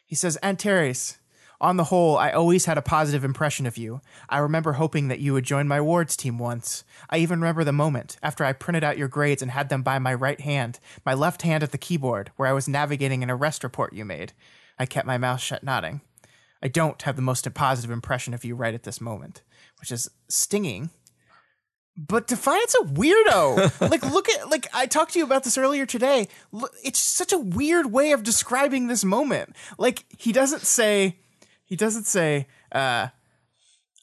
[0.07, 1.19] he says, Antares,
[1.62, 4.01] on the whole, I always had a positive impression of you.
[4.28, 6.82] I remember hoping that you would join my wards team once.
[7.09, 10.01] I even remember the moment after I printed out your grades and had them by
[10.01, 13.62] my right hand, my left hand at the keyboard, where I was navigating an arrest
[13.62, 14.32] report you made.
[14.77, 16.01] I kept my mouth shut, nodding.
[16.62, 19.43] I don't have the most positive impression of you right at this moment,
[19.80, 20.90] which is stinging.
[21.97, 23.90] But Defiant's a weirdo.
[23.90, 26.28] like, look at like I talked to you about this earlier today.
[26.82, 29.56] It's such a weird way of describing this moment.
[29.76, 31.18] Like, he doesn't say,
[31.64, 33.09] he doesn't say, uh,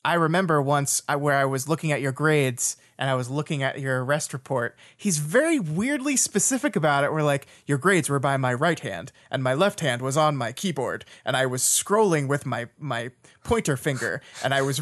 [0.05, 3.63] I remember once I, where I was looking at your grades and I was looking
[3.63, 4.75] at your arrest report.
[4.95, 7.13] He's very weirdly specific about it.
[7.13, 10.35] Where like your grades were by my right hand and my left hand was on
[10.35, 13.11] my keyboard and I was scrolling with my my
[13.43, 14.81] pointer finger and I was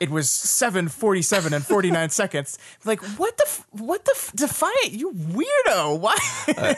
[0.00, 2.58] it was 747 and 49 seconds.
[2.84, 6.00] Like what the what the defiant you weirdo.
[6.00, 6.16] Why?
[6.56, 6.74] uh,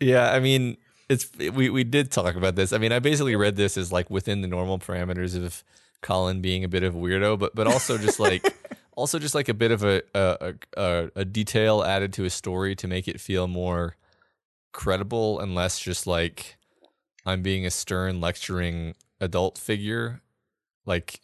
[0.00, 0.76] yeah, I mean
[1.08, 2.72] it's we we did talk about this.
[2.72, 5.62] I mean, I basically read this as like within the normal parameters of
[6.00, 8.52] Colin being a bit of a weirdo, but but also just like
[8.96, 12.74] also just like a bit of a a, a a detail added to a story
[12.76, 13.96] to make it feel more
[14.72, 16.56] credible and less just like
[17.24, 20.20] I'm being a stern lecturing adult figure.
[20.86, 21.20] Like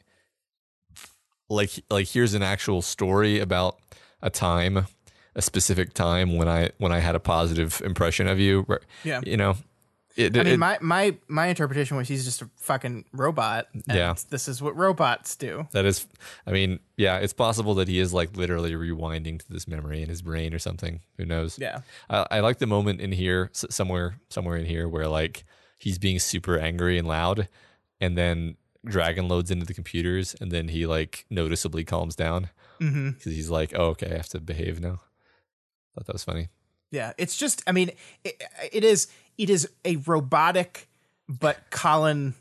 [1.48, 3.78] like like here's an actual story about
[4.22, 4.86] a time
[5.34, 8.66] a specific time when I when I had a positive impression of you.
[9.04, 9.20] Yeah.
[9.24, 9.56] You know,
[10.18, 13.68] it, I mean, it- my, my my interpretation was he's just a fucking robot.
[13.72, 14.14] And Yeah.
[14.30, 15.66] this is what robots do.
[15.72, 16.06] that is,
[16.46, 20.08] I mean, yeah, it's possible that he is like literally rewinding to this memory in
[20.08, 21.00] his brain or something.
[21.16, 21.58] Who knows?
[21.58, 21.80] Yeah.
[22.10, 25.44] I, I like the moment in here, somewhere, somewhere in here, where like
[25.78, 27.48] he's being super angry and loud,
[28.00, 32.48] and then Dragon loads into the computers, and then he like noticeably calms down
[32.80, 33.10] mm-hmm.
[33.10, 35.00] because he's like, "Oh, okay, I have to behave now."
[35.94, 36.48] Thought that was funny.
[36.90, 37.62] Yeah, it's just.
[37.66, 37.90] I mean,
[38.24, 38.42] it,
[38.72, 39.08] it is.
[39.36, 40.88] It is a robotic,
[41.28, 42.34] but Colin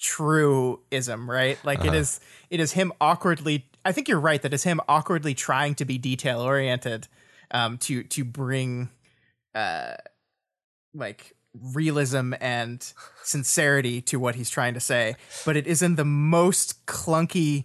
[0.00, 1.58] truism, right?
[1.64, 1.96] Like it Uh-huh.
[1.98, 2.20] is.
[2.50, 3.66] It is him awkwardly.
[3.84, 4.40] I think you're right.
[4.42, 7.08] That is him awkwardly trying to be detail oriented,
[7.50, 8.90] um, to to bring,
[9.54, 9.94] uh,
[10.94, 11.32] like
[11.72, 12.92] realism and
[13.22, 15.14] sincerity to what he's trying to say,
[15.44, 17.64] but it is in the most clunky,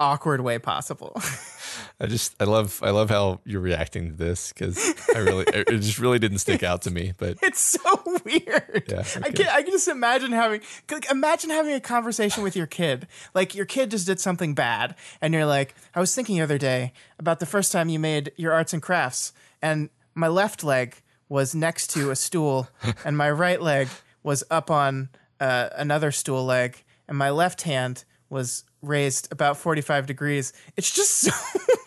[0.00, 1.20] awkward way possible.
[2.00, 4.78] I just, I love, I love how you're reacting to this because
[5.14, 7.12] I really, it just really didn't stick out to me.
[7.18, 8.84] But It's so weird.
[8.88, 10.60] Yeah, I can I can just imagine having
[10.90, 13.06] like, imagine having a conversation with your kid.
[13.34, 16.58] Like your kid just did something bad and you're like, I was thinking the other
[16.58, 20.96] day about the first time you made your arts and crafts and my left leg
[21.28, 22.68] was next to a stool
[23.04, 23.88] and my right leg
[24.22, 25.08] was up on
[25.40, 30.52] uh, another stool leg and my left hand was raised about 45 degrees.
[30.76, 31.30] It's just so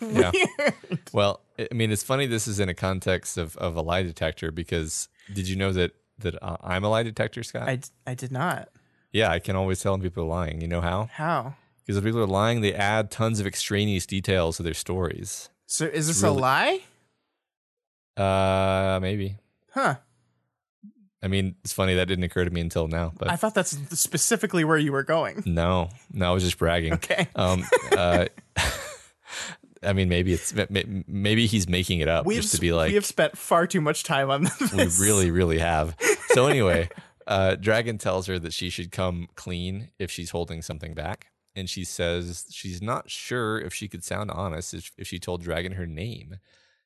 [0.02, 0.30] Yeah.
[0.58, 0.74] weird.
[1.12, 2.26] well, I mean, it's funny.
[2.26, 5.92] This is in a context of, of a lie detector because did you know that
[6.18, 7.68] that uh, I'm a lie detector, Scott?
[7.68, 8.68] I, I did not.
[9.12, 10.60] yeah, I can always tell when people are lying.
[10.60, 11.08] You know how?
[11.12, 11.54] How?
[11.80, 15.48] Because if people are lying, they add tons of extraneous details to their stories.
[15.66, 16.80] So is this really- a lie?
[18.16, 19.36] Uh, maybe.
[19.72, 19.96] Huh.
[21.22, 23.76] I mean, it's funny that didn't occur to me until now, but I thought that's
[23.98, 25.42] specifically where you were going.
[25.46, 26.94] no, no, I was just bragging.
[26.94, 27.28] Okay.
[27.36, 27.64] Um,
[27.96, 28.26] uh,
[29.84, 32.60] I mean, maybe it's ma- ma- maybe he's making it up We have, just to
[32.60, 34.72] be like we have spent far too much time on this.
[34.72, 35.96] we really, really have.
[36.28, 36.88] So anyway,
[37.26, 41.68] uh, Dragon tells her that she should come clean if she's holding something back, and
[41.68, 45.72] she says she's not sure if she could sound honest if, if she told Dragon
[45.72, 46.36] her name.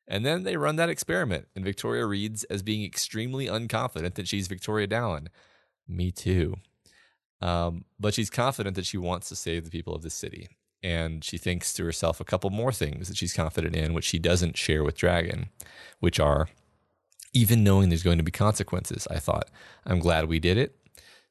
[0.09, 4.47] And then they run that experiment, and Victoria reads as being extremely unconfident that she's
[4.47, 5.29] Victoria Dallin.
[5.89, 6.57] Me too.
[7.41, 10.49] Um, but she's confident that she wants to save the people of this city.
[10.83, 14.19] And she thinks to herself a couple more things that she's confident in, which she
[14.19, 15.49] doesn't share with Dragon,
[15.99, 16.49] which are
[17.33, 19.09] even knowing there's going to be consequences.
[19.11, 19.51] I thought,
[19.85, 20.77] I'm glad we did it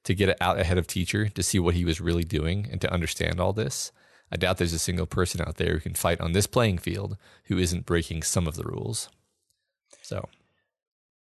[0.03, 2.80] to get it out ahead of teacher to see what he was really doing and
[2.81, 3.91] to understand all this.
[4.31, 7.18] I doubt there's a single person out there who can fight on this playing field
[7.45, 9.10] who isn't breaking some of the rules.
[10.02, 10.30] So,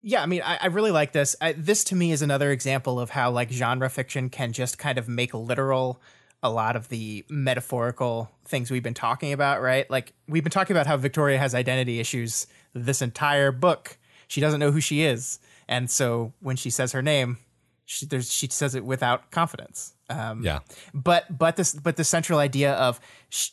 [0.03, 1.37] yeah, I mean, I, I really like this.
[1.41, 4.99] I, this to me is another example of how like genre fiction can just kind
[4.99, 6.01] of make literal
[6.43, 9.91] a lot of the metaphorical things we've been talking about, right?
[9.91, 13.97] Like we've been talking about how Victoria has identity issues this entire book.
[14.29, 17.39] She doesn't know who she is, and so when she says her name,
[17.87, 19.94] she she says it without confidence.
[20.11, 20.61] Um, yeah.
[20.93, 23.01] but but this but the central idea of
[23.31, 23.51] sh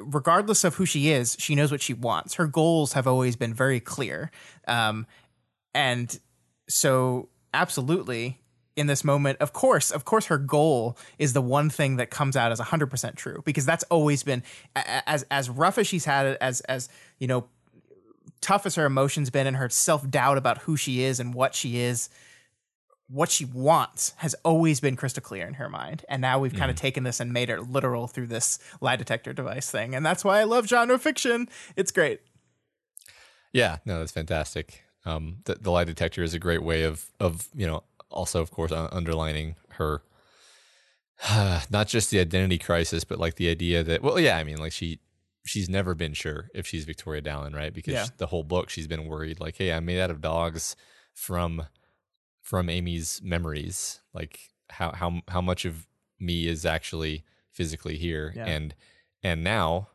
[0.00, 3.52] regardless of who she is she knows what she wants her goals have always been
[3.52, 4.30] very clear
[4.66, 5.06] um
[5.74, 6.20] and
[6.68, 8.40] so absolutely
[8.76, 12.36] in this moment of course of course her goal is the one thing that comes
[12.36, 14.42] out as 100% true because that's always been
[14.74, 17.46] as as rough as she's had it as as you know
[18.40, 21.78] tough as her emotions been and her self-doubt about who she is and what she
[21.78, 22.08] is
[23.08, 26.04] what she wants has always been crystal clear in her mind.
[26.08, 29.32] And now we've kind of taken this and made it literal through this lie detector
[29.32, 29.94] device thing.
[29.94, 31.48] And that's why I love genre fiction.
[31.76, 32.20] It's great.
[33.52, 34.84] Yeah, no, that's fantastic.
[35.04, 38.50] Um, the, the lie detector is a great way of of you know also of
[38.50, 40.02] course underlining her
[41.70, 44.72] not just the identity crisis, but like the idea that well, yeah, I mean like
[44.72, 44.98] she
[45.46, 47.72] she's never been sure if she's Victoria Dallin, right?
[47.72, 48.06] Because Yeah.
[48.16, 50.74] the whole book she's been worried like, hey, I'm made out of dogs
[51.12, 51.66] from
[52.44, 54.38] from Amy's memories, like
[54.70, 55.86] how how how much of
[56.20, 58.44] me is actually physically here, Yeah.
[58.46, 58.74] and
[59.22, 59.88] and now,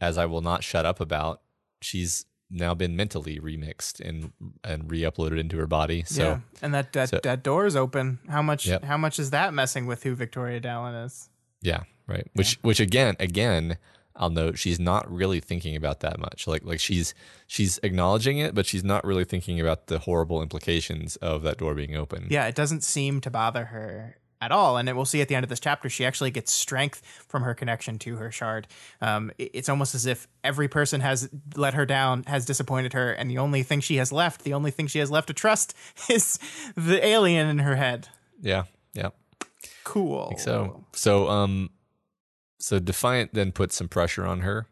[0.00, 1.40] as I will not shut up about,
[1.80, 4.32] she's now been mentally remixed and
[4.64, 6.02] and re-uploaded into her body.
[6.06, 6.38] So yeah.
[6.62, 8.18] And that that, so- that door is open.
[8.28, 8.84] How much Yep.
[8.84, 11.28] how much is that messing with who Victoria Dallin is?
[11.62, 12.26] yeah, right.
[12.34, 13.78] Which which again again
[14.18, 16.46] I'll note she's not really thinking about that much.
[16.46, 17.14] Like like she's
[17.46, 21.74] she's acknowledging it, but she's not really thinking about the horrible implications of that door
[21.74, 22.26] being open.
[22.30, 24.76] Yeah, it doesn't seem to bother her at all.
[24.76, 27.42] And it, we'll see at the end of this chapter, she actually gets strength from
[27.42, 28.68] her connection to her shard.
[29.00, 33.10] Um, it- it's almost as if every person has let her down, has disappointed her,
[33.12, 35.74] and the only thing she has left, the only thing she has left to trust,
[36.08, 36.38] is
[36.76, 38.08] the alien in her head.
[38.40, 38.64] yeah,
[38.94, 39.08] yeah.
[39.84, 40.34] Cool.
[40.38, 41.70] So so um
[42.58, 44.66] so Defiant then puts some pressure on her,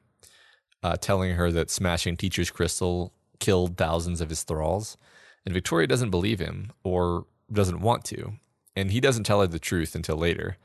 [0.83, 4.97] uh, telling her that smashing Teacher's Crystal killed thousands of his thralls,
[5.45, 8.35] and Victoria doesn't believe him or doesn't want to,
[8.75, 10.57] and he doesn't tell her the truth until later.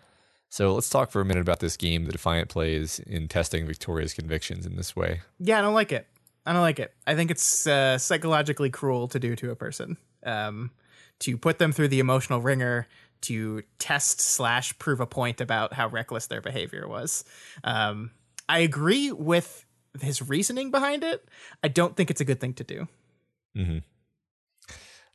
[0.49, 4.13] So let's talk for a minute about this game the Defiant plays in testing Victoria's
[4.13, 5.21] convictions in this way.
[5.39, 6.07] Yeah, I don't like it.
[6.45, 6.93] I don't like it.
[7.07, 9.97] I think it's uh, psychologically cruel to do to a person.
[10.23, 10.71] Um,
[11.19, 12.87] to put them through the emotional ringer
[13.21, 17.23] to test slash prove a point about how reckless their behavior was.
[17.63, 18.11] Um,
[18.49, 19.65] I agree with
[20.01, 21.27] his reasoning behind it.
[21.63, 22.87] I don't think it's a good thing to do.
[23.55, 23.77] Hmm.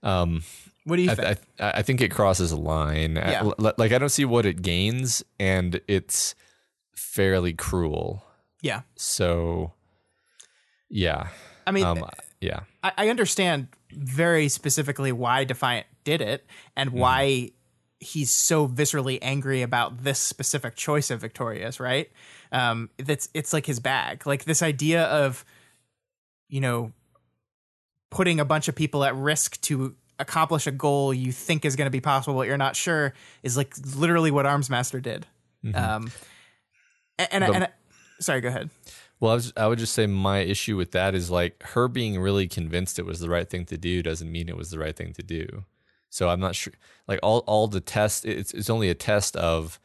[0.03, 0.43] Um,
[0.85, 1.39] What do you I, think?
[1.59, 3.17] I, I think it crosses a line.
[3.17, 3.43] Yeah.
[3.59, 6.35] l- like I don't see what it gains, and it's
[6.95, 8.23] fairly cruel.
[8.63, 8.83] yeah.
[8.95, 9.73] So,
[10.89, 11.29] yeah,
[11.67, 12.05] I mean, um,
[12.41, 16.47] yeah, I, I understand very specifically why Defiant did it
[16.77, 17.51] and why
[18.01, 22.11] he's so viscerally angry about this specific choice of Victoria's, right?
[22.53, 24.27] Um, that's it's like his bag.
[24.27, 25.45] Like this idea of,
[26.49, 26.93] you know,
[28.11, 31.87] putting a bunch of people at risk to accomplish a goal you think is going
[31.87, 33.13] to be possible, but you're not sure,
[33.43, 35.27] is like literally what Armsmaster did.
[35.75, 36.11] Um,
[37.19, 37.73] and and, I- and I-
[38.21, 38.71] sorry, go ahead.
[39.19, 42.21] Well, I, was, I would just say my issue with that is like her being
[42.21, 44.95] really convinced it was the right thing to do doesn't mean it was the right
[44.95, 45.65] thing to do.
[46.11, 46.73] So I'm not sure.
[47.09, 49.79] Like all all the test, it's it's only a test of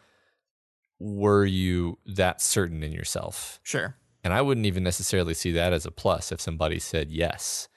[0.99, 3.95] were you that certain in yourself, Sure.
[4.23, 7.68] and I wouldn't even necessarily see that as a plus if somebody said yes.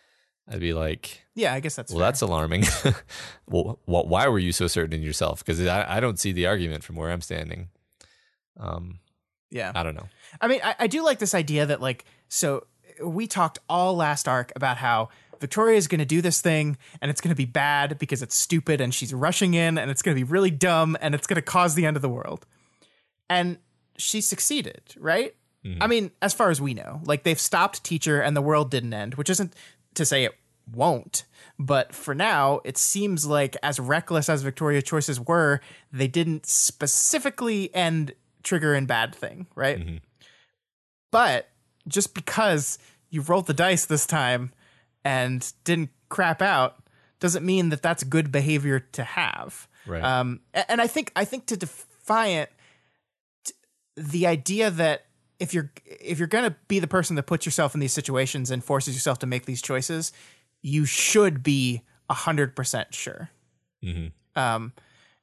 [0.47, 2.07] I'd be like, Yeah, I guess that's well, fair.
[2.09, 2.65] that's alarming.
[3.49, 5.39] well, wh- why were you so certain in yourself?
[5.43, 7.69] Because I, I don't see the argument from where I'm standing.
[8.61, 8.99] Um,
[9.51, 9.73] yeah.
[9.75, 10.07] I don't know.
[10.43, 12.67] I mean, I, I do like this idea that like so
[13.03, 15.09] we talked all last arc about how
[15.45, 18.35] Victoria is going to do this thing and it's going to be bad because it's
[18.35, 21.35] stupid and she's rushing in and it's going to be really dumb and it's going
[21.37, 22.47] to cause the end of the world.
[23.29, 23.59] And
[23.99, 25.35] she succeeded, right?
[25.63, 25.83] Mm-hmm.
[25.83, 28.95] I mean, as far as we know, like they've stopped teacher and the world didn't
[28.95, 29.53] end, which isn't
[29.97, 30.33] to say it
[30.73, 31.27] won't.
[31.59, 35.61] But for now, it seems like as reckless as Victoria's choices were,
[35.93, 39.79] they didn't specifically end trigger in bad thing, right?
[39.79, 39.97] Mm-hmm.
[41.11, 41.51] But
[41.87, 42.79] just because
[43.11, 44.51] you rolled the dice this time
[45.05, 46.77] and didn't crap out
[47.21, 49.69] doesn't mean that that's good behavior to have.
[49.87, 50.03] Right.
[50.03, 52.51] Um, and I think I think to Defiant,
[53.97, 55.07] the idea that
[55.39, 58.63] if you're if you're gonna be the person that puts yourself in these situations and
[58.65, 60.13] forces yourself to make these choices,
[60.63, 63.31] you should be hundred percent sure.
[64.37, 64.73] Um,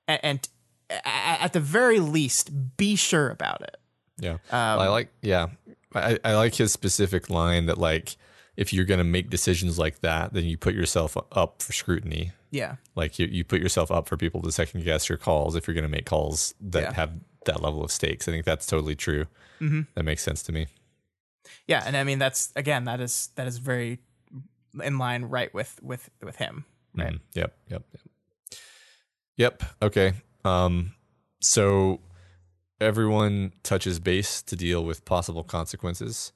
[0.08, 0.48] a- and,
[0.90, 3.78] a- a- at the very least, be sure about it.
[4.20, 4.34] Yeah.
[4.34, 5.48] Um, Well, I like yeah.
[5.94, 8.16] I, I like his specific line that like
[8.58, 12.32] if you're gonna make decisions like that, then you put yourself up for scrutiny.
[12.52, 12.76] Yeah.
[12.96, 15.76] Like you, you put yourself up for people to second guess your calls if you're
[15.76, 16.94] gonna make calls that Yeah.
[16.94, 17.12] have
[17.46, 18.28] that level of stakes.
[18.28, 19.26] I think that's totally true.
[19.62, 19.82] Mm-hmm.
[19.96, 20.68] That makes sense to me.
[21.68, 24.00] Yeah, and I mean that's again that is that is very
[24.84, 26.66] in line right with with with him.
[26.96, 27.14] Right.
[27.14, 27.20] Mhm.
[27.36, 27.58] Yep.
[27.70, 27.84] Yep.
[27.94, 28.02] Yep.
[29.38, 29.64] Yep.
[29.82, 30.14] Okay.
[30.46, 30.94] Um.
[31.42, 32.02] So
[32.80, 36.32] everyone touches base to deal with possible consequences.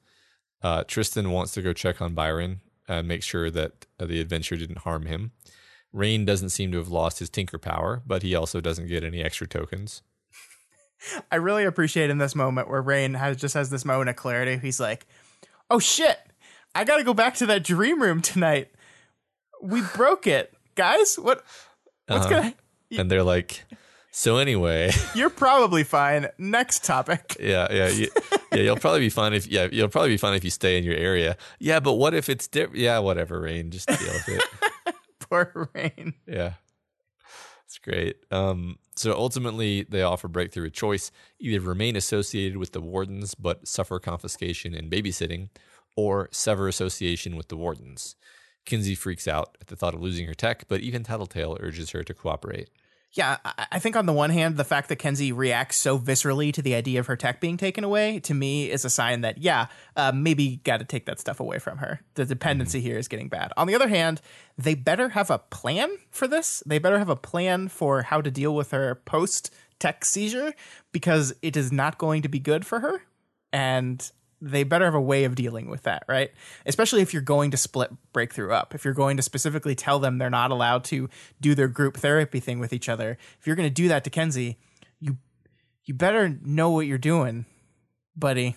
[0.62, 4.56] Uh, Tristan wants to go check on Byron and make sure that uh, the adventure
[4.56, 5.32] didn't harm him.
[5.92, 9.22] Rain doesn't seem to have lost his tinker power, but he also doesn't get any
[9.22, 10.02] extra tokens.
[11.32, 14.56] I really appreciate in this moment where Rain has just has this moment of clarity.
[14.58, 15.06] He's like,
[15.70, 16.18] "Oh shit,
[16.74, 18.70] I got to go back to that dream room tonight.
[19.62, 21.16] We broke it, guys.
[21.16, 21.44] What?
[22.08, 22.34] What's Uh-huh.
[22.42, 22.54] gonna?
[22.98, 23.64] And they're like,
[24.16, 26.28] so anyway, You're probably fine.
[26.38, 27.36] Next topic.
[27.38, 28.06] yeah, yeah, yeah,
[28.50, 28.62] yeah.
[28.62, 30.96] You'll probably be fine if yeah, you'll probably be fine if you stay in your
[30.96, 31.36] area.
[31.58, 32.78] Yeah, but what if it's different?
[32.78, 34.94] Yeah, whatever, Rain, just deal with it.
[35.20, 36.14] Poor Rain.
[36.26, 36.54] Yeah.
[37.66, 38.16] It's great.
[38.30, 43.68] Um, so ultimately, they offer Breakthrough a choice either remain associated with the wardens but
[43.68, 45.50] suffer confiscation and babysitting,
[45.94, 48.16] or sever association with the wardens.
[48.64, 52.02] Kenzie freaks out at the thought of losing her tech, but even Tattletale urges her
[52.02, 52.70] to cooperate.
[53.12, 53.38] Yeah,
[53.70, 56.74] I think on the one hand, the fact that Kenzie reacts so viscerally to the
[56.74, 60.12] idea of her tech being taken away, to me, is a sign that, yeah, uh,
[60.12, 62.00] maybe got to take that stuff away from her.
[62.14, 63.52] The dependency here is getting bad.
[63.56, 64.20] On the other hand,
[64.58, 66.62] they better have a plan for this.
[66.66, 70.52] They better have a plan for how to deal with her post tech seizure
[70.92, 73.02] because it is not going to be good for her.
[73.50, 74.10] And
[74.40, 76.30] they better have a way of dealing with that, right?
[76.66, 78.74] Especially if you're going to split breakthrough up.
[78.74, 81.08] If you're going to specifically tell them they're not allowed to
[81.40, 83.16] do their group therapy thing with each other.
[83.40, 84.58] If you're going to do that to Kenzie,
[85.00, 85.16] you
[85.84, 87.46] you better know what you're doing,
[88.16, 88.56] buddy.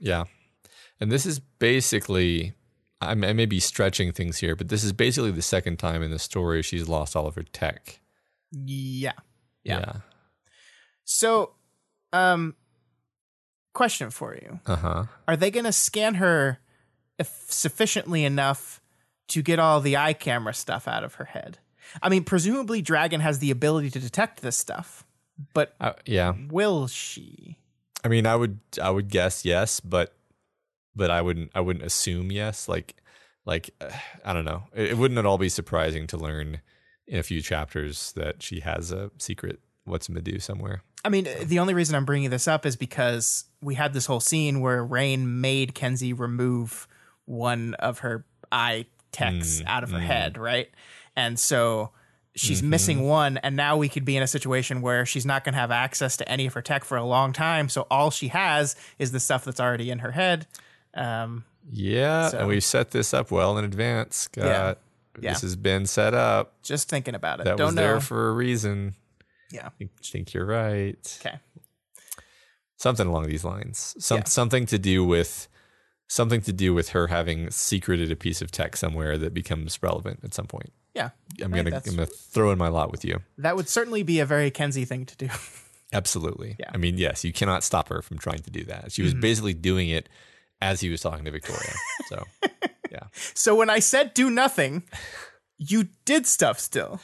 [0.00, 0.24] Yeah.
[1.00, 2.54] And this is basically,
[3.00, 6.18] I may be stretching things here, but this is basically the second time in the
[6.18, 8.00] story she's lost all of her tech.
[8.50, 9.12] Yeah.
[9.62, 9.78] Yeah.
[9.78, 9.92] Yeah.
[11.04, 11.52] So,
[12.12, 12.56] um
[13.76, 14.58] question for you.
[14.66, 15.04] Uh huh.
[15.28, 16.58] Are they going to scan her
[17.18, 18.80] if sufficiently enough
[19.28, 21.58] to get all the eye camera stuff out of her head?
[22.02, 25.04] I mean, presumably Dragon has the ability to detect this stuff,
[25.54, 26.32] but Uh, yeah.
[26.50, 27.56] will she?
[28.04, 30.14] I mean, I would I would guess yes, but
[30.94, 32.68] but I wouldn't I wouldn't assume yes.
[32.68, 32.96] Like
[33.44, 33.90] like uh,
[34.24, 34.64] I don't know.
[34.74, 36.60] It, it wouldn't at all be surprising to learn
[37.06, 40.82] in a few chapters that she has a secret what's in Medu somewhere.
[41.04, 44.20] I mean, the only reason I'm bringing this up is because we had this whole
[44.20, 46.86] scene where Rain made Kenzie remove
[47.24, 50.06] one of her eye techs mm, out of her mm.
[50.06, 50.70] head, right?
[51.16, 51.90] And so
[52.36, 52.70] she's mm-hmm.
[52.70, 55.58] missing one, and now we could be in a situation where she's not going to
[55.58, 57.68] have access to any of her tech for a long time.
[57.68, 60.46] So all she has is the stuff that's already in her head.
[60.94, 64.78] Um, Yeah, So- and we set this up well in advance, Scott.
[65.20, 65.32] Yeah.
[65.32, 66.62] This has been set up.
[66.62, 67.46] just thinking about it.
[67.46, 67.82] That Don't was know.
[67.82, 68.94] there for a reason.
[69.50, 69.66] yeah.
[69.66, 71.18] I think, think you're right.
[71.20, 71.40] Okay.
[72.76, 74.24] Something along these lines some Yeah.
[74.24, 75.48] something to do with
[76.08, 80.20] something to do with her having secreted a piece of tech somewhere that becomes relevant
[80.22, 81.10] at some point Yeah.
[81.42, 84.20] i'm I gonna i'm gonna throw in my lot with you That would certainly be
[84.20, 85.28] a very Kenzie thing to do.
[85.92, 86.70] absolutely Yeah.
[86.74, 89.20] i mean yes you cannot stop her from trying to do that she was Mm-hmm.
[89.20, 90.08] basically doing it
[90.60, 91.74] as he was talking to victoria
[92.08, 92.24] so
[92.90, 93.04] yeah
[93.34, 94.82] so when I said do nothing,
[95.58, 97.00] you did stuff still.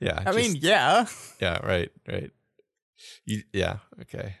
[0.00, 1.06] yeah I just- mean, yeah.
[1.40, 2.30] Yeah, right, right.
[3.26, 4.36] You, yeah, okay.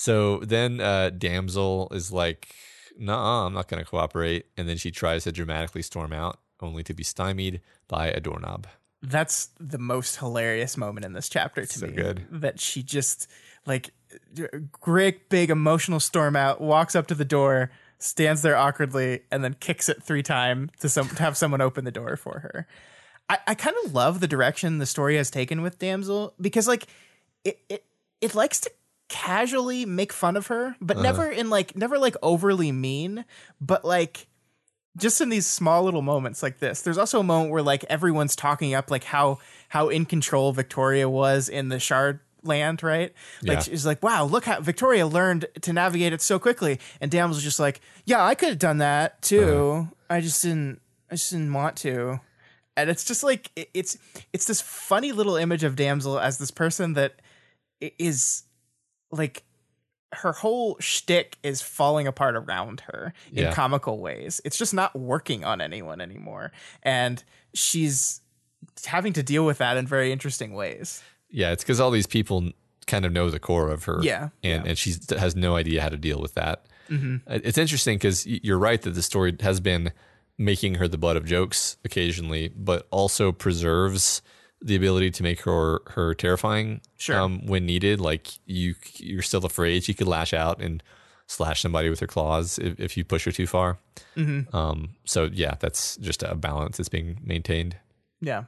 [0.00, 2.54] So then uh, Damsel is like,
[2.96, 4.46] nah, I'm not going to cooperate.
[4.56, 8.68] And then she tries to dramatically storm out, only to be stymied by a doorknob.
[9.02, 11.94] That's the most hilarious moment in this chapter to So me.
[11.94, 12.26] good.
[12.30, 13.26] That she just
[13.66, 13.90] like
[14.70, 19.54] great big emotional storm out, walks up to the door, stands there awkwardly, and then
[19.54, 22.68] kicks it three times to some to have someone open the door for her.
[23.28, 26.86] I, I kind of love the direction the story has taken with Damsel because like
[27.44, 27.84] it it
[28.20, 28.70] it likes to
[29.08, 31.02] casually make fun of her, but uh-huh.
[31.02, 33.24] never in like never like overly mean,
[33.60, 34.26] but like
[34.96, 36.82] just in these small little moments like this.
[36.82, 41.08] There's also a moment where like everyone's talking up like how how in control Victoria
[41.08, 43.12] was in the shard land, right?
[43.42, 43.62] Like Yeah.
[43.62, 46.78] she's like, wow, look how Victoria learned to navigate it so quickly.
[47.00, 49.88] And Damsel's just like, yeah, I could have done that too.
[49.88, 49.94] Uh-huh.
[50.10, 50.80] I just didn't
[51.10, 52.20] I just didn't want to.
[52.76, 53.98] And it's just like it's
[54.32, 57.14] it's this funny little image of Damsel as this person that
[57.80, 58.42] is
[59.10, 59.44] like
[60.14, 63.52] her whole shtick is falling apart around her in Yeah.
[63.52, 64.40] comical ways.
[64.44, 66.50] It's just not working on anyone anymore.
[66.82, 67.22] And
[67.52, 68.22] she's
[68.86, 71.02] having to deal with that in very interesting ways.
[71.30, 72.50] Yeah, it's because all these people
[72.86, 74.00] kind of know the core of her.
[74.02, 76.64] Yeah, And, and she has no idea how to deal with that.
[76.88, 77.16] Mm-hmm.
[77.30, 79.92] Uh, It's interesting because you're right that the story has been
[80.38, 84.22] making her the butt of jokes occasionally, but also preserves
[84.60, 87.20] the ability to make her her terrifying Sure.
[87.20, 88.00] um, when needed.
[88.00, 90.82] Like you, you're still afraid she could lash out and
[91.26, 93.78] slash somebody with her claws if, if you push her too far.
[94.16, 94.54] Mm-hmm.
[94.56, 97.76] Um, so yeah, that's just a balance that's being maintained.
[98.20, 98.44] Yeah.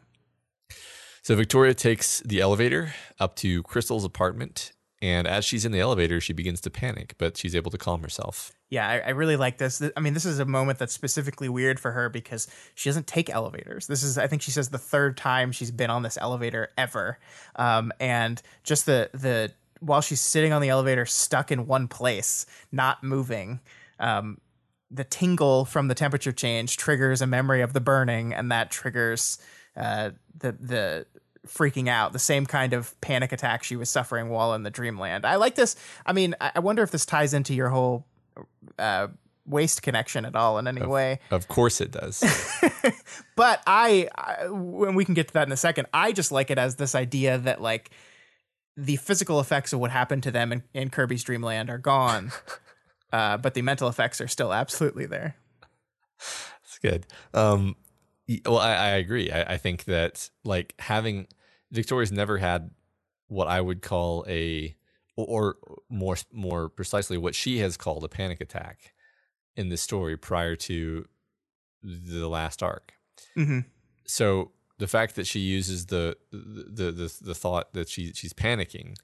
[1.22, 4.72] So Victoria takes the elevator up to Crystal's apartment,
[5.02, 8.02] and as she's in the elevator, she begins to panic, but she's able to calm
[8.02, 8.52] herself.
[8.70, 9.82] Yeah, I, I really like this.
[9.96, 13.28] I mean, this is a moment that's specifically weird for her because she doesn't take
[13.28, 13.88] elevators.
[13.88, 17.18] This is, I think, she says the third time she's been on this elevator ever,
[17.56, 22.46] um, and just the the while she's sitting on the elevator, stuck in one place,
[22.70, 23.60] not moving.
[23.98, 24.38] Um,
[24.90, 29.38] the tingle from the temperature change triggers a memory of the burning, and that triggers
[29.76, 31.06] uh, the the
[31.44, 35.24] freaking out, the same kind of panic attack she was suffering while in the dreamland.
[35.24, 35.74] I like this.
[36.06, 38.06] I mean, I I wonder if this ties into your whole
[38.78, 39.08] uh,
[39.46, 41.20] waste connection at all in any way.
[41.30, 42.22] Of course it does.
[43.40, 46.50] But I, I, when we can get to that in a second, I just like
[46.50, 47.90] it as this idea that like
[48.76, 52.32] the physical effects of what happened to them in, in Kirby's Dreamland are gone,
[53.14, 55.36] uh, but the mental effects are still absolutely there.
[56.18, 57.06] That's good.
[57.32, 57.76] Um,
[58.44, 59.30] well, I, I agree.
[59.30, 61.26] I, I think that like having
[61.70, 62.70] Victoria's never had
[63.28, 64.76] what I would call a,
[65.28, 68.92] or, or more more precisely, what she has called a panic attack
[69.56, 71.06] in this story prior to
[71.82, 72.92] the last arc.
[73.34, 73.60] hmm
[74.06, 78.96] so the fact that she uses the the the the thought that she she's panicking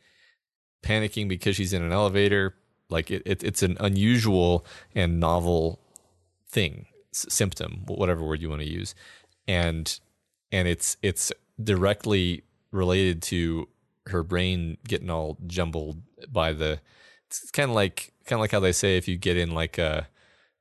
[0.82, 2.54] panicking because she's in an elevator
[2.90, 4.64] like it, it it's an unusual
[4.94, 5.80] and novel
[6.48, 8.94] thing s- symptom whatever word you want to use
[9.48, 10.00] and
[10.52, 11.32] and it's it's
[11.62, 13.68] directly related to
[14.08, 16.00] her brain getting all jumbled
[16.30, 16.80] by the
[17.26, 19.78] it's kind of like kind of like how they say if you get in like
[19.78, 20.08] a,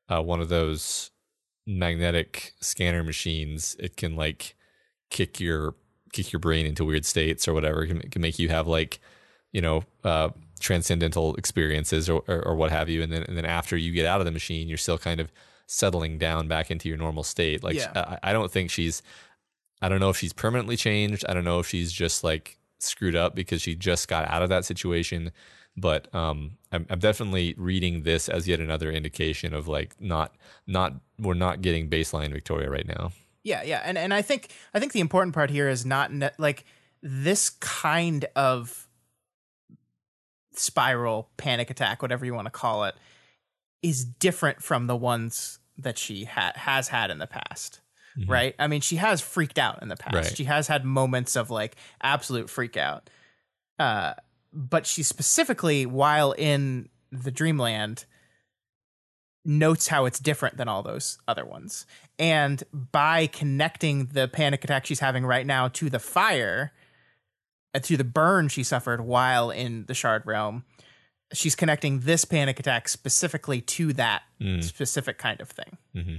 [0.09, 1.11] uh one of those
[1.67, 4.55] magnetic scanner machines it can like
[5.09, 5.75] kick your
[6.13, 8.67] kick your brain into weird states or whatever it can, it can make you have
[8.67, 8.99] like
[9.51, 13.45] you know uh transcendental experiences or, or or what have you and then and then
[13.45, 15.31] after you get out of the machine you're still kind of
[15.67, 17.91] settling down back into your normal state like Yeah.
[17.95, 19.01] I, I don't think she's
[19.81, 21.25] I don't know if she's permanently changed.
[21.27, 24.49] I don't know if she's just like screwed up because she just got out of
[24.49, 25.31] that situation.
[25.77, 30.35] But um, I'm, I'm definitely reading this as yet another indication of like not
[30.67, 33.11] not we're not getting baseline Victoria right now.
[33.43, 36.31] Yeah, yeah, and and I think I think the important part here is not ne-
[36.37, 36.65] like
[37.01, 38.87] this kind of
[40.53, 42.95] spiral, panic attack, whatever you want to call it,
[43.83, 47.81] is different from the ones that she ha- has had in the past.
[48.17, 48.31] Mm-hmm.
[48.31, 48.55] Right?
[48.57, 50.15] I mean, she has freaked out in the past.
[50.15, 50.37] Right.
[50.37, 53.09] She has had moments of like absolute freak out.
[53.77, 54.13] Uh,
[54.53, 58.05] but she specifically, while in the dreamland,
[59.43, 61.85] notes how it's different than all those other ones.
[62.17, 66.71] And by connecting the panic attack she's having right now to the fire,
[67.73, 70.63] uh, to the burn she suffered while in the shard realm,
[71.33, 74.63] she's connecting this panic attack specifically to that mm.
[74.63, 75.77] specific kind of thing.
[75.95, 76.15] Mm-hmm.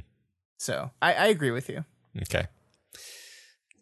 [0.58, 1.84] So I, I agree with you.
[2.22, 2.46] Okay.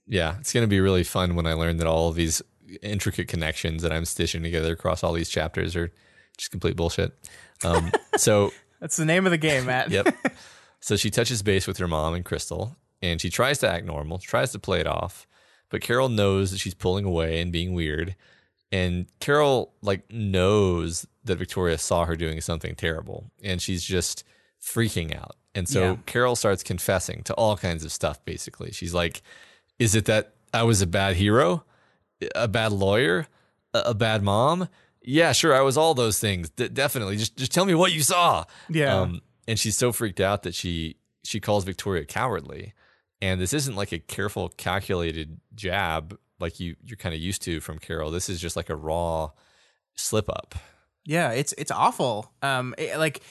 [0.06, 2.42] Yeah, it's going to be really fun when I learn that all of these
[2.82, 5.90] intricate connections that I'm stitching together across all these chapters are
[6.36, 7.12] just complete bullshit.
[7.64, 9.90] Um, so that's the name of the game, Matt.
[9.90, 10.14] yep.
[10.80, 14.18] So she touches base with her mom and Crystal, and she tries to act normal,
[14.18, 15.26] tries to play it off,
[15.70, 18.16] but Carol knows that she's pulling away and being weird.
[18.70, 24.24] And Carol like knows that Victoria saw her doing something terrible, and she's just
[24.64, 25.36] freaking out.
[25.54, 25.96] And so yeah.
[26.06, 28.24] Carol starts confessing to all kinds of stuff.
[28.24, 29.22] Basically, she's like,
[29.78, 31.64] "Is it that I was a bad hero,
[32.34, 33.26] a bad lawyer,
[33.72, 34.68] a bad mom?
[35.04, 36.50] yeah, sure, I was all those things.
[36.50, 37.16] D- definitely.
[37.16, 38.44] Just just tell me what you saw.
[38.68, 39.00] Yeah.
[39.00, 42.72] Um, and she's so freaked out that she she calls Victoria cowardly.
[43.20, 47.60] And this isn't like a careful, calculated jab like you you're kind of used to
[47.60, 48.10] from Carol.
[48.10, 49.30] This is just like a raw
[49.94, 50.54] slip up.
[51.04, 52.32] Yeah, it's it's awful.
[52.42, 53.22] Um, it, like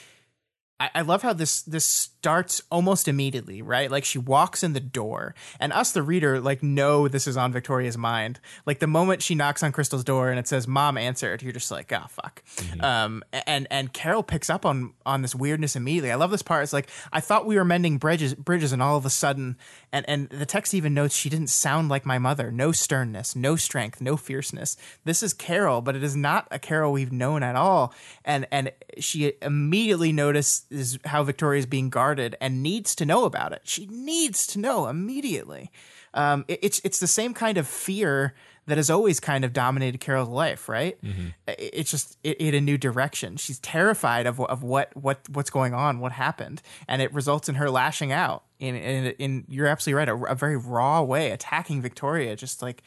[0.80, 3.90] I, I love how this this starts almost immediately, right?
[3.90, 7.52] Like she walks in the door, and us, the reader, like know this is on
[7.52, 8.40] Victoria's mind.
[8.64, 11.70] Like the moment she knocks on Crystal's door and it says "Mom answered," you're just
[11.70, 12.80] like, "Oh fuck." Mm-hmm.
[12.80, 16.12] Um, and and Carol picks up on on this weirdness immediately.
[16.12, 16.62] I love this part.
[16.62, 19.58] It's like I thought we were mending bridges, bridges, and all of a sudden,
[19.92, 22.50] and and the text even notes she didn't sound like my mother.
[22.50, 24.78] No sternness, no strength, no fierceness.
[25.04, 27.92] This is Carol, but it is not a Carol we've known at all.
[28.24, 33.52] And and she immediately notices how Victoria is being guarded and needs to know about
[33.52, 33.62] it.
[33.64, 35.70] She needs to know immediately.
[36.14, 38.34] Um, it, it's it's the same kind of fear
[38.66, 41.00] that has always kind of dominated Carol's life, right?
[41.02, 41.28] Mm-hmm.
[41.46, 43.36] It's just it, in a new direction.
[43.36, 47.56] She's terrified of of what what what's going on, what happened, and it results in
[47.56, 51.82] her lashing out in in, in you're absolutely right, a, a very raw way, attacking
[51.82, 52.82] Victoria, just like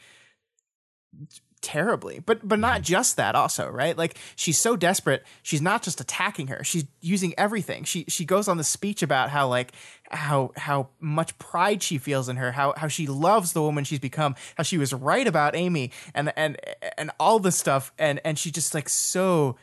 [1.60, 2.20] terribly.
[2.20, 2.82] But but not mm-hmm.
[2.84, 3.96] just that also, right?
[3.96, 6.62] Like she's so desperate, she's not just attacking her.
[6.64, 7.84] She's using everything.
[7.84, 9.72] She she goes on the speech about how like
[10.10, 13.98] how how much pride she feels in her, how how she loves the woman she's
[13.98, 16.56] become, how she was right about Amy and and
[16.96, 19.56] and all this stuff and and she just like so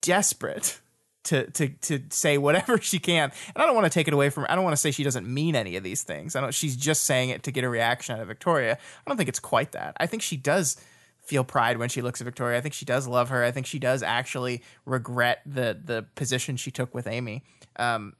[0.00, 0.80] desperate
[1.28, 3.32] to to to say whatever she can.
[3.54, 4.50] And I don't want to take it away from her.
[4.50, 6.34] I don't want to say she doesn't mean any of these things.
[6.34, 8.74] I don't she's just saying it to get a reaction out of Victoria.
[8.74, 9.96] I don't think it's quite that.
[9.98, 10.76] I think she does
[11.20, 12.56] feel pride when she looks at Victoria.
[12.56, 13.44] I think she does love her.
[13.44, 17.44] I think she does actually regret the the position she took with Amy.
[17.76, 18.14] Um,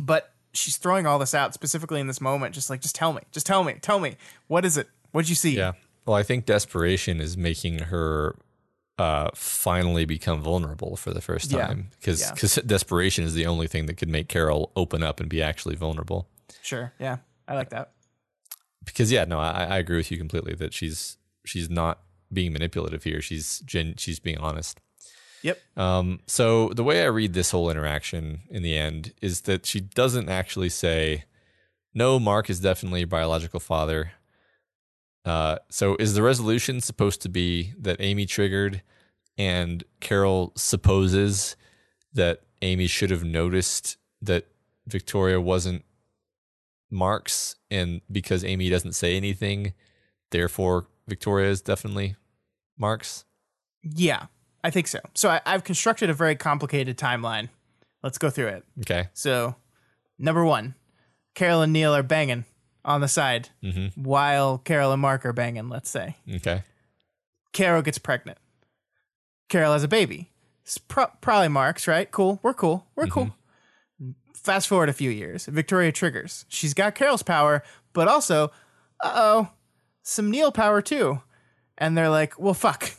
[0.00, 3.20] but she's throwing all this out specifically in this moment, just like, just tell me,
[3.32, 4.16] just tell me, tell me,
[4.46, 4.88] what is it?
[5.12, 5.56] What did you see?
[5.56, 5.72] Yeah.
[6.04, 8.36] Well, I think desperation is making her
[8.98, 12.32] uh, finally become vulnerable for the first time because yeah.
[12.32, 12.62] because yeah.
[12.66, 16.28] desperation is the only thing that could make Carol open up and be actually vulnerable.
[16.62, 16.92] Sure.
[16.98, 17.92] Yeah, I like that.
[18.84, 22.00] Because yeah, no, I, I agree with you completely that she's she's not
[22.32, 23.20] being manipulative here.
[23.20, 24.80] She's gen, she's being honest.
[25.42, 25.60] Yep.
[25.76, 29.80] Um, so the way I read this whole interaction in the end is that she
[29.80, 31.24] doesn't actually say,
[31.92, 34.12] "No, Mark is definitely a biological father."
[35.26, 38.80] Uh, so is the resolution supposed to be that Amy triggered
[39.36, 41.56] and Carol supposes
[42.14, 44.46] that Amy should have noticed that
[44.86, 45.84] Victoria wasn't
[46.90, 49.74] Mark's and because Amy doesn't say anything,
[50.30, 52.14] therefore Victoria is definitely
[52.78, 53.24] Mark's?
[53.82, 54.26] Yeah,
[54.62, 55.00] I think so.
[55.14, 57.48] So I, I've constructed a very complicated timeline.
[58.02, 58.64] Let's go through it.
[58.80, 59.08] Okay.
[59.12, 59.56] So,
[60.18, 60.76] number one,
[61.34, 62.44] Carol and Neil are banging
[62.86, 64.00] on the side mm-hmm.
[64.00, 66.16] while Carol and Mark are banging, let's say.
[66.36, 66.62] Okay.
[67.52, 68.38] Carol gets pregnant.
[69.48, 70.30] Carol has a baby.
[70.62, 72.10] It's pro- probably Mark's, right?
[72.10, 72.40] Cool.
[72.42, 72.86] We're cool.
[72.94, 73.12] We're mm-hmm.
[73.12, 74.14] cool.
[74.34, 75.46] Fast forward a few years.
[75.46, 76.44] Victoria triggers.
[76.48, 78.52] She's got Carol's power, but also,
[79.02, 79.48] uh oh,
[80.02, 81.20] some Neil power too.
[81.78, 82.90] And they're like, well, fuck.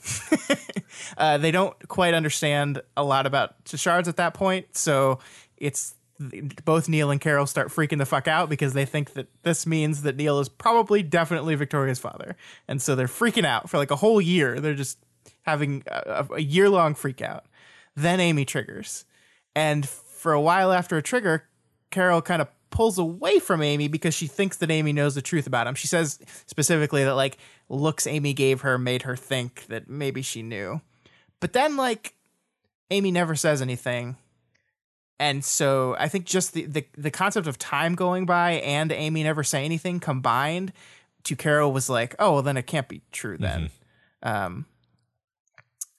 [1.18, 4.76] uh, they don't quite understand a lot about shards at that point.
[4.76, 5.20] So
[5.56, 5.96] it's
[6.66, 10.02] both Neil and Carol start freaking the fuck out because they think that this means
[10.02, 12.36] that Neil is probably definitely Victoria's father.
[12.68, 14.60] And so they're freaking out for like a whole year.
[14.60, 14.98] They're just
[15.44, 17.46] having a, a year long freak out.
[17.96, 19.06] Then Amy triggers.
[19.56, 21.48] And for a while after a trigger,
[21.90, 25.48] Carol kind of pulls away from Amy because she thinks that Amy knows the truth
[25.48, 25.76] about him.
[25.76, 27.38] She says specifically that like
[27.70, 30.82] looks Amy gave her made her think that maybe she knew.
[31.40, 32.14] But then like
[32.92, 34.18] Amy never says anything.
[35.20, 39.24] And so I think just the, the, the concept of time going by and Amy
[39.24, 40.74] never say anything combined
[41.24, 43.70] to Carol was like, oh well then it can't be true then.
[44.24, 44.28] Mm-hmm.
[44.28, 44.66] Um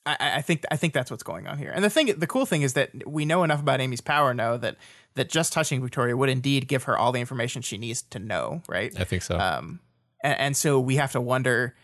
[0.08, 1.70] I, I think I think that's what's going on here.
[1.74, 4.56] And the thing, the cool thing is that we know enough about Amy's power now
[4.56, 4.76] that
[5.14, 8.62] that just touching Victoria would indeed give her all the information she needs to know.
[8.68, 8.92] Right?
[8.98, 9.38] I think so.
[9.38, 9.80] Um,
[10.22, 11.74] and, and so we have to wonder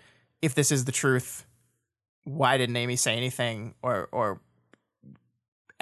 [0.41, 1.45] if this is the truth.
[2.25, 4.41] Why didn't Amy say anything, or or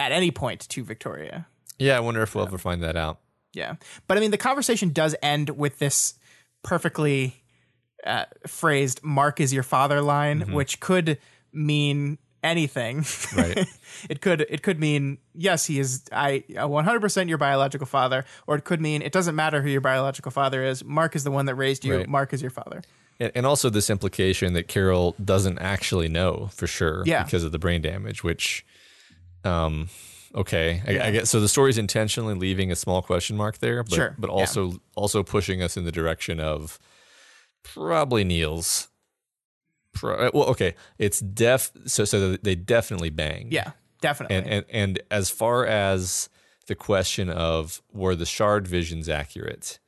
[0.03, 1.47] at any point to Victoria?
[1.79, 3.21] Yeah, I wonder if we'll ever find that out.
[3.53, 3.75] Yeah,
[4.07, 6.15] but I mean, the conversation does end with this
[6.63, 7.43] perfectly
[8.05, 10.53] uh, phrased "Mark is your father" line, mm-hmm.
[10.53, 11.19] which could
[11.53, 13.05] mean anything.
[13.37, 13.67] Right.
[14.11, 18.65] it could it could mean yes, he is I 100% your biological father, or it
[18.65, 20.85] could mean it doesn't matter who your biological father is.
[20.85, 21.99] Mark is the one that raised you.
[21.99, 22.09] Right.
[22.09, 22.83] Mark is your father.
[23.21, 27.23] And also this implication that Carol doesn't actually know for sure yeah.
[27.23, 28.67] because of the brain damage, which,
[29.45, 29.89] um,
[30.35, 31.41] okay, I, I guess so.
[31.41, 34.15] The story's intentionally leaving a small question mark there, but sure.
[34.19, 34.77] but also yeah.
[34.95, 36.79] also pushing us in the direction of
[37.63, 38.89] probably Neil's
[40.03, 41.71] uh, well, okay, it's def.
[41.87, 43.49] So so they definitely bang.
[43.51, 44.37] Yeah, definitely.
[44.37, 46.29] And and and as far as
[46.67, 49.79] the question of were the shard visions accurate,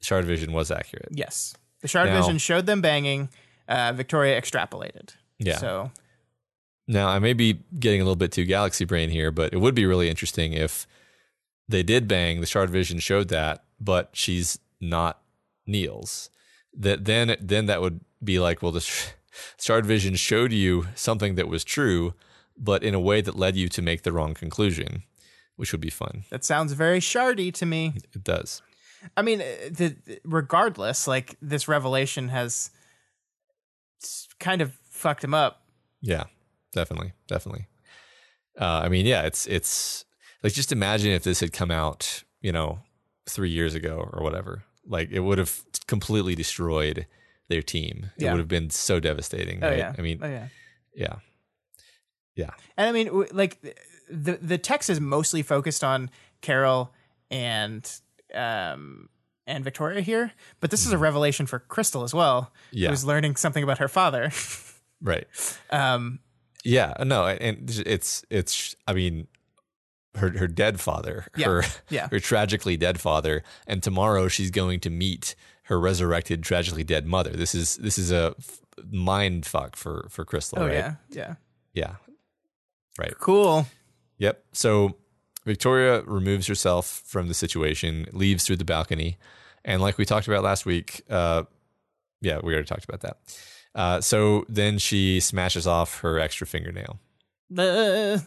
[0.00, 1.08] shard vision was accurate.
[1.10, 3.28] Yes, the shard now, vision showed them banging.
[3.66, 5.14] Uh, Victoria extrapolated.
[5.38, 5.58] Yeah.
[5.58, 5.90] So
[6.86, 9.74] now I may be getting a little bit too galaxy brain here, but it would
[9.74, 10.86] be really interesting if
[11.68, 12.40] they did bang.
[12.40, 15.20] The shard vision showed that, but she's not
[15.66, 16.30] Neil's.
[16.76, 19.12] That then then that would be like, well, the
[19.58, 22.14] shard vision showed you something that was true,
[22.56, 25.02] but in a way that led you to make the wrong conclusion,
[25.56, 26.24] which would be fun.
[26.30, 27.94] That sounds very shardy to me.
[28.12, 28.62] It does.
[29.16, 32.70] I mean, uh, the, regardless, like this revelation has
[34.40, 35.62] kind of fucked him up.
[36.00, 36.24] Yeah,
[36.74, 37.66] definitely, definitely.
[38.60, 40.04] Uh, I mean, yeah, it's it's
[40.42, 42.80] like just imagine if this had come out, you know,
[43.26, 44.64] three years ago or whatever.
[44.86, 47.06] Like it would have completely destroyed
[47.48, 48.10] their team.
[48.18, 49.62] It would have been so devastating.
[49.62, 49.78] Oh right?
[49.78, 49.94] yeah.
[49.96, 50.48] I mean, oh yeah.
[50.94, 51.16] Yeah.
[52.36, 52.50] Yeah.
[52.76, 53.60] And I mean, like
[54.10, 56.10] the the text is mostly focused on
[56.40, 56.92] Carol
[57.30, 57.90] and
[58.34, 59.08] um
[59.46, 61.02] and Victoria here, but this is a mm-hmm.
[61.02, 62.52] revelation for Crystal as well.
[62.70, 62.90] Yeah.
[62.90, 64.30] Who's learning something about her father.
[65.02, 65.26] right.
[65.70, 66.20] Um.
[66.64, 66.94] Yeah.
[67.04, 67.26] No.
[67.26, 68.74] And it's it's.
[68.86, 69.28] I mean,
[70.16, 71.46] her her dead father, yeah.
[71.46, 72.08] her yeah.
[72.10, 75.34] her tragically dead father, and tomorrow she's going to meet
[75.64, 77.30] her resurrected, tragically dead mother.
[77.30, 78.60] This is this is a f-
[78.90, 80.60] mind fuck for for Crystal.
[80.60, 80.74] Oh right?
[80.74, 81.34] yeah, yeah,
[81.72, 81.94] yeah.
[82.98, 83.14] Right.
[83.18, 83.66] Cool.
[84.18, 84.44] Yep.
[84.52, 84.96] So
[85.44, 89.18] Victoria removes herself from the situation, leaves through the balcony,
[89.64, 91.42] and like we talked about last week, uh,
[92.20, 93.18] yeah, we already talked about that.
[93.74, 96.98] Uh, so then she smashes off her extra fingernail.
[97.50, 98.24] The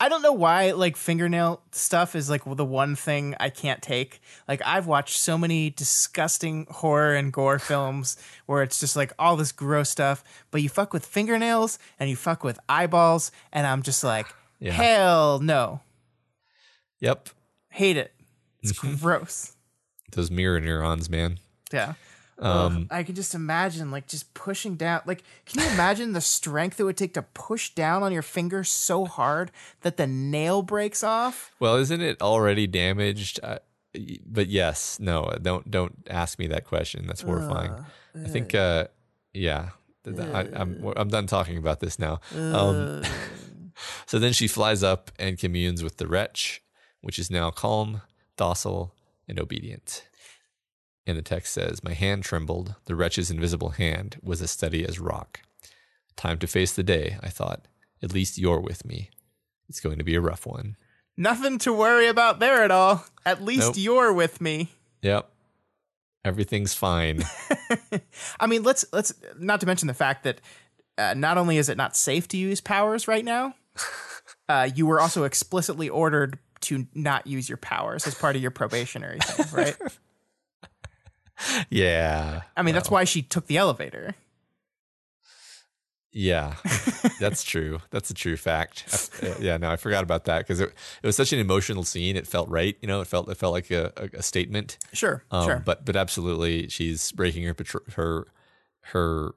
[0.00, 4.20] I don't know why like fingernail stuff is like the one thing I can't take.
[4.48, 8.16] Like I've watched so many disgusting horror and gore films
[8.46, 12.16] where it's just like all this gross stuff, but you fuck with fingernails and you
[12.16, 14.26] fuck with eyeballs and I'm just like
[14.58, 14.72] yeah.
[14.72, 15.80] hell no.
[17.00, 17.28] Yep.
[17.70, 18.12] Hate it.
[18.62, 18.96] It's mm-hmm.
[18.96, 19.54] gross.
[20.12, 21.38] Those mirror neurons, man.
[21.72, 21.94] Yeah.
[22.38, 25.00] Um, I can just imagine like just pushing down.
[25.06, 28.62] Like, can you imagine the strength it would take to push down on your finger
[28.62, 29.50] so hard
[29.80, 31.52] that the nail breaks off?
[31.60, 33.40] Well, isn't it already damaged?
[33.42, 33.60] Uh,
[34.26, 37.06] but yes, no, don't don't ask me that question.
[37.06, 37.70] That's horrifying.
[37.72, 37.84] Uh,
[38.24, 38.88] I think, uh,
[39.32, 39.70] yeah,
[40.06, 40.10] I,
[40.42, 42.20] am I'm, I'm done talking about this now.
[42.34, 43.02] Um,
[44.06, 46.62] so then she flies up and communes with the wretch,
[47.00, 48.02] which is now calm,
[48.36, 48.94] docile,
[49.28, 50.06] and obedient.
[51.06, 52.74] And the text says, My hand trembled.
[52.86, 55.40] The wretch's invisible hand was as steady as rock.
[56.16, 57.66] Time to face the day, I thought.
[58.02, 59.10] At least you're with me.
[59.68, 60.76] It's going to be a rough one.
[61.16, 63.04] Nothing to worry about there at all.
[63.24, 63.74] At least nope.
[63.78, 64.70] you're with me.
[65.02, 65.30] Yep.
[66.24, 67.22] Everything's fine.
[68.40, 70.40] I mean, let's let's not to mention the fact that
[70.98, 73.54] uh, not only is it not safe to use powers right now,
[74.48, 78.50] uh, you were also explicitly ordered to not use your powers as part of your
[78.50, 79.76] probationary thing, right?
[81.70, 82.42] yeah.
[82.56, 82.80] I mean, well.
[82.80, 84.14] that's why she took the elevator.
[86.18, 86.54] Yeah,
[87.20, 87.80] that's true.
[87.90, 89.10] That's a true fact.
[89.22, 90.72] I, uh, yeah, no, I forgot about that because it,
[91.02, 92.16] it was such an emotional scene.
[92.16, 92.74] It felt right.
[92.80, 94.78] You know, it felt it felt like a, a, a statement.
[94.94, 95.62] Sure, Um, sure.
[95.62, 97.54] But but absolutely, she's breaking her
[97.96, 98.26] her
[98.84, 99.34] her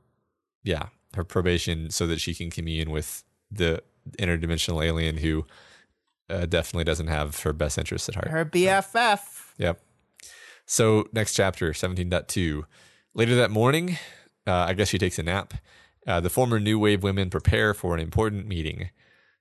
[0.64, 0.86] yeah
[1.16, 3.84] her probation so that she can commune with the
[4.18, 5.46] interdimensional alien who
[6.30, 8.30] uh, definitely doesn't have her best interests at heart.
[8.30, 9.20] Her BFF.
[9.58, 9.82] Yep.
[10.70, 12.64] So next chapter, 17.2.
[13.16, 13.98] Later that morning,
[14.46, 15.56] uh, I guess she takes a nap.
[16.06, 18.92] Uh, the former New Wave women prepare for an important meeting.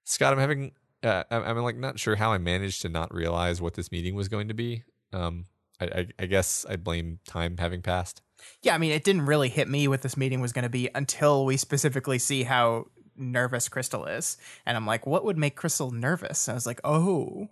[0.04, 0.72] Scott, I'm having,
[1.02, 4.28] uh, I'm, like not sure how I managed to not realize what this meeting was
[4.28, 4.84] going to be.
[5.12, 5.44] Um,
[5.78, 8.22] I, I, I guess I blame time having passed.
[8.62, 10.88] Yeah, I mean, it didn't really hit me what this meeting was going to be
[10.94, 12.86] until we specifically see how
[13.18, 14.38] nervous Crystal is.
[14.64, 16.48] And I'm like, what would make Crystal nervous?
[16.48, 17.50] I was like, oh,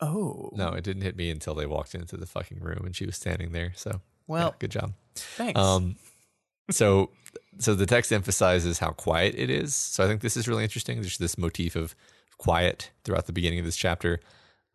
[0.00, 0.50] oh.
[0.54, 3.16] No, it didn't hit me until they walked into the fucking room and she was
[3.16, 3.72] standing there.
[3.76, 4.92] So, Well, yeah, good job.
[5.14, 5.58] thanks.
[5.58, 5.96] Um,
[6.70, 7.10] so
[7.58, 9.74] so the text emphasizes how quiet it is.
[9.76, 11.00] So I think this is really interesting.
[11.00, 11.94] There's this motif of
[12.38, 14.20] quiet throughout the beginning of this chapter.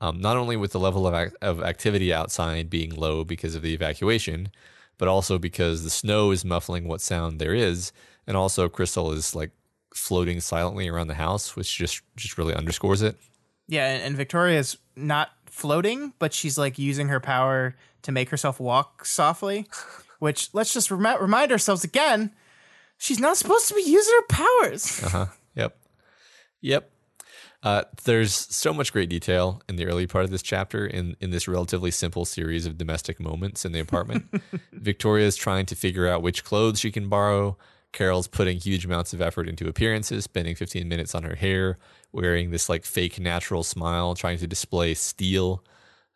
[0.02, 3.62] Um, not only with the level of ac- of activity outside being low because of
[3.64, 4.50] the evacuation,
[4.98, 7.92] but also because the snow is muffling what sound there is,
[8.26, 9.52] and also Crystal is like
[9.94, 13.18] floating silently around the house, which just just really underscores it.
[13.70, 18.60] Yeah, and, and Victoria's not floating, but she's like using her power to make herself
[18.60, 19.68] walk softly,
[20.20, 22.32] which let's just remi- remind ourselves again,
[22.98, 25.02] she's not supposed to be using her powers.
[25.06, 25.26] Uh huh.
[25.56, 25.78] Yep.
[26.62, 26.92] Yep.
[27.62, 31.30] Uh, there's so much great detail in the early part of this chapter in, in
[31.30, 34.26] this relatively simple series of domestic moments in the apartment.
[34.72, 37.58] Victoria's trying to figure out which clothes she can borrow.
[37.92, 41.78] Carol's putting huge amounts of effort into appearances, spending 15 minutes on her hair,
[42.12, 45.64] wearing this like fake natural smile, trying to display steel.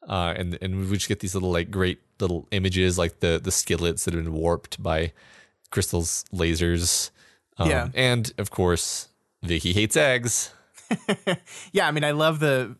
[0.08, 3.52] Uh, and and we just get these little like great little images like the the
[3.52, 5.12] skillets that have been warped by
[5.72, 7.10] Crystal's lasers.
[7.58, 7.90] Um, Yeah.
[7.94, 9.08] And of course,
[9.44, 10.52] Vicky hates eggs.
[11.72, 12.76] yeah, I mean, I love the.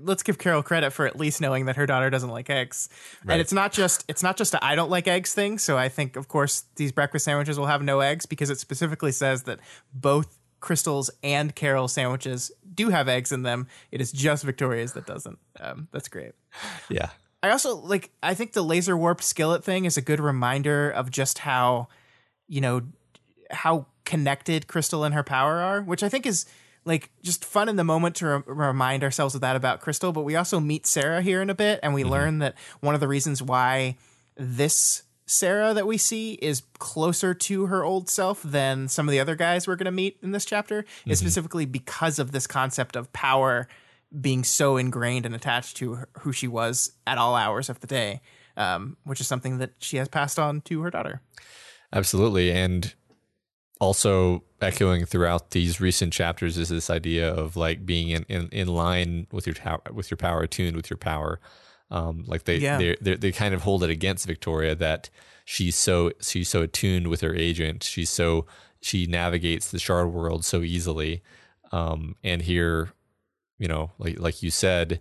[0.00, 2.88] Let's give Carol credit for at least knowing that her daughter doesn't like eggs,
[3.24, 3.34] Right.
[3.34, 5.58] and it's not just it's not just a I don't like eggs thing.
[5.58, 9.12] So I think, of course, these breakfast sandwiches will have no eggs because it specifically
[9.12, 9.60] says that
[9.92, 13.68] both Crystal's and Carol sandwiches do have eggs in them.
[13.92, 15.38] It is just Victoria's that doesn't.
[15.60, 16.32] Um, that's great.
[16.90, 17.10] Yeah.
[17.40, 21.12] I also like I think the laser warped skillet thing is a good reminder of
[21.12, 21.86] just how
[22.48, 22.82] you know
[23.52, 26.46] how connected Crystal and her power are, which I think is
[26.84, 30.22] like just fun in the moment to re- remind ourselves of that about Crystal, but
[30.22, 33.06] we also meet Sarah here in a bit and we learn that one of the
[33.06, 33.96] reasons why
[34.36, 39.20] this Sarah that we see is closer to her old self than some of the
[39.20, 42.94] other guys we're going to meet in this chapter is specifically because of this concept
[42.94, 43.66] of power
[44.20, 47.88] being so ingrained and attached to her, who she was at all hours of the
[47.88, 48.20] day,
[48.56, 51.20] um, which is something that she has passed on to her daughter.
[51.92, 52.52] Absolutely.
[52.52, 52.94] And
[53.80, 58.68] also echoing throughout these recent chapters is this idea of like being in, in, in
[58.68, 59.56] line with your
[59.92, 61.40] with your power, attuned with your power.
[61.90, 62.78] Um, like they, Yeah.
[63.00, 65.08] they, they, kind of hold it against Victoria that
[65.44, 67.84] she's so, she's so attuned with her agent.
[67.84, 68.46] She's so,
[68.80, 71.22] she navigates the shard world so easily.
[71.72, 72.92] Um, and here,
[73.58, 75.00] you know, like, like you said,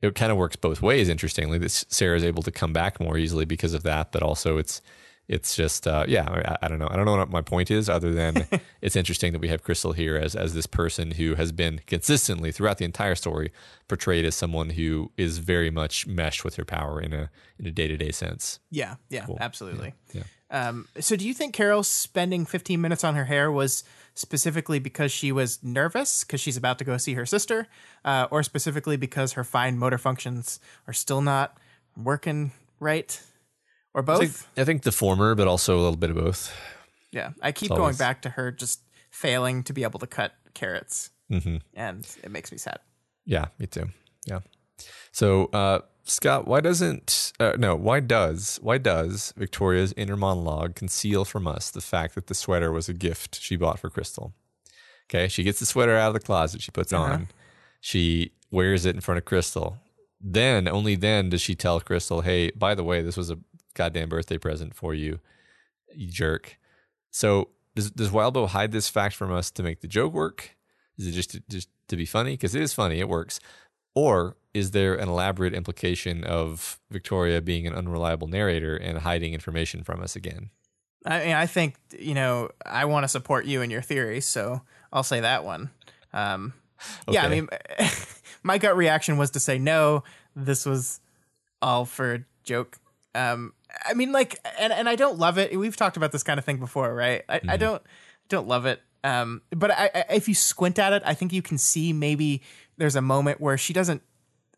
[0.00, 1.08] it kind of works both ways.
[1.08, 4.82] Interestingly, that Sarah's able to come back more easily because of that, but also it's
[5.28, 6.28] it's just uh, yeah.
[6.28, 6.88] I, I don't know.
[6.90, 8.46] I don't know what my point is, other than
[8.82, 12.52] it's interesting that we have Crystal here as as this person who has been consistently
[12.52, 13.52] throughout the entire story
[13.88, 17.70] portrayed as someone who is very much meshed with her power in a in a
[17.70, 18.58] day to day sense.
[18.70, 19.94] Yeah, yeah, absolutely.
[20.12, 20.24] Yeah.
[20.52, 23.84] Um, so, do you think Carol spending 15 minutes on her hair was
[24.14, 27.66] specifically because she was nervous because she's about to go see her sister,
[28.04, 31.56] uh, or specifically because her fine motor functions are still not
[31.96, 33.22] working right,
[33.94, 34.20] or both?
[34.22, 36.54] I think, I think the former, but also a little bit of both.
[37.10, 41.10] yeah, I keep going back to her just failing to be able to cut carrots,
[41.30, 42.78] hmm and it makes me sad.
[43.24, 43.88] Yeah, me too.
[44.26, 44.40] Yeah.
[45.12, 47.76] So, uh, Scott, why doesn't uh, no?
[47.76, 52.72] Why does why does Victoria's inner monologue conceal from us the fact that the sweater
[52.72, 54.32] was a gift she bought for Crystal?
[55.08, 56.62] Okay, she gets the sweater out of the closet.
[56.62, 57.04] She puts Uh-huh.
[57.12, 57.28] on.
[57.80, 59.76] She wears it in front of Crystal.
[60.20, 63.38] Then, only then, does she tell Crystal, "Hey, by the way, this was a
[63.74, 65.20] goddamn birthday present for you,
[65.94, 66.58] you jerk."
[67.10, 70.56] So, does does Wildbow hide this fact from us to make the joke work?
[70.98, 72.32] Is it just to, just to be funny?
[72.32, 73.40] Because it is funny, it works.
[73.94, 79.82] Or is there an elaborate implication of Victoria being an unreliable narrator and hiding information
[79.82, 80.50] from us again?
[81.04, 84.62] I mean, I think you know I want to support you in your theory, so
[84.92, 85.70] I'll say that one.
[86.12, 86.54] Um,
[87.08, 87.48] Yeah, I mean,
[88.42, 90.04] my gut reaction was to say no.
[90.36, 91.00] This was
[91.60, 92.78] all for a joke.
[93.14, 93.52] Um,
[93.84, 95.58] I mean, like, and and I don't love it.
[95.58, 97.22] We've talked about this kind of thing before, right?
[97.28, 97.82] I, I don't
[98.28, 98.80] don't love it.
[99.04, 102.42] Um, but I, I, if you squint at it, I think you can see maybe
[102.76, 104.02] there's a moment where she doesn't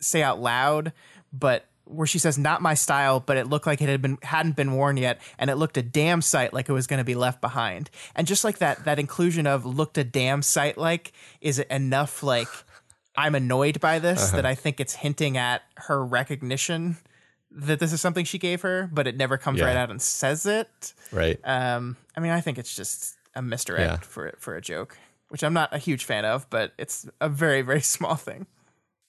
[0.01, 0.93] say out loud,
[1.32, 4.57] but where she says "not my style," but it looked like it had been hadn't
[4.57, 7.15] been worn yet, and it looked a damn sight like it was going to be
[7.15, 7.91] left behind.
[8.15, 12.49] And just like that, that inclusion of "looked a damn sight like" is enough like
[13.16, 16.97] I'm annoyed by this that I think it's hinting at her recognition
[17.56, 19.66] that this is something she gave her, but it never comes Yeah.
[19.66, 20.93] right out and says it.
[21.12, 21.39] Right.
[21.44, 24.09] Um, I mean, I think it's just a misdirect Yeah.
[24.09, 24.97] for for a joke,
[25.28, 28.47] which I'm not a huge fan of, but it's a very very small thing.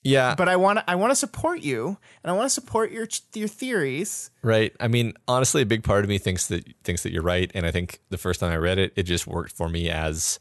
[0.04, 0.36] yeah.
[0.36, 3.08] But I want to I want to support you, and I want to support your
[3.34, 4.30] your theories.
[4.44, 4.74] Right.
[4.80, 7.66] I mean, honestly, a big part of me thinks that thinks that you're right, and
[7.66, 10.40] I think the first time I read it, it just worked for me as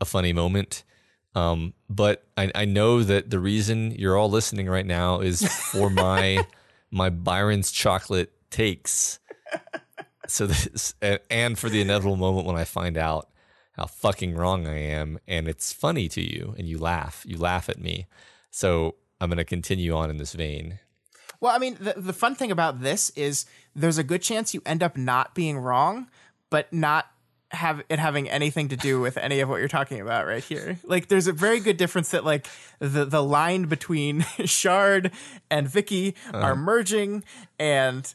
[0.00, 0.84] a funny moment.
[1.36, 5.42] Um, but I, I know that the reason you're all listening right now is
[5.72, 6.46] for my
[6.94, 9.18] my Byron's chocolate takes.
[10.28, 10.94] So this
[11.28, 13.28] and for the inevitable moment when I find out
[13.72, 17.68] how fucking wrong I am, and it's funny to you, and you laugh, you laugh
[17.68, 18.06] at me.
[18.50, 20.78] So I'm going to continue on in this vein.
[21.40, 23.44] Well, I mean, the the fun thing about this is
[23.74, 26.06] there's a good chance you end up not being wrong,
[26.48, 27.06] but not
[27.50, 30.78] have it having anything to do with any of what you're talking about right here.
[30.84, 32.46] Like there's a very good difference that like
[32.78, 35.12] the the line between Shard
[35.50, 36.54] and Vicky are uh-huh.
[36.56, 37.24] merging
[37.58, 38.12] and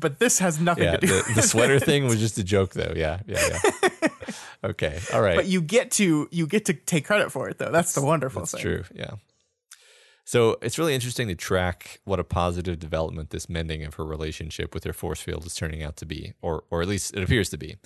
[0.00, 2.42] but this has nothing Yeah, to do the, with the sweater thing was just a
[2.42, 2.92] joke, though.
[2.96, 4.08] Yeah, yeah, yeah.
[4.64, 5.36] okay, all right.
[5.36, 7.70] But you get to you get to take credit for it though.
[7.70, 8.62] That's the wonderful That's thing.
[8.62, 8.84] true.
[8.94, 9.12] Yeah.
[10.24, 14.72] So it's really interesting to track what a positive development this mending of her relationship
[14.72, 17.48] with her force field is turning out to be, or or at least it appears
[17.50, 17.76] to be.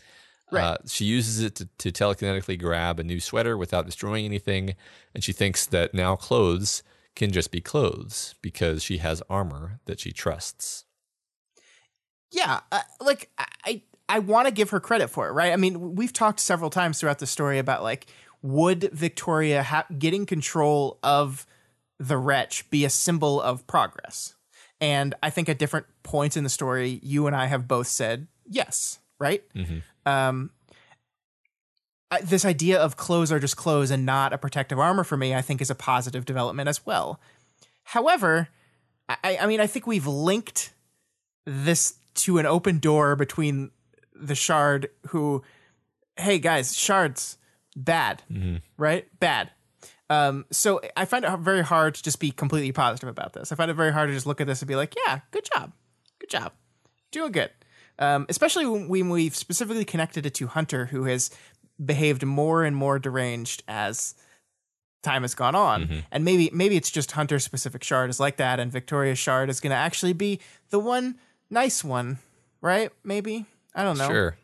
[0.51, 0.63] Right.
[0.63, 4.77] Uh, she uses it to, to telekinetically grab a new sweater without destroying anything,
[5.15, 6.83] and she thinks that now clothes
[7.17, 10.85] can just be clothes because she has armor that she trusts.
[12.31, 15.95] yeah uh, like i i, want to give her credit for it right i mean
[15.97, 18.07] we've talked several times throughout the story about like
[18.43, 21.47] would victoria ha- getting control of
[21.99, 24.35] the wretch be a symbol of progress
[24.81, 28.27] and i think at different points in the story you and i have both said
[28.47, 29.43] yes right
[30.07, 30.51] um
[32.23, 35.43] this idea of clothes are just clothes and not a protective armor for me i
[35.43, 37.21] think is a positive development as well.
[37.85, 38.49] However
[39.09, 40.73] i i mean i think we've linked
[41.45, 43.71] this to an open door between
[44.15, 45.43] the shard who
[46.17, 47.37] hey guys shards
[47.77, 48.23] bad
[48.79, 49.07] right?
[49.21, 49.51] Bad.
[50.09, 53.51] Um, so i find it very hard to just be completely positive about this.
[53.53, 55.45] I find it very hard to just look at this and be like yeah good
[55.53, 55.73] job
[56.21, 56.53] good job
[57.11, 57.51] doing good
[57.99, 61.31] um, especially when we've specifically connected it to hunter who has
[61.85, 64.15] behaved more and more deranged as
[65.03, 66.05] time has gone on.
[66.11, 69.61] And maybe maybe it's just hunter specific shard is like that and victoria's shard is
[69.61, 70.41] going to actually be
[70.71, 71.17] the one
[71.51, 72.19] nice one
[72.61, 72.91] right?
[73.05, 73.47] Maybe?
[73.75, 74.09] I don't know.
[74.09, 74.37] Sure.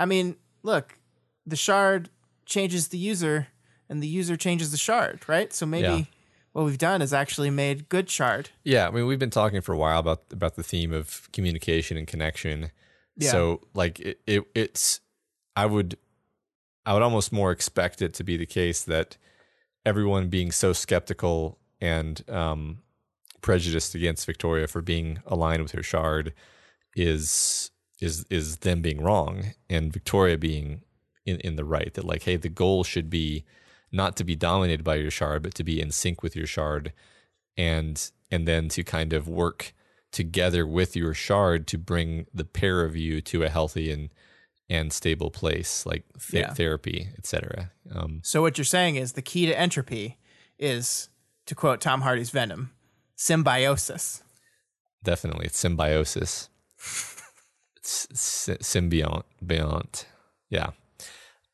[0.00, 0.98] i mean look
[1.46, 2.08] the shard
[2.44, 3.48] changes the user
[3.88, 5.52] and the user changes the shard right?
[5.52, 6.04] So maybe Yeah.
[6.56, 9.74] What we've done is actually made good shard Yeah, I mean, we've been talking for
[9.74, 12.70] a while about about the theme of communication and connection.
[13.14, 13.30] Yeah.
[13.30, 15.00] So, like, it, it it's
[15.54, 15.98] I would
[16.86, 19.18] I would almost more expect it to be the case that
[19.84, 22.78] everyone being so skeptical and um,
[23.42, 26.32] prejudiced against Victoria for being aligned with her shard
[26.94, 27.70] is
[28.00, 30.80] is is them being wrong and Victoria being
[31.26, 31.92] in, in the right.
[31.92, 33.44] That like, hey, the goal should be
[33.96, 36.92] not to be dominated by your shard, but to be in sync with your shard
[37.56, 39.72] and and then to kind of work
[40.12, 44.10] together with your shard to bring the pair of you to a healthy and
[44.68, 46.52] and stable place like th- Yeah.
[46.54, 50.18] therapy etc um so what you're saying is the key to entropy
[50.58, 51.08] is
[51.46, 52.70] to quote tom hardy's venom
[53.16, 54.22] symbiosis.
[55.04, 56.48] Definitely it's symbiosis.
[57.76, 60.04] It's sy- symbiont biont
[60.50, 60.70] yeah.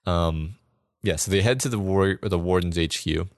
[0.06, 0.56] Um
[1.03, 3.29] yeah so they head to the war the warden's hq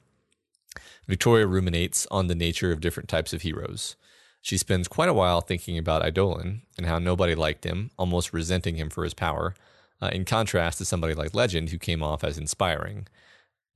[1.07, 3.97] victoria ruminates on the nature of different types of heroes
[4.45, 8.77] she spends quite a while thinking about Eidolon and how nobody liked him, almost resenting
[8.77, 9.55] him for his power,
[10.03, 13.09] uh, in contrast to somebody like Legend, who came off as inspiring.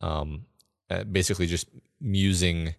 [0.03, 0.45] Um,
[0.91, 1.69] uh, basically, just
[2.03, 2.75] musing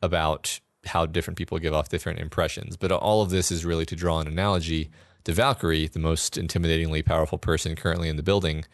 [0.00, 2.76] about how different people give off different impressions.
[2.76, 4.88] But all of this is really to draw an analogy
[5.24, 8.64] to Valkyrie, the most intimidatingly powerful person currently in the building,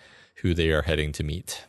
[0.41, 1.65] who they are heading to meet.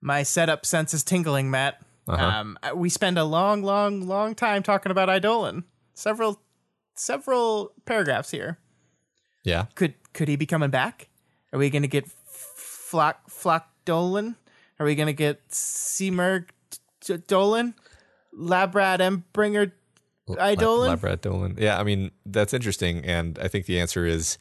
[0.00, 1.80] my setup sense is tingling, Matt.
[2.08, 2.24] Uh-huh.
[2.24, 5.64] Um, we spend a long, long, long time talking about Eidolon.
[5.94, 6.40] Several,
[6.96, 8.58] several paragraphs here.
[9.44, 9.66] Yeah.
[9.76, 11.08] Could could he be coming back?
[11.52, 14.36] Are we going to get Flock Flock Dolan?
[14.80, 16.46] Are we going to get Simurgh
[17.04, 17.74] D- Dolan?
[18.36, 19.70] Labrad Endbringer
[20.28, 20.98] Eidolon?
[20.98, 21.56] Labrad Dolan.
[21.58, 23.04] Yeah, I mean, that's interesting.
[23.04, 24.38] And I think the answer is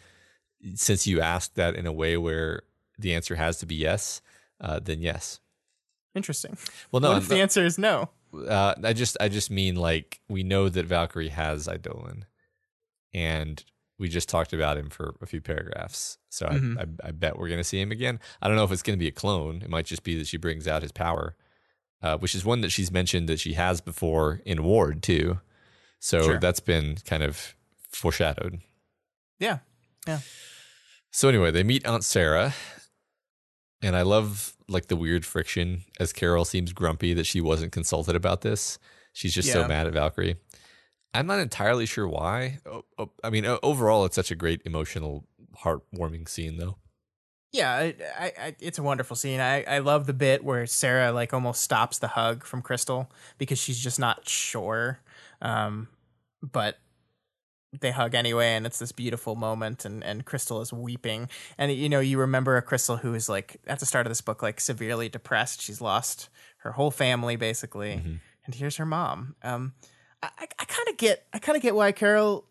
[0.75, 2.63] since you asked that in a way where
[3.01, 4.21] the answer has to be yes,
[4.59, 5.39] uh, then yes.
[6.15, 6.57] Interesting.
[6.91, 8.09] Well, no, what if the answer is no?
[8.47, 12.25] uh, I just I just mean like we know that Valkyrie has Eidolon,
[13.13, 13.63] and
[13.99, 16.17] we just talked about him for a few paragraphs.
[16.29, 16.77] So Mhm.
[16.77, 18.19] I, I I bet we're gonna see him again.
[18.41, 19.61] I don't know if it's gonna be a clone.
[19.61, 21.35] It might just be that she brings out his power,
[22.01, 25.39] uh, which is one that she's mentioned that she has before in Ward too.
[25.99, 26.39] So Sure.
[26.39, 27.55] that's been kind of
[27.89, 28.61] foreshadowed.
[29.39, 29.59] Yeah.
[30.07, 30.21] Yeah.
[31.11, 32.53] So anyway, they meet Aunt Sarah,
[33.81, 38.15] and I love like the weird friction as Carol seems grumpy that she wasn't consulted
[38.15, 38.79] about this.
[39.13, 40.37] She's just so mad at Valkyrie.
[41.13, 42.59] I'm not entirely sure why.
[43.23, 45.25] I mean, overall, it's such a great emotional,
[45.63, 46.77] heartwarming scene, though.
[47.51, 49.41] Yeah, I, I, I, it's a wonderful scene.
[49.41, 53.59] I, I love the bit where Sarah like almost stops the hug from Crystal because
[53.59, 55.01] she's just not sure.
[55.41, 55.89] Um,
[56.41, 56.77] but
[57.79, 61.29] they hug anyway, and it's this beautiful moment, and, and Crystal is weeping.
[61.57, 64.21] And you know, you remember a Crystal who is like at the start of this
[64.21, 65.61] book, like severely depressed.
[65.61, 68.19] She's lost her whole family basically, Mhm.
[68.45, 69.35] and here's her mom.
[69.41, 69.73] Um,
[70.21, 72.45] I, I, I kind of get, I kind of get why Carol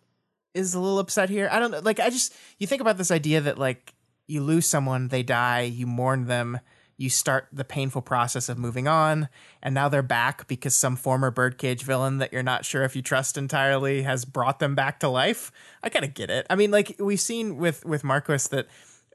[0.54, 1.48] is a little upset here.
[1.52, 1.80] I don't know.
[1.80, 3.94] Like, I just you think about this idea that like
[4.26, 6.58] you lose someone, they die, you mourn them,
[7.00, 9.28] you start the painful process of moving on,
[9.62, 13.00] and now they're back because some former birdcage villain that you're not sure if you
[13.00, 15.50] trust entirely has brought them back to life.
[15.82, 16.46] I kind of get it.
[16.50, 18.66] I mean, like we've seen with with Marquis that.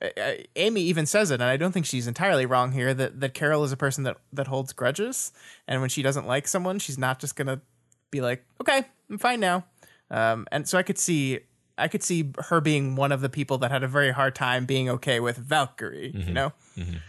[0.02, 2.94] Uh, uh, Amy even says it, and I don't think she's entirely wrong here.
[2.94, 5.32] That that Carol is a person that that holds grudges,
[5.70, 7.62] and when she doesn't like someone, she's not just gonna
[8.12, 9.64] be like, "Okay, I'm fine now."
[10.12, 11.40] Um, and so I could see
[11.78, 14.66] I could see her being one of the people that had a very hard time
[14.66, 16.52] being okay with Valkyrie, you know.
[16.78, 17.00] Mhm.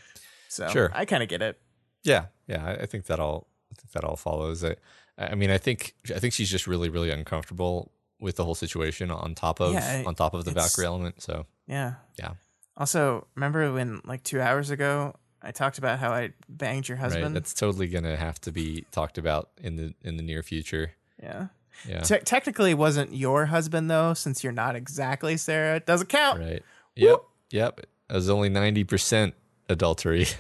[0.57, 0.91] So Sure.
[0.95, 1.59] I kind of get it.
[2.03, 3.49] Yeah, yeah, I, I think that all.
[3.71, 4.65] I think that all follows.
[4.65, 4.77] I,
[5.19, 9.11] I mean, I think I think she's just really, really uncomfortable with the whole situation.
[9.11, 11.21] On top of Yeah, on top of the Valkyrie element.
[11.21, 11.95] So Yeah.
[12.19, 12.33] Yeah.
[12.77, 17.05] Also, remember when like two hours ago I talked about how I banged your right,
[17.05, 17.35] husband?
[17.37, 20.93] that's totally gonna have to be talked about in the in the near future.
[21.23, 21.49] yeah.
[21.87, 22.01] Yeah.
[22.01, 25.77] Te- technically, it wasn't your husband though, since you're not exactly Sarah.
[25.77, 26.41] It doesn't count.
[26.41, 26.63] Right.
[26.95, 27.19] Yep.
[27.51, 27.81] Yep.
[28.09, 29.35] It was only ninety percent
[29.69, 30.27] adultery.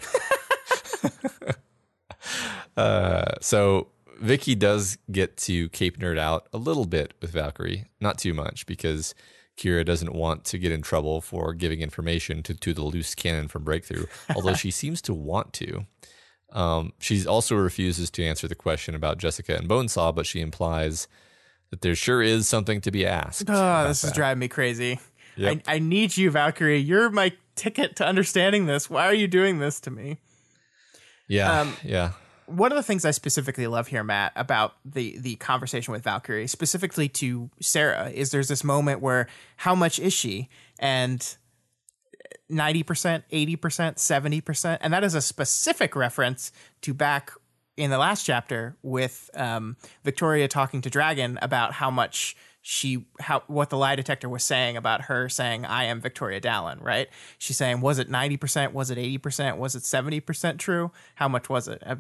[2.77, 3.89] uh, so
[4.21, 8.67] Vicky does get to cape nerd out a little bit with Valkyrie, not too much
[8.67, 9.15] because
[9.57, 13.49] Ciara doesn't want to get in trouble for giving information to, to the loose cannon
[13.49, 15.87] from Breakthrough, although she seems to want to.
[16.53, 21.09] Um, she also refuses to answer the question about Jessica and Bonesaw, but she implies
[21.71, 23.45] that there sure is something to be asked.
[23.49, 25.01] Oh, this is driving me crazy.
[25.37, 25.63] Yep.
[25.67, 26.79] I, I need you, Valkyrie.
[26.79, 28.89] You're my ticket to understanding this.
[28.89, 30.19] Why are you doing this to me?
[31.29, 32.13] Yeah, Um, yeah.
[32.47, 36.47] one of the things I specifically love here, Matt, about the the conversation with Valkyrie,
[36.47, 39.27] specifically to Sarah, is there's this moment where
[39.57, 40.49] how much is she?
[40.79, 41.21] And
[42.51, 43.59] 90%, 80%,
[43.97, 44.79] 70%.
[44.81, 46.53] And that is a specific reference
[46.83, 47.33] to back
[47.77, 52.37] in the last chapter with um, Victoria talking to Dragon about how much
[52.69, 56.83] she how what the lie detector was saying about her saying I am Victoria Dallin,
[56.83, 57.09] right?
[57.39, 60.91] She's saying was it 90%, was it 80%, was it 70% true?
[61.15, 61.81] How much was it?
[61.87, 61.95] Uh,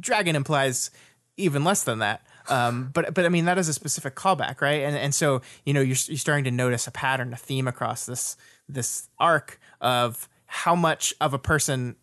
[0.00, 0.90] Dragon implies
[1.36, 2.26] even less than that.
[2.48, 4.82] Um, but but I mean that is a specific callback, right?
[4.82, 8.06] And and so you know you're you're starting to notice a pattern, a theme across
[8.06, 8.36] this
[8.68, 11.94] this arc of how much of a person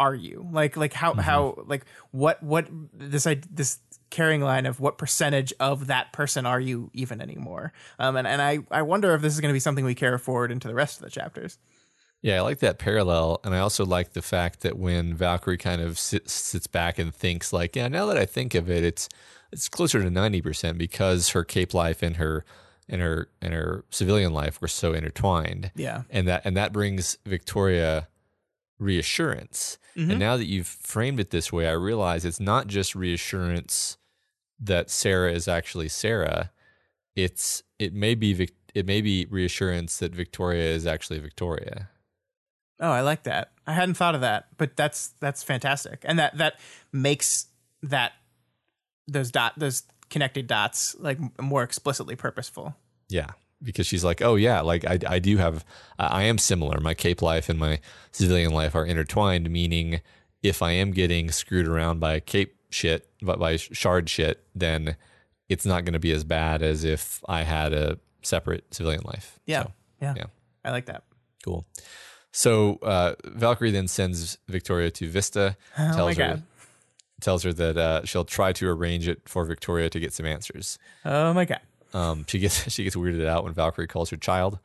[0.00, 0.48] are you?
[0.50, 3.78] Like like how how like what what this I this
[4.10, 7.72] carrying line of what percentage of that person are you even anymore?
[7.98, 10.18] Um, and and I I wonder if this is going to be something we carry
[10.18, 11.58] forward into the rest of the chapters.
[12.20, 15.80] Yeah, I like that parallel, and I also like the fact that when Valkyrie kind
[15.80, 19.08] of sits, sits back and thinks, like, yeah, now that I think of it, it's
[19.52, 22.44] it's closer to ninety percent because her cape life and her
[22.88, 26.02] and her and her civilian life were so intertwined, Yeah.
[26.10, 28.08] and that and that brings Victoria
[28.78, 29.78] reassurance.
[29.96, 30.10] Mhm.
[30.10, 33.96] And now that you've framed it this way, I realize it's not just reassurance
[34.60, 36.50] that Sarah is actually Sarah.
[37.16, 41.90] It's it may be Vic, it may be reassurance that Victoria is actually Victoria.
[42.80, 43.52] Oh, I like that.
[43.66, 46.60] I hadn't thought of that, but that's that's fantastic, and that that
[46.92, 47.46] makes
[47.82, 48.12] that
[49.08, 52.76] those dot those connected dots like more explicitly purposeful.
[53.08, 53.30] Yeah,
[53.62, 55.64] because she's like, oh yeah, like I I do have
[55.98, 56.80] I am similar.
[56.80, 57.80] My cape life and my
[58.12, 59.50] civilian life are intertwined.
[59.50, 60.00] Meaning,
[60.42, 64.96] if I am getting screwed around by cape shit, but by shard shit, then
[65.48, 69.38] it's not going to be as bad as if I had a separate civilian life.
[69.46, 69.72] Yeah, So,
[70.02, 70.24] yeah, yeah.
[70.64, 71.04] I like that.
[71.44, 71.64] cool.
[72.30, 75.56] So uh, Valkyrie then sends Victoria to Vista.
[75.78, 76.42] Oh my tells her god.
[77.20, 80.78] tells her that uh, she'll try to arrange it for Victoria to get some answers.
[81.04, 81.60] Oh my god.
[81.94, 84.58] Um, she gets she gets weirded out when Valkyrie calls her child,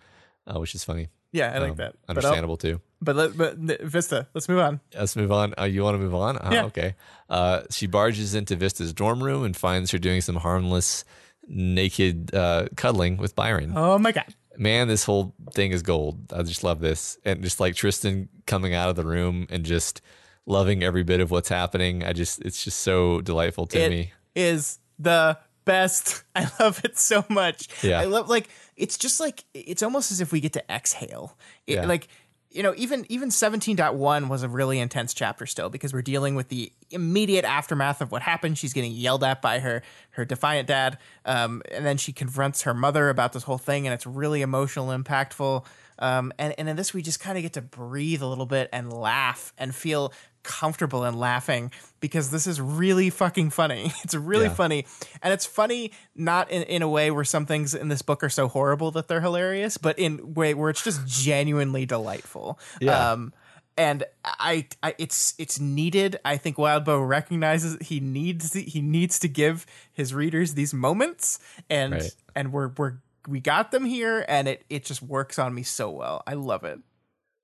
[0.47, 1.09] uh, which is funny.
[1.31, 1.95] Yeah, I like Um, that.
[2.05, 2.79] But Understandable too.
[3.01, 4.79] But let, but Vista, let's move on.
[4.95, 5.53] Let's move on.
[5.59, 6.37] Uh, you want to move on?
[6.37, 6.63] Uh, Yeah.
[6.65, 6.95] Okay.
[7.29, 11.03] Uh, she barges into Vista's dorm room and finds her doing some harmless,
[11.47, 13.73] naked uh, cuddling with Byron.
[13.75, 14.33] Oh my god.
[14.57, 16.31] Man, this whole thing is gold.
[16.31, 17.17] I just love this.
[17.25, 20.01] And just like Tristan coming out of the room and just
[20.45, 22.03] loving every bit of what's happening.
[22.03, 24.13] I just, it's just so delightful to It me.
[24.35, 26.23] is the best.
[26.35, 27.68] I love it so much.
[27.84, 27.99] Yeah.
[27.99, 31.38] I love like it's just like it's almost as if we get to exhale.
[31.68, 31.85] It, Yeah.
[31.85, 32.07] Like
[32.53, 36.49] you know, even even 17.1 was a really intense chapter still because we're dealing with
[36.49, 38.60] the immediate aftermath of what happened.
[38.60, 39.81] She's getting yelled at by her
[40.11, 43.94] her defiant dad, um, and then she confronts her mother about this whole thing, and
[43.94, 45.65] it's really emotional, impactful.
[45.98, 48.69] Um, and and in this, we just kind of get to breathe a little bit
[48.72, 50.14] and laugh and feel
[50.44, 51.72] comfortable and laughing
[52.03, 53.93] because this is really fucking funny.
[54.03, 54.53] It's really Yeah.
[54.53, 54.85] funny.
[55.21, 58.30] And it's funny not in, in a way where some things in this book are
[58.30, 62.59] so horrible that they're hilarious, but in way where it's just genuinely delightful.
[62.81, 63.11] Yeah.
[63.13, 63.34] Um
[63.77, 66.19] and I, I it's it's needed.
[66.25, 71.39] I think Wildbow recognizes he needs the, he needs to give his readers these moments
[71.69, 72.15] and Right.
[72.35, 72.95] and we're we're
[73.27, 76.21] we got them here and it it just works on me so well.
[76.27, 76.80] I love it.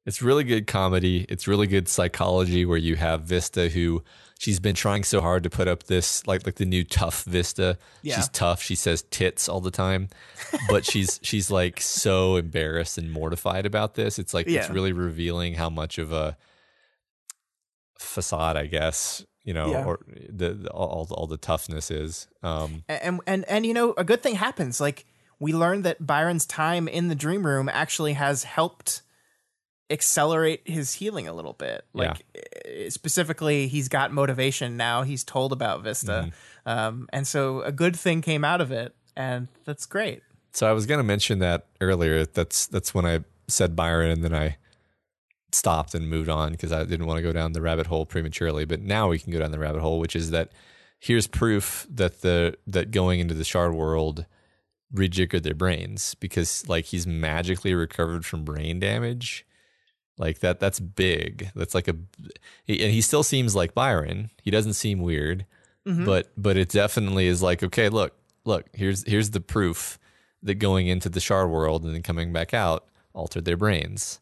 [0.05, 1.25] It's really good comedy.
[1.29, 4.03] It's really good psychology where you have Vista who
[4.39, 7.77] she's been trying so hard to put up this like like the new tough Vista.
[8.01, 8.15] Yeah.
[8.15, 8.61] She's tough.
[8.61, 10.09] She says tits all the time.
[10.69, 14.17] But she's she's like so embarrassed and mortified about this.
[14.17, 16.37] It's like it's really revealing how much of a
[17.97, 19.85] facade, I guess, you know, Yeah.
[19.85, 19.99] or
[20.29, 22.27] the, the all all the toughness is.
[22.41, 25.05] Um and and and you know a good thing happens like
[25.39, 29.01] we learned that byron's time in the dream room actually has helped
[29.89, 32.23] accelerate his healing a little bit like
[32.65, 36.31] eh, specifically he's got motivation now he's told about vista
[36.65, 40.21] um, and so a good thing came out of it and that's great
[40.51, 42.25] So I was going to mention that earlier.
[42.25, 44.57] That's that's when I said Byron, and then I
[45.51, 48.65] stopped and moved on because I didn't want to go down the rabbit hole prematurely.
[48.65, 50.51] But now we can go down the rabbit hole, which is that
[50.99, 54.25] here's proof that the that going into the shard world
[54.93, 59.45] rejiggered their brains because like he's magically recovered from brain damage.
[60.19, 61.49] Like that that's big.
[61.55, 61.95] That's like a
[62.65, 64.29] he, and he still seems like Byron.
[64.43, 65.45] He doesn't seem weird.
[65.87, 66.05] Mm-hmm.
[66.05, 68.13] But but it definitely is like okay, look,
[68.45, 69.97] look, here's here's the proof
[70.43, 74.19] that going into the shard world and then coming back out altered their brains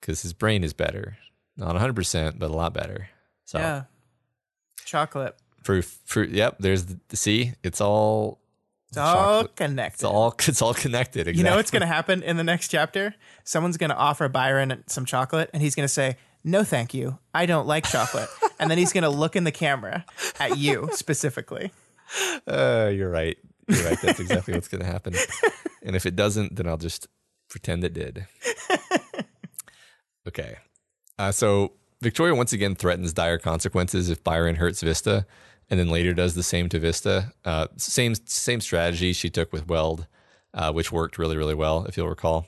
[0.00, 1.18] because his brain is better.
[1.56, 3.10] Not 100%, but a lot better.
[3.44, 3.82] So yeah
[4.90, 6.30] chocolate proof, proof.
[6.32, 8.39] Yep, there's the, see, it's all
[8.90, 11.20] it's all connected It's all it's all connected.
[11.28, 11.38] Exactly.
[11.38, 13.14] You know what's going to happen in the next chapter?
[13.44, 17.18] Someone's going to offer Byron some chocolate, and he's going to say, "No, thank you.
[17.32, 20.04] I don't like chocolate." and then he's going to look in the camera
[20.38, 21.72] at you specifically.
[22.44, 23.38] Uh, you're right.
[23.68, 23.96] You're right.
[24.02, 25.14] That's exactly what's going to happen.
[25.84, 27.06] And if it doesn't, then I'll just
[27.48, 28.26] pretend it did.
[30.26, 30.56] Okay.
[31.18, 35.26] Uh, so Victoria once again threatens dire consequences if Byron hurts Vista,
[35.70, 37.32] and then later does the same to Vista.
[37.44, 40.06] Uh, same same strategy she took with Weld,
[40.52, 42.46] uh, which worked really really well, if you'll recall.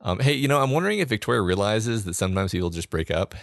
[0.00, 3.34] Um, hey, you know, I'm wondering if Victoria realizes that sometimes people just break up.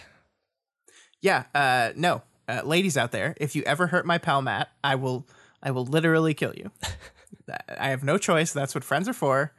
[1.20, 1.44] Yeah.
[1.54, 5.26] Uh, no, uh, ladies out there, if you ever hurt my pal Matt, I will.
[5.62, 6.70] I will literally kill you.
[7.78, 8.52] I have no choice.
[8.52, 9.54] That's what friends are for.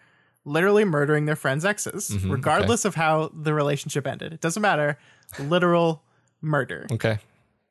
[0.45, 4.31] Literally murdering their friends' exes, regardless of how the relationship ended.
[4.31, 4.99] It doesn't matter.
[5.39, 6.03] Literal
[6.41, 6.85] murder.
[6.91, 7.17] Okay.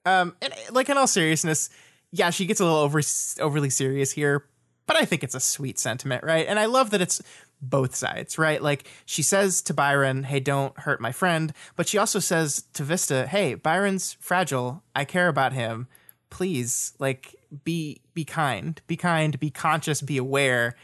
[0.05, 1.71] Um, and like in all seriousness,
[2.15, 3.01] yeah, she gets a little over
[3.41, 4.45] overly serious here,
[4.87, 6.47] but I think it's a sweet sentiment, right?
[6.47, 7.21] And I love that it's
[7.61, 8.63] both sides, right?
[8.63, 12.85] Like she says to Byron, "Hey, don't hurt my friend," but she also says to
[12.85, 14.85] Vista, "Hey, Byron's fragile.
[14.95, 15.89] I care about him.
[16.31, 17.35] Please, like,
[17.65, 20.77] be be kind, be kind, be conscious, be aware."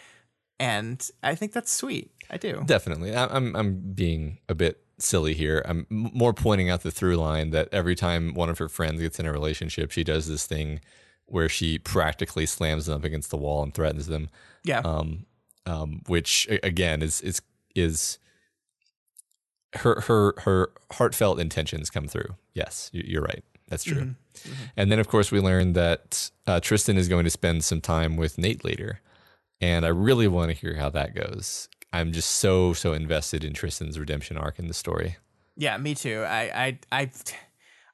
[0.58, 2.10] And I think that's sweet.
[2.28, 2.64] I do.
[2.66, 3.14] Definitely.
[3.14, 5.62] I'm I'm being a bit silly here.
[5.64, 9.20] I'm more pointing out the through line that every time one of her friends gets
[9.20, 10.80] in a relationship, she does this thing
[11.30, 14.28] where she practically slams them up against the wall and threatens them.
[14.64, 14.80] Yeah.
[14.80, 15.26] Um,
[15.66, 17.40] um, which again is is
[17.74, 18.18] is
[19.74, 22.34] her her her heartfelt intentions come through.
[22.54, 23.44] Yes, you- you're right.
[23.68, 24.16] That's true.
[24.76, 28.16] And then of course we learn that uh, Tristan is going to spend some time
[28.16, 29.00] with Nate later,
[29.60, 31.68] and I really want to hear how that goes.
[31.92, 35.16] I'm just so so invested in Tristan's redemption arc in the story.
[35.56, 36.24] Yeah, me too.
[36.26, 37.10] I I I,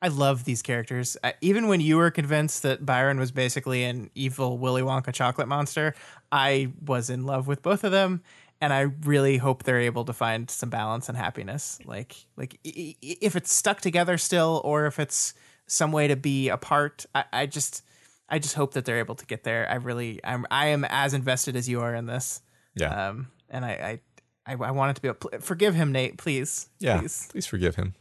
[0.07, 1.17] I love these characters.
[1.25, 5.49] I, even when you were convinced that Byron was basically an evil Willy Wonka chocolate
[5.49, 5.95] monster,
[6.31, 8.23] I was in love with both of them,
[8.61, 11.79] and I really hope they're able to find some balance and happiness.
[11.85, 15.35] Like like i- i- if it's stuck together still, or if it's
[15.67, 17.05] some way to be apart.
[17.15, 17.83] I, I just
[18.29, 19.69] I just hope that they're able to get there.
[19.69, 22.41] I really I'm I am as invested as you are in this.
[22.77, 23.09] Yeah.
[23.09, 24.01] Um, and I,
[24.47, 26.69] I I, I wanted to be able, forgive him, Nate, please.
[26.79, 27.27] Yeah, please.
[27.33, 27.95] please forgive him.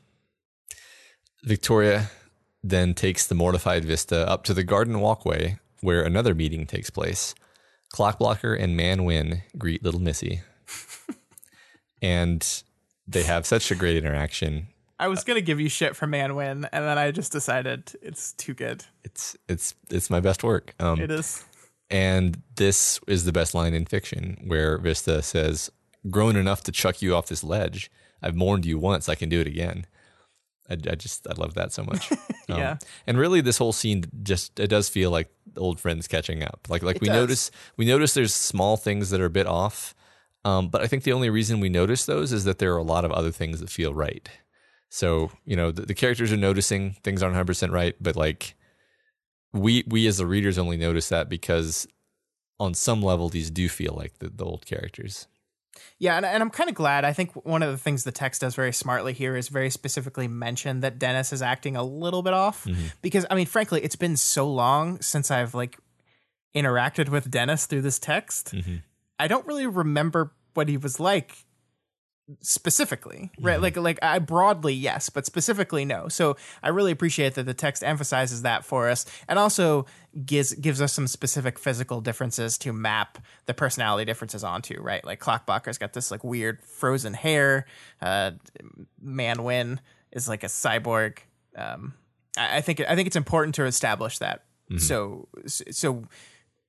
[1.46, 2.10] Victoria
[2.64, 7.36] then takes the mortified Vista up to the garden walkway where another meeting takes place.
[7.94, 10.42] Clockblocker and Man Win greet little Missy.
[12.02, 12.64] and
[13.08, 14.68] they have such a great interaction.
[15.00, 18.34] I was gonna give you shit for Man Win, and then I just decided it's
[18.34, 18.86] too good.
[19.04, 20.74] It's it's it's my best work.
[20.80, 21.46] Um, It is.
[21.92, 25.72] And this is the best line in fiction where Vista says,
[26.10, 27.92] Grown enough to chuck you off this ledge.
[28.24, 29.08] I've mourned you once.
[29.08, 29.86] I can do it again.
[30.70, 32.12] I, I just, I love that so much.
[32.48, 32.78] Um, Yeah.
[33.08, 36.68] And really, this whole scene just, it does feel like old friends catching up.
[36.70, 37.16] Like, like It we does.
[37.16, 39.96] notice, we notice there's small things that are a bit off.
[40.44, 42.84] Um, but I think the only reason we notice those is that there are a
[42.84, 44.30] lot of other things that feel right.
[44.90, 48.54] So, you know, the, the characters are noticing things aren't 100% right, but like,
[49.52, 51.88] we we as the readers only notice that because
[52.60, 55.28] on some level these do feel like the, the old characters
[55.98, 57.06] Yeah, and, and I'm kind of glad.
[57.06, 60.28] I think one of the things the text does very smartly here is very specifically
[60.28, 62.66] mention that Dennis is acting a little bit off.
[62.66, 62.88] Mm-hmm.
[63.02, 65.78] Because, I mean, frankly, it's been so long since I've like
[66.56, 68.54] interacted with Dennis through this text.
[68.54, 68.76] Mm-hmm.
[69.20, 71.45] I don't really remember what he was like
[72.42, 73.62] specifically right?
[73.62, 76.08] Like like i broadly yes but specifically no.
[76.08, 79.06] So i really appreciate that the text emphasizes that for us.
[79.28, 79.86] And also
[80.26, 85.06] gives gives us some specific physical differences to map the personality differences onto right?
[85.06, 87.66] Like Clockblocker's got this like weird frozen hair.
[88.02, 88.32] Uh
[89.04, 89.78] manwin
[90.12, 91.20] is like a cyborg.
[91.56, 91.94] Um
[92.38, 94.46] i, I think i think it's important to establish that.
[94.78, 96.06] So so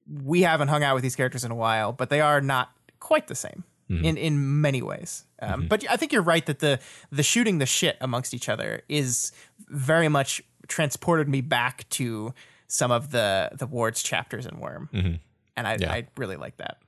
[0.07, 2.71] we haven't hung out with these characters in a while, but they are not
[3.01, 4.17] quite the same in mm-hmm.
[4.17, 5.25] in many ways.
[5.41, 5.69] Um, mm-hmm.
[5.69, 6.81] But I think you're right that the
[7.11, 9.33] the shooting the shit amongst each other is
[9.69, 12.35] very much transported me back to
[12.67, 15.15] some of the the wards chapters in Worm, mm-hmm.
[15.57, 16.79] and I I really like that.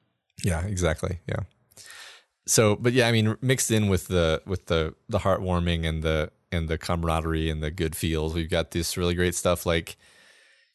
[0.42, 1.20] yeah exactly.
[1.28, 1.40] Yeah.
[2.46, 6.30] So but yeah i mean mixed in with the with the the heartwarming and the
[6.50, 9.98] and the camaraderie and the good feels we've got this really great stuff like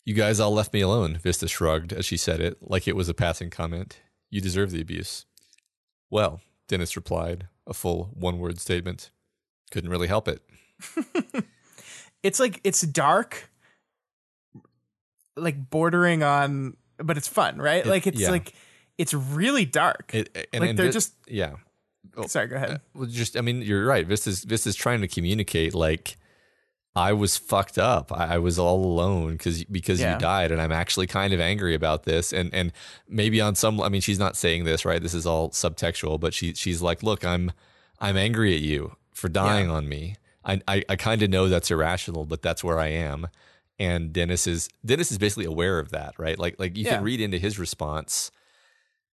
[0.06, 3.10] you guys all left me alone vista shrugged as she said it like it was
[3.10, 4.00] a passing comment.
[4.30, 5.26] You deserve the abuse
[6.10, 9.12] well dennis replied a full one word statement
[9.72, 10.42] couldn't really help it
[12.24, 13.50] It's like it's dark,
[15.36, 17.86] like bordering on, but it's fun, right?
[17.86, 18.32] like it's yeah.
[18.32, 18.54] like
[18.98, 20.12] it's really dark.
[20.14, 21.56] It, and, like and they're just yeah
[22.28, 22.48] sorry.
[22.48, 22.72] Go ahead.
[22.72, 24.08] Uh, well, just I mean, you're right.
[24.08, 26.16] This is, this is trying to communicate like
[26.96, 28.12] I was fucked up.
[28.12, 30.14] I, I was all alone because because Yeah.
[30.14, 32.32] you died, and I'm actually kind of angry about this.
[32.32, 32.72] And and
[33.10, 35.02] maybe on some, I mean, she's not saying this, right?
[35.02, 37.52] This is all subtextual, but she she's like, look, I'm
[38.00, 40.16] I'm angry at you for dying on me.
[40.46, 43.28] I I, I kind of know that's irrational, but that's where I am.
[43.80, 46.38] And Dennis is Dennis is basically aware of that, right?
[46.38, 46.96] Like like you Yeah.
[46.96, 48.30] can read into his response.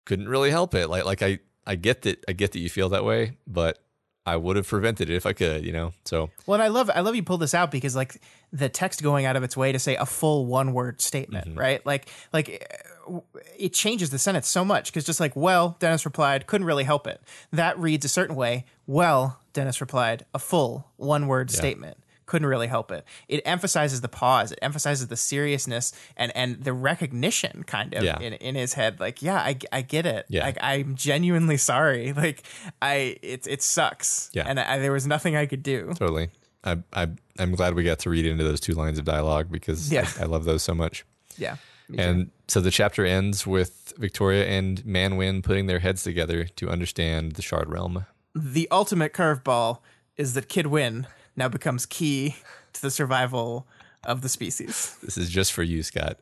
[0.05, 0.89] Couldn't really help it.
[0.89, 3.78] Like like I I get that I get that you feel that way, but
[4.26, 5.92] I would have prevented it if I could, you know.
[6.05, 8.20] So Well, and I love I love you pulled this out because like
[8.52, 11.84] the text going out of its way to say a full one word statement, right?
[11.86, 13.20] Like like uh,
[13.59, 17.06] it changes the sentence so much because just like well, Dennis replied, couldn't really help
[17.06, 17.20] it.
[17.52, 18.66] That reads a certain way.
[18.86, 21.97] Well, Dennis replied, a full one word statement.
[22.31, 23.05] Couldn't really help it.
[23.28, 24.52] It emphasizes the pause.
[24.52, 28.20] It emphasizes the seriousness and and the recognition, kind of Yeah.
[28.20, 29.01] in, in his head.
[29.01, 30.27] Like, yeah, I, I get it.
[30.28, 30.44] Yeah.
[30.44, 32.12] Like, I'm genuinely sorry.
[32.20, 32.44] Like,
[32.81, 34.31] I it it sucks.
[34.32, 34.44] Yeah.
[34.47, 35.89] and I, there was nothing I could do.
[35.98, 36.28] totally,
[36.62, 37.09] I I
[37.39, 40.07] I'm glad we got to read into those two lines of dialogue because Yeah.
[40.19, 41.05] I, I love those so much.
[41.36, 41.57] Yeah.
[41.98, 47.32] And so the chapter ends with Victoria and Manwin putting their heads together to understand
[47.32, 48.07] the Shard Realm.
[48.36, 49.78] The ultimate curveball
[50.16, 51.09] is that Kid Win
[51.40, 52.36] now becomes key
[52.74, 53.66] to the survival
[54.04, 54.96] of the species.
[55.02, 56.18] This is just for you, Scott.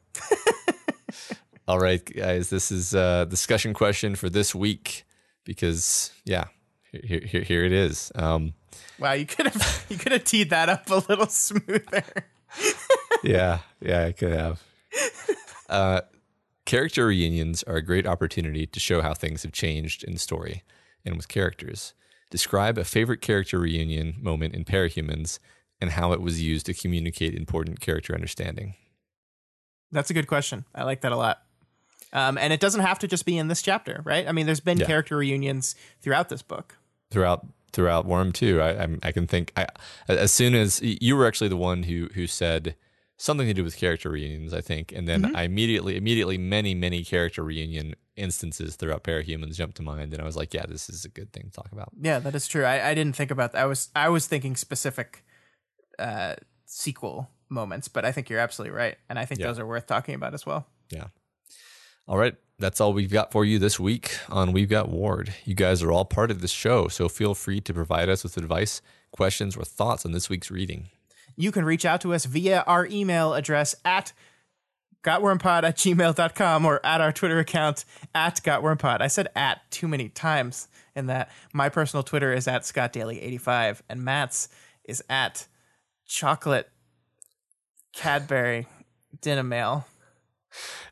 [1.69, 5.05] All right, guys, this is a discussion question for this week
[5.45, 6.45] because yeah,
[6.93, 8.11] here here, here it is.
[8.15, 8.55] Um,
[8.99, 12.05] Wow, you could have you could have teed that up a little smoother.
[13.23, 14.63] yeah, yeah, I could have.
[15.69, 16.01] Uh,
[16.65, 20.63] character reunions are a great opportunity to show how things have changed in story
[21.05, 21.95] and with characters.
[22.31, 25.39] Describe a favorite character reunion moment in Parahumans
[25.81, 28.75] and how it was used to communicate important character understanding.
[29.93, 30.65] That's a good question.
[30.75, 31.43] I like that a lot.
[32.13, 34.27] Um, and it doesn't have to just be in this chapter, right?
[34.27, 34.87] I mean, there's been Yeah.
[34.87, 36.77] character reunions throughout this book.
[37.11, 38.61] throughout throughout Worm too.
[38.61, 39.67] I I'm, I can think I
[40.09, 42.77] as soon as you were actually the one who who said
[43.19, 47.05] something to do with character reunions, I think, and then I immediately immediately many many
[47.05, 51.05] character reunion instances throughout Parahumans jumped to mind, and I was like, yeah, this is
[51.05, 51.91] a good thing to talk about.
[52.01, 52.65] Yeah, that is true.
[52.65, 53.63] I, I didn't think about that.
[53.63, 55.25] I was I was thinking specific
[55.99, 56.35] uh,
[56.67, 59.47] sequel moments, but I think you're absolutely right, and I think Yeah.
[59.49, 60.67] those are worth talking about as well.
[60.91, 61.07] Yeah.
[62.07, 62.35] All right.
[62.61, 65.27] that's all we've got for you this week on We've Got Worm.
[65.45, 68.37] You guys are all part of this show, so feel free to provide us with
[68.37, 68.83] advice,
[69.13, 70.89] questions, or thoughts on this week's reading.
[71.37, 74.13] You can reach out to us via our email address at
[75.09, 79.01] gotwormpod at gmail.com or at our Twitter account at gotwormpod.
[79.01, 81.31] I said at too many times in that.
[81.55, 84.51] My personal Twitter is at scottdaily85 and Matt's
[84.85, 85.47] is at
[86.07, 86.69] chocolate
[87.95, 88.67] Cadbury
[89.23, 89.85] Dinamail.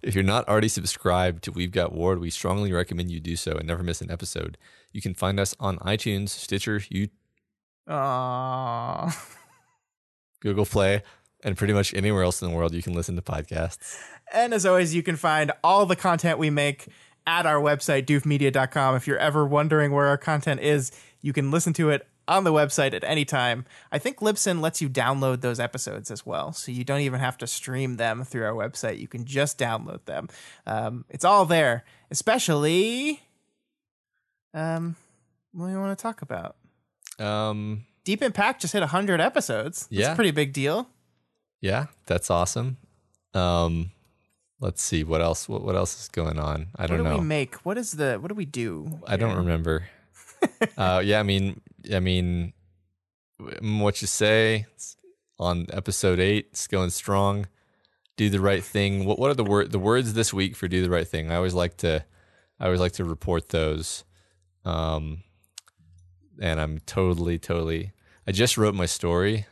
[0.02, 3.52] If you're not already subscribed to We've Got Worm, we strongly recommend you do so
[3.52, 4.56] and never miss an episode.
[4.92, 7.08] You can find us on iTunes, Stitcher, you,
[7.88, 9.14] Aww.
[10.40, 11.02] Google Play,
[11.46, 13.96] and pretty much anywhere else in the world you can listen to podcasts.
[14.34, 16.88] And as always, you can find all the content we make
[17.26, 18.96] at our website, doofmedia.com.
[18.96, 20.90] If you're ever wondering where our content is,
[21.22, 23.64] you can listen to it on the website at any time.
[23.92, 27.38] I think Libsyn lets you download those episodes as well, so you don't even have
[27.38, 28.98] to stream them through our website.
[28.98, 30.28] You can just download them.
[30.66, 33.22] Um, it's all there, especially.
[34.52, 34.96] Um,
[35.52, 36.56] what do you want to talk about?
[37.20, 39.82] Um, Deep Impact just hit 100 episodes.
[39.82, 40.12] That's Yeah.
[40.12, 40.88] a pretty big deal.
[41.66, 42.76] Yeah, that's awesome.
[43.34, 43.90] Um,
[44.60, 45.48] let's see what else.
[45.48, 46.68] What, what else is going on?
[46.76, 47.18] I What don't do know.
[47.18, 47.56] we make?
[47.66, 48.18] What is the?
[48.20, 49.00] What do we do?
[49.06, 49.88] I don't remember.
[50.78, 51.60] uh, yeah, I mean,
[51.92, 52.52] I mean,
[53.60, 54.96] what you say it's
[55.38, 56.46] on episode eight?
[56.52, 57.46] It's going strong.
[58.16, 59.04] Do the right thing.
[59.04, 61.30] What What are the word the words this week for do the right thing?
[61.30, 62.04] I always like to,
[62.60, 64.04] I always like to report those.
[64.64, 65.22] Um,
[66.40, 67.92] and I'm totally, totally.
[68.26, 69.46] I just wrote my story.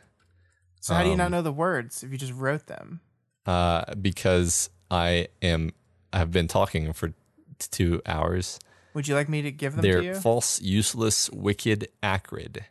[0.85, 3.01] So how do you not Um, know the words if you just wrote them?
[3.45, 5.71] Uh, because I am.
[6.13, 7.15] I've been talking for t-
[7.71, 8.59] two hours.
[8.93, 10.13] Would you like me to give them to They're you?
[10.13, 12.65] false, useless, wicked, acrid.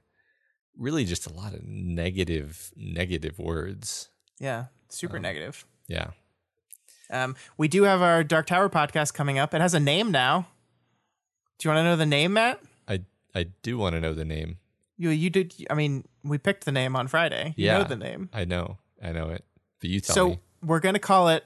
[0.79, 4.11] Really, just a lot of negative, negative words.
[4.39, 5.67] yeah, super Um, negative.
[5.89, 6.11] Yeah.
[7.11, 9.55] Um, we do have our Dark Tower podcast coming up.
[9.55, 10.47] It has a name now.
[11.59, 12.61] Do you want to know the name, Matt?
[12.87, 13.01] I
[13.35, 14.59] I do want to know the name.
[14.97, 15.55] You you did.
[15.71, 17.55] I mean, we picked the name on Friday.
[17.57, 17.79] You Yeah.
[17.79, 18.29] know the name.
[18.33, 18.79] I know.
[19.03, 19.45] I know it.
[19.81, 20.39] But you tell so me.
[20.63, 21.45] we're gonna call it.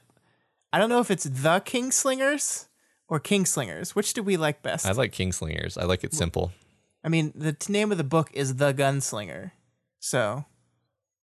[0.72, 2.66] I don't know if it's the Kingslingers
[3.08, 3.94] or Kingslingers.
[3.94, 4.84] Which do we like best?
[4.86, 5.80] I like Kingslingers.
[5.80, 6.52] I like it simple.
[7.02, 9.52] I mean, the t- name of the book is The Gunslinger.
[10.00, 10.44] So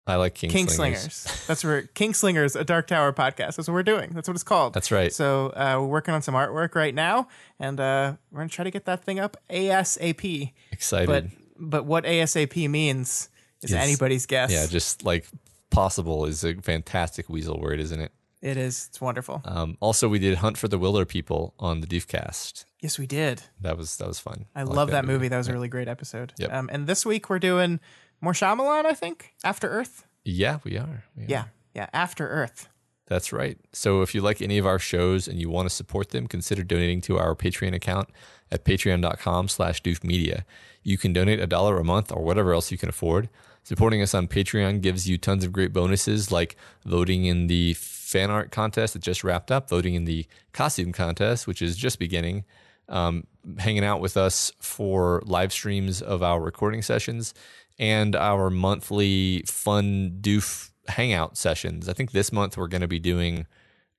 [0.06, 0.76] I like Kingslingers.
[0.76, 1.46] Kingslingers.
[1.46, 3.56] That's where Kingslingers, a Dark Tower podcast.
[3.56, 4.10] That's what we're doing.
[4.10, 4.74] That's what it's called.
[4.74, 5.12] That's right.
[5.12, 7.28] So uh, we're working on some artwork right now,
[7.58, 10.52] and uh, we're gonna try to get that thing up ASAP.
[10.70, 11.06] Excited.
[11.08, 11.24] But
[11.62, 13.28] but what ASAP means
[13.62, 14.52] is anybody's guess.
[14.52, 15.26] yeah, just like
[15.70, 18.12] possible is a fantastic weasel word, isn't it?
[18.42, 18.88] it is.
[18.90, 19.40] It's wonderful.
[19.44, 22.64] Um, also, we did Hunt for the Wilderpeople on the Doofcast.
[22.80, 23.42] yes, we did.
[23.60, 24.46] That was that was fun.
[24.54, 25.28] I, like love that movie.
[25.28, 26.34] That was a really great episode.
[26.38, 26.52] Yep.
[26.52, 27.78] Um, and this week we're doing
[28.20, 28.84] more Shyamalan.
[28.84, 30.04] I think After Earth.
[30.24, 31.04] Yeah, we are.
[31.16, 31.28] We are.
[31.28, 31.44] Yeah,
[31.74, 31.86] yeah.
[31.92, 32.68] After Earth.
[33.12, 33.58] That's right.
[33.74, 36.64] So if you like any of our shows and you want to support them, consider
[36.64, 38.08] donating to our Patreon account
[38.50, 40.44] at patreon.com slash doofmedia.
[40.82, 43.28] You can donate a dollar a month or whatever else you can afford.
[43.64, 46.56] Supporting us on Patreon gives you tons of great bonuses like
[46.86, 51.46] voting in the fan art contest that just wrapped up, voting in the costume contest,
[51.46, 52.44] which is just beginning,
[52.88, 53.26] um,
[53.58, 57.34] hanging out with us for live streams of our recording sessions,
[57.78, 61.88] and our monthly fun doof hangout sessions.
[61.88, 63.46] I think this month we're going to be doing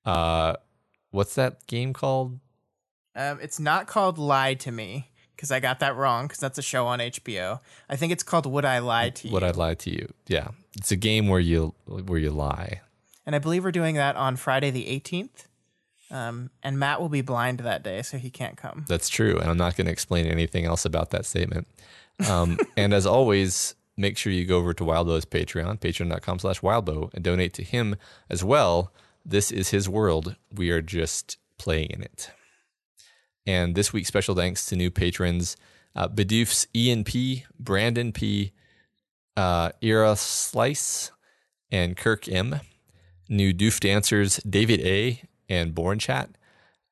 [0.06, 0.56] uh
[1.12, 2.40] what's that game called?
[3.16, 6.64] Um, it's not called Lie to Me because I got that wrong because that's a
[6.64, 7.60] show on HBO.
[7.90, 9.34] I think it's called Would I Lie to You?
[9.34, 10.12] Would I lie to you?
[10.28, 10.50] Yeah.
[10.76, 12.82] It's a game where you where you lie.
[13.26, 15.46] and I believe we're doing that on Friday the 18th.
[16.12, 18.86] Um, and Matt will be blind that day, so he can't come.
[18.88, 21.68] That's true, and I'm not going to explain anything else about that statement.
[22.30, 27.14] Um, and as always, make sure you go over to Wildbow's Patreon, patreon.com slash wildbow,
[27.14, 27.96] and donate to him
[28.30, 28.92] as well.
[29.26, 30.36] This is his world.
[30.54, 32.32] We are just playing in it.
[33.46, 35.58] And this week, special thanks to new patrons
[35.96, 38.52] uh, Bedoof's Ian P, Brandon P,
[39.38, 41.12] uh, Ira Slice,
[41.72, 42.62] and Kirk M.
[43.30, 45.22] New Doof dancers David A.
[45.48, 46.32] and Born Chat.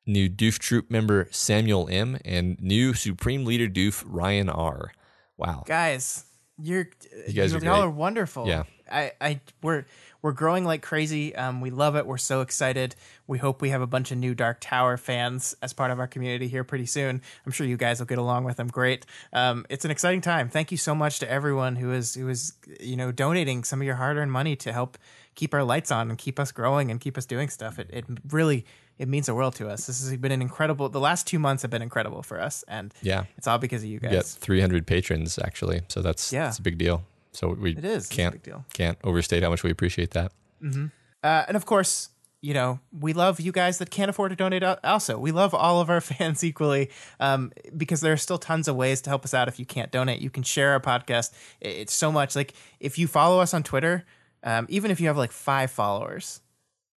[0.05, 2.17] New Doof Troop member Samuel M.
[2.23, 4.91] And new Supreme Leader Doof Ryan R.
[5.37, 5.63] Wow.
[5.65, 6.25] Guys,
[6.61, 6.89] you're
[7.27, 7.69] You guys are great.
[7.69, 8.47] are wonderful.
[8.47, 8.63] Yeah.
[8.91, 9.85] I, I we're
[10.21, 11.33] we're growing like crazy.
[11.35, 12.05] Um, we love it.
[12.05, 12.95] We're so excited.
[13.25, 16.07] We hope we have a bunch of new Dark Tower fans as part of our
[16.07, 17.21] community here pretty soon.
[17.45, 19.05] I'm sure you guys will get along with them great.
[19.33, 20.49] Um, it's an exciting time.
[20.49, 23.85] Thank you so much to everyone who is who is you know donating some of
[23.85, 24.97] your hard earned money to help
[25.35, 27.79] keep our lights on and keep us growing and keep us doing stuff.
[27.79, 28.65] It it really
[29.01, 29.87] it means the world to us.
[29.87, 30.87] This has been an incredible.
[30.89, 33.23] The last two months have been incredible for us, and Yeah.
[33.37, 34.11] it's all because of you guys.
[34.11, 35.81] We got 300 patrons, actually.
[35.87, 36.45] So that's, Yeah.
[36.45, 37.03] that's a big deal.
[37.31, 38.07] So we It is.
[38.07, 38.63] Can't, big deal.
[38.73, 40.31] can't overstate how much we appreciate that.
[40.63, 42.09] Uh, and of course,
[42.41, 44.63] you know, we love you guys that can't afford to donate.
[44.83, 46.89] Also, we love all of our fans equally
[47.19, 49.47] um, because there are still tons of ways to help us out.
[49.47, 51.31] If you can't donate, you can share our podcast.
[51.59, 54.05] It's so much like if you follow us on Twitter,
[54.43, 56.41] um, even if you have like five followers,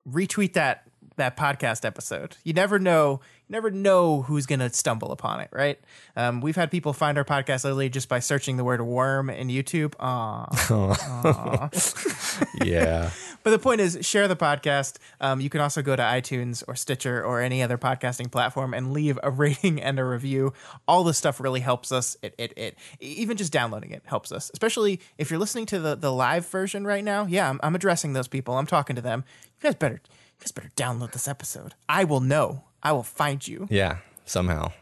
[0.09, 0.85] retweet that
[1.17, 2.37] that podcast episode.
[2.45, 3.21] You never know.
[3.49, 5.79] You never know who's going to stumble upon it, right?
[6.17, 9.49] Um, we've had people find our podcast lately just by searching the word "worm" in
[9.49, 9.91] YouTube.
[9.97, 10.49] Aww.
[11.73, 12.65] Aww.
[12.65, 13.11] yeah.
[13.45, 14.97] But the point is, share the podcast.
[15.21, 18.91] Um, you can also go to iTunes or Stitcher or any other podcasting platform and
[18.91, 20.55] leave a rating and a review.
[20.89, 22.17] All this stuff really helps us.
[22.23, 25.95] It, it, it even just downloading it helps us, especially if you're listening to the,
[25.95, 27.27] the live version right now.
[27.27, 28.57] Yeah, I'm, I'm addressing those people.
[28.57, 29.25] I'm talking to them.
[29.61, 30.01] You guys better,
[30.39, 31.75] you guys better download this episode.
[31.89, 32.65] I will know.
[32.83, 33.67] I will find you.
[33.71, 34.73] Yeah, somehow.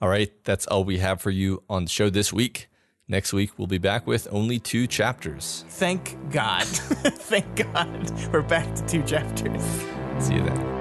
[0.00, 2.68] All right, that's all we have for you on the show this week.
[3.08, 5.64] Next week, we'll be back with only two chapters.
[5.70, 6.62] Thank God.
[6.64, 8.32] Thank God.
[8.32, 9.62] We're back to two chapters.
[10.18, 10.78] See you then.